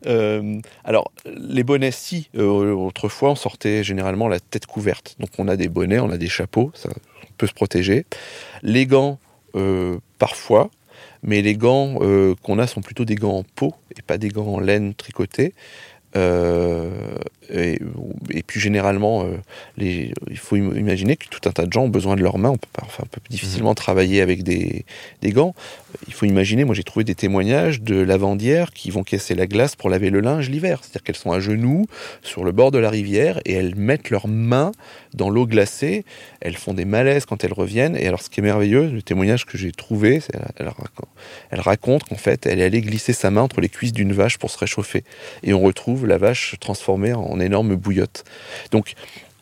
Euh, 0.06 0.60
Alors, 0.84 1.14
les 1.26 1.64
bonnets, 1.64 1.92
si. 1.92 2.30
Euh, 2.36 2.74
autrefois, 2.74 3.32
on 3.32 3.36
sortait 3.36 3.82
généralement 3.86 4.28
la 4.28 4.42
tête 4.42 4.66
couverte. 4.66 5.16
Donc, 5.20 5.30
on 5.38 5.48
a 5.48 5.56
des 5.56 5.70
bonnets, 5.70 6.00
on 6.00 6.10
a 6.10 6.18
des 6.18 6.28
chapeaux, 6.28 6.70
ça 6.76 6.90
peut 7.38 7.48
se 7.48 7.54
protéger. 7.54 8.06
Les 8.62 8.86
gants, 8.86 9.20
parfois, 10.20 10.70
mais 11.24 11.42
les 11.42 11.56
gants 11.56 11.98
qu'on 12.44 12.60
a 12.60 12.68
sont 12.68 12.82
plutôt 12.82 13.06
des 13.06 13.16
gants 13.16 13.38
en 13.38 13.44
peau 13.44 13.74
et 13.98 14.02
pas 14.02 14.18
des 14.18 14.28
gants 14.28 14.48
en 14.48 14.60
laine 14.60 14.94
tricotés. 14.94 15.54
Euh, 16.18 16.90
et, 17.50 18.44
puis 18.46 18.60
généralement, 18.60 19.24
euh, 19.24 19.38
les, 19.78 20.12
il 20.30 20.38
faut 20.38 20.56
imaginer 20.56 21.16
que 21.16 21.28
tout 21.30 21.48
un 21.48 21.52
tas 21.52 21.66
de 21.66 21.72
gens 21.72 21.84
ont 21.84 21.90
besoin 21.90 22.16
de 22.16 22.22
leurs 22.22 22.38
mains. 22.38 22.50
On 22.50 22.58
peut, 22.58 22.68
enfin, 22.82 23.04
on 23.06 23.08
peut 23.08 23.22
difficilement 23.30 23.70
mhm. 23.70 23.76
travailler 23.76 24.22
avec 24.22 24.44
des, 24.44 24.86
des, 25.22 25.32
gants. 25.32 25.56
Il 26.08 26.14
faut 26.14 26.26
imaginer, 26.26 26.66
moi 26.66 26.76
j'ai 26.76 26.84
trouvé 26.84 27.04
des 27.04 27.16
témoignages 27.16 27.82
de 27.82 27.96
lavandières 27.96 28.72
qui 28.72 28.92
vont 28.92 29.04
casser 29.04 29.36
la 29.36 29.48
glace 29.48 29.76
pour 29.76 29.90
laver 29.90 30.10
le 30.10 30.20
linge 30.20 30.50
l'hiver. 30.50 30.80
C'est-à-dire 30.82 31.04
qu'elles 31.04 31.16
sont 31.16 31.32
à 31.32 31.40
genoux 31.40 31.86
sur 32.22 32.44
le 32.44 32.52
bord 32.52 32.72
de 32.72 32.80
la 32.80 32.90
rivière 32.90 33.40
et 33.46 33.54
elles 33.54 33.76
mettent 33.76 34.10
leurs 34.10 34.28
mains 34.28 34.72
dans 35.14 35.30
l'eau 35.30 35.48
glacée. 35.48 36.04
Elles 36.42 36.58
font 36.58 36.74
des 36.74 36.86
malaises 36.86 37.26
quand 37.26 37.44
elles 37.44 37.54
reviennent. 37.54 37.96
Et 37.96 38.08
alors 38.08 38.22
ce 38.22 38.30
qui 38.30 38.42
est 38.42 38.44
merveilleux, 38.44 38.90
le 38.90 39.02
témoignage 39.02 39.46
que 39.46 39.58
j'ai 39.58 39.72
trouvé, 39.72 40.22
elle, 40.58 40.72
elle 41.52 41.62
raconte 41.62 42.04
qu'en 42.04 42.16
fait 42.16 42.46
elle 42.46 42.60
est 42.60 42.66
allée 42.66 42.82
glisser 42.82 43.14
sa 43.14 43.32
main 43.32 43.42
entre 43.42 43.62
les 43.62 43.70
cuisses 43.70 43.94
d'une 43.94 44.14
vache 44.14 44.38
pour 44.38 44.52
se 44.52 44.58
réchauffer. 44.58 45.04
Et 45.44 45.54
on 45.54 45.62
retrouve 45.62 46.06
la 46.08 46.18
vache 46.18 46.56
transformée 46.60 47.14
en 47.14 47.40
énorme 47.40 47.76
bouillotte. 47.76 48.24
Donc 48.72 48.94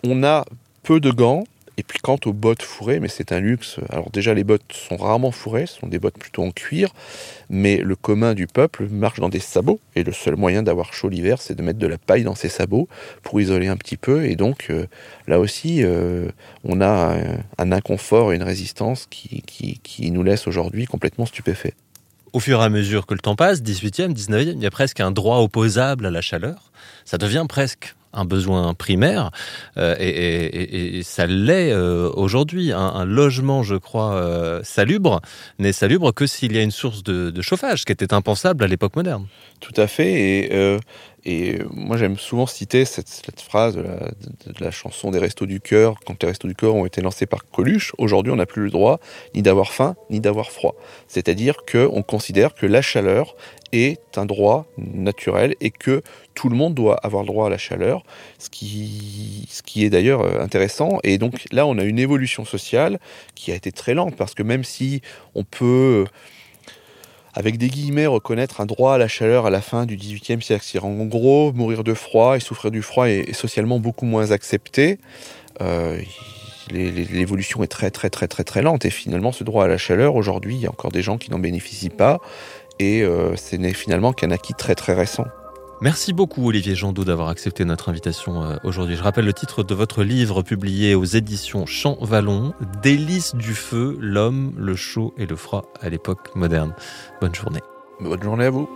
on 0.04 0.23
a 0.23 0.45
peu 0.84 0.99
de 0.99 1.12
gants, 1.12 1.45
et 1.78 1.84
puis 1.84 1.99
quant 1.99 2.19
aux 2.25 2.34
bottes 2.34 2.62
fourrées, 2.62 2.99
mais 2.99 3.08
c'est 3.08 3.32
un 3.32 3.39
luxe. 3.39 3.80
Alors 3.89 4.10
déjà 4.12 4.34
les 4.34 4.43
bottes 4.43 4.71
sont 4.71 4.97
rarement 4.97 5.32
fourrées, 5.32 5.65
ce 5.65 5.80
sont 5.80 5.88
des 5.88 5.99
bottes 5.99 6.17
plutôt 6.17 6.43
en 6.43 6.51
cuir, 6.51 6.93
mais 7.49 7.78
le 7.78 7.95
commun 7.95 8.34
du 8.34 8.47
peuple 8.47 8.88
marche 8.89 9.19
dans 9.19 9.30
des 9.30 9.39
sabots, 9.39 9.80
et 9.95 10.04
le 10.04 10.12
seul 10.12 10.36
moyen 10.36 10.63
d'avoir 10.63 10.93
chaud 10.93 11.10
l'hiver, 11.10 11.41
c'est 11.41 11.56
de 11.56 11.62
mettre 11.62 11.80
de 11.80 11.88
la 11.88 11.97
paille 11.97 12.23
dans 12.23 12.36
ses 12.36 12.49
sabots 12.49 12.88
pour 13.23 13.41
isoler 13.41 13.67
un 13.67 13.78
petit 13.78 13.97
peu, 13.97 14.25
et 14.25 14.36
donc 14.36 14.67
euh, 14.69 14.88
là 15.28 15.39
aussi, 15.39 15.84
euh, 15.84 16.30
on 16.63 16.82
a 16.82 17.17
un, 17.58 17.71
inconfort 17.71 18.32
et 18.32 18.36
une 18.36 18.43
résistance 18.43 19.08
qui, 19.10 19.41
qui, 19.41 19.80
qui 19.84 20.12
nous 20.12 20.23
laisse 20.23 20.47
aujourd'hui 20.47 20.86
complètement 20.86 21.25
stupéfaits 21.25 21.73
au 22.36 22.41
fur 22.41 22.60
et 22.60 22.65
à 22.65 22.69
mesure 22.69 23.06
que 23.06 23.13
le 23.13 23.21
temps 23.21 23.38
passe, 23.38 23.62
18e, 23.62 24.13
19e, 24.13 24.56
il 24.58 24.62
y 24.62 24.65
a 24.65 24.69
presque 24.69 25.00
un 25.00 25.12
droit 25.12 25.38
opposable 25.38 26.06
à 26.06 26.12
la 26.12 26.19
chaleur. 26.19 26.69
Ça 27.06 27.17
devient 27.17 27.45
presque 27.48 27.95
un 28.12 28.26
besoin 28.26 28.74
primaire 28.74 29.32
euh, 29.78 29.95
et, 29.98 31.02
ça 31.04 31.28
l'est 31.28 31.71
euh, 31.71 32.10
aujourd'hui. 32.13 32.74
Un, 32.74 33.06
logement, 33.06 33.63
je 33.63 33.76
crois, 33.76 34.15
euh, 34.15 34.60
salubre 34.63 35.21
n'est 35.60 35.71
salubre 35.71 36.12
que 36.12 36.28
s'il 36.28 36.54
y 36.54 36.60
a 36.60 36.62
une 36.62 36.71
source 36.71 37.04
de, 37.04 37.30
de, 37.30 37.41
chauffage, 37.41 37.86
qui 37.86 37.93
était 37.93 38.13
impensable 38.13 38.65
à 38.65 38.67
l'époque 38.67 38.98
moderne. 38.98 39.28
Tout 39.62 39.74
à 39.78 39.88
fait. 39.88 40.13
Et 40.13 40.78
et 41.26 41.58
moi, 41.74 41.98
j'aime 41.98 42.18
souvent 42.18 42.46
citer 42.46 42.86
cette, 42.86 43.42
phrase 43.42 43.76
de 43.76 43.84
la, 44.60 44.70
chanson 44.70 45.10
des 45.10 45.18
Restos 45.18 45.48
du 45.48 45.60
Cœur, 45.60 46.00
quand 46.06 46.22
les 46.22 46.30
Restos 46.30 46.48
du 46.48 46.54
Cœur 46.54 46.76
ont 46.76 46.86
été 46.86 47.02
lancés 47.02 47.26
par 47.26 47.50
Coluche. 47.50 47.94
Aujourd'hui, 47.98 48.32
on 48.32 48.36
n'a 48.36 48.46
plus 48.46 48.66
le 48.66 48.70
droit 48.70 49.00
ni 49.34 49.42
d'avoir 49.42 49.74
faim, 49.74 49.96
ni 50.12 50.20
d'avoir 50.20 50.52
froid. 50.52 50.76
C'est-à-dire 51.08 51.58
qu'on 51.70 52.04
considère 52.04 52.54
que 52.54 52.68
la 52.68 52.84
chaleur 52.84 53.36
est 53.72 54.18
un 54.18 54.26
droit 54.26 54.68
naturel 54.78 55.56
et 55.62 55.72
que 55.72 56.04
tout 56.36 56.48
le 56.50 56.56
monde 56.56 56.76
doit 56.76 56.98
avoir 56.98 57.24
le 57.24 57.28
droit 57.28 57.48
à 57.48 57.50
la 57.50 57.58
chaleur, 57.58 58.04
ce 58.38 58.52
qui, 58.52 59.48
ce 59.50 59.64
qui 59.64 59.84
est 59.84 59.90
d'ailleurs 59.90 60.22
euh, 60.22 60.44
intéressant. 60.44 61.00
Et 61.04 61.18
donc 61.18 61.46
là, 61.52 61.66
on 61.66 61.80
a 61.80 61.84
une 61.84 61.98
évolution 61.98 62.46
sociale 62.46 63.00
qui 63.34 63.52
a 63.52 63.56
été 63.56 63.72
très 63.72 63.96
lente, 63.96 64.16
parce 64.16 64.36
que 64.36 64.44
même 64.44 64.64
si 64.64 65.02
on 65.34 65.44
peut 65.44 66.06
avec 67.36 67.58
des 67.58 67.67
guillemets, 67.67 68.08
reconnaître 68.08 68.62
un 68.62 68.65
droit 68.65 68.93
à 68.95 68.98
la 68.98 69.10
chaleur 69.10 69.45
à 69.45 69.50
la 69.50 69.62
fin 69.62 69.86
du 69.86 69.98
XVIIIe 69.98 70.41
siècle. 70.41 70.63
cest 70.63 70.84
en 70.84 71.06
gros, 71.06 71.52
mourir 71.52 71.84
de 71.84 71.93
froid 71.93 72.38
et 72.38 72.39
souffrir 72.39 72.71
du 72.71 72.82
froid 72.82 73.10
est, 73.10 73.34
socialement 73.34 73.80
beaucoup 73.80 74.06
moins 74.06 74.32
accepté. 74.32 75.00
Euh, 75.62 76.00
l'évolution 76.71 77.63
est 77.63 77.67
très 77.67 77.91
très 77.91 78.10
très 78.10 78.28
très 78.28 78.43
très 78.43 78.62
lente 78.63 78.86
et 78.86 78.89
finalement 78.89 79.32
ce 79.32 79.43
droit 79.43 79.65
à 79.65 79.67
la 79.67 79.78
chaleur 79.78 80.15
aujourd'hui 80.15 80.56
il 80.56 80.62
y 80.62 80.65
a 80.65 80.71
encore 80.71 80.91
des 80.91 81.04
gens 81.04 81.19
qui 81.19 81.30
n'en 81.30 81.38
bénéficient 81.38 81.91
pas 81.91 82.19
et 82.80 83.04
euh, 83.04 83.36
ce 83.36 83.56
n'est 83.56 83.74
finalement 83.74 84.13
qu'un 84.13 84.32
acquis 84.32 84.56
très 84.56 84.74
très 84.74 84.95
récent. 84.95 85.26
Merci 85.82 86.14
beaucoup 86.14 86.48
Olivier 86.48 86.74
Jandot 86.74 87.04
d'avoir 87.04 87.28
accepté 87.28 87.66
notre 87.66 87.90
invitation 87.90 88.44
euh, 88.44 88.56
aujourd'hui. 88.64 88.96
Je 88.96 89.04
rappelle 89.04 89.26
le 89.26 89.34
titre 89.34 89.64
de 89.64 89.76
votre 89.76 90.04
livre 90.04 90.42
publié 90.42 90.96
aux 90.96 91.04
éditions 91.04 91.66
Champ 91.66 91.98
Vallon, 92.02 92.54
Délices 92.82 93.36
du 93.36 93.54
feu, 93.54 93.98
l'homme, 94.00 94.54
le 94.58 94.76
chaud 94.76 95.14
et 95.18 95.26
le 95.26 95.36
froid 95.36 95.66
à 95.82 95.90
l'époque 95.90 96.34
moderne. 96.36 96.74
Bonne 97.20 97.36
journée. 97.36 97.62
Bonne 98.00 98.24
journée 98.24 98.46
à 98.46 98.50
vous. 98.50 98.70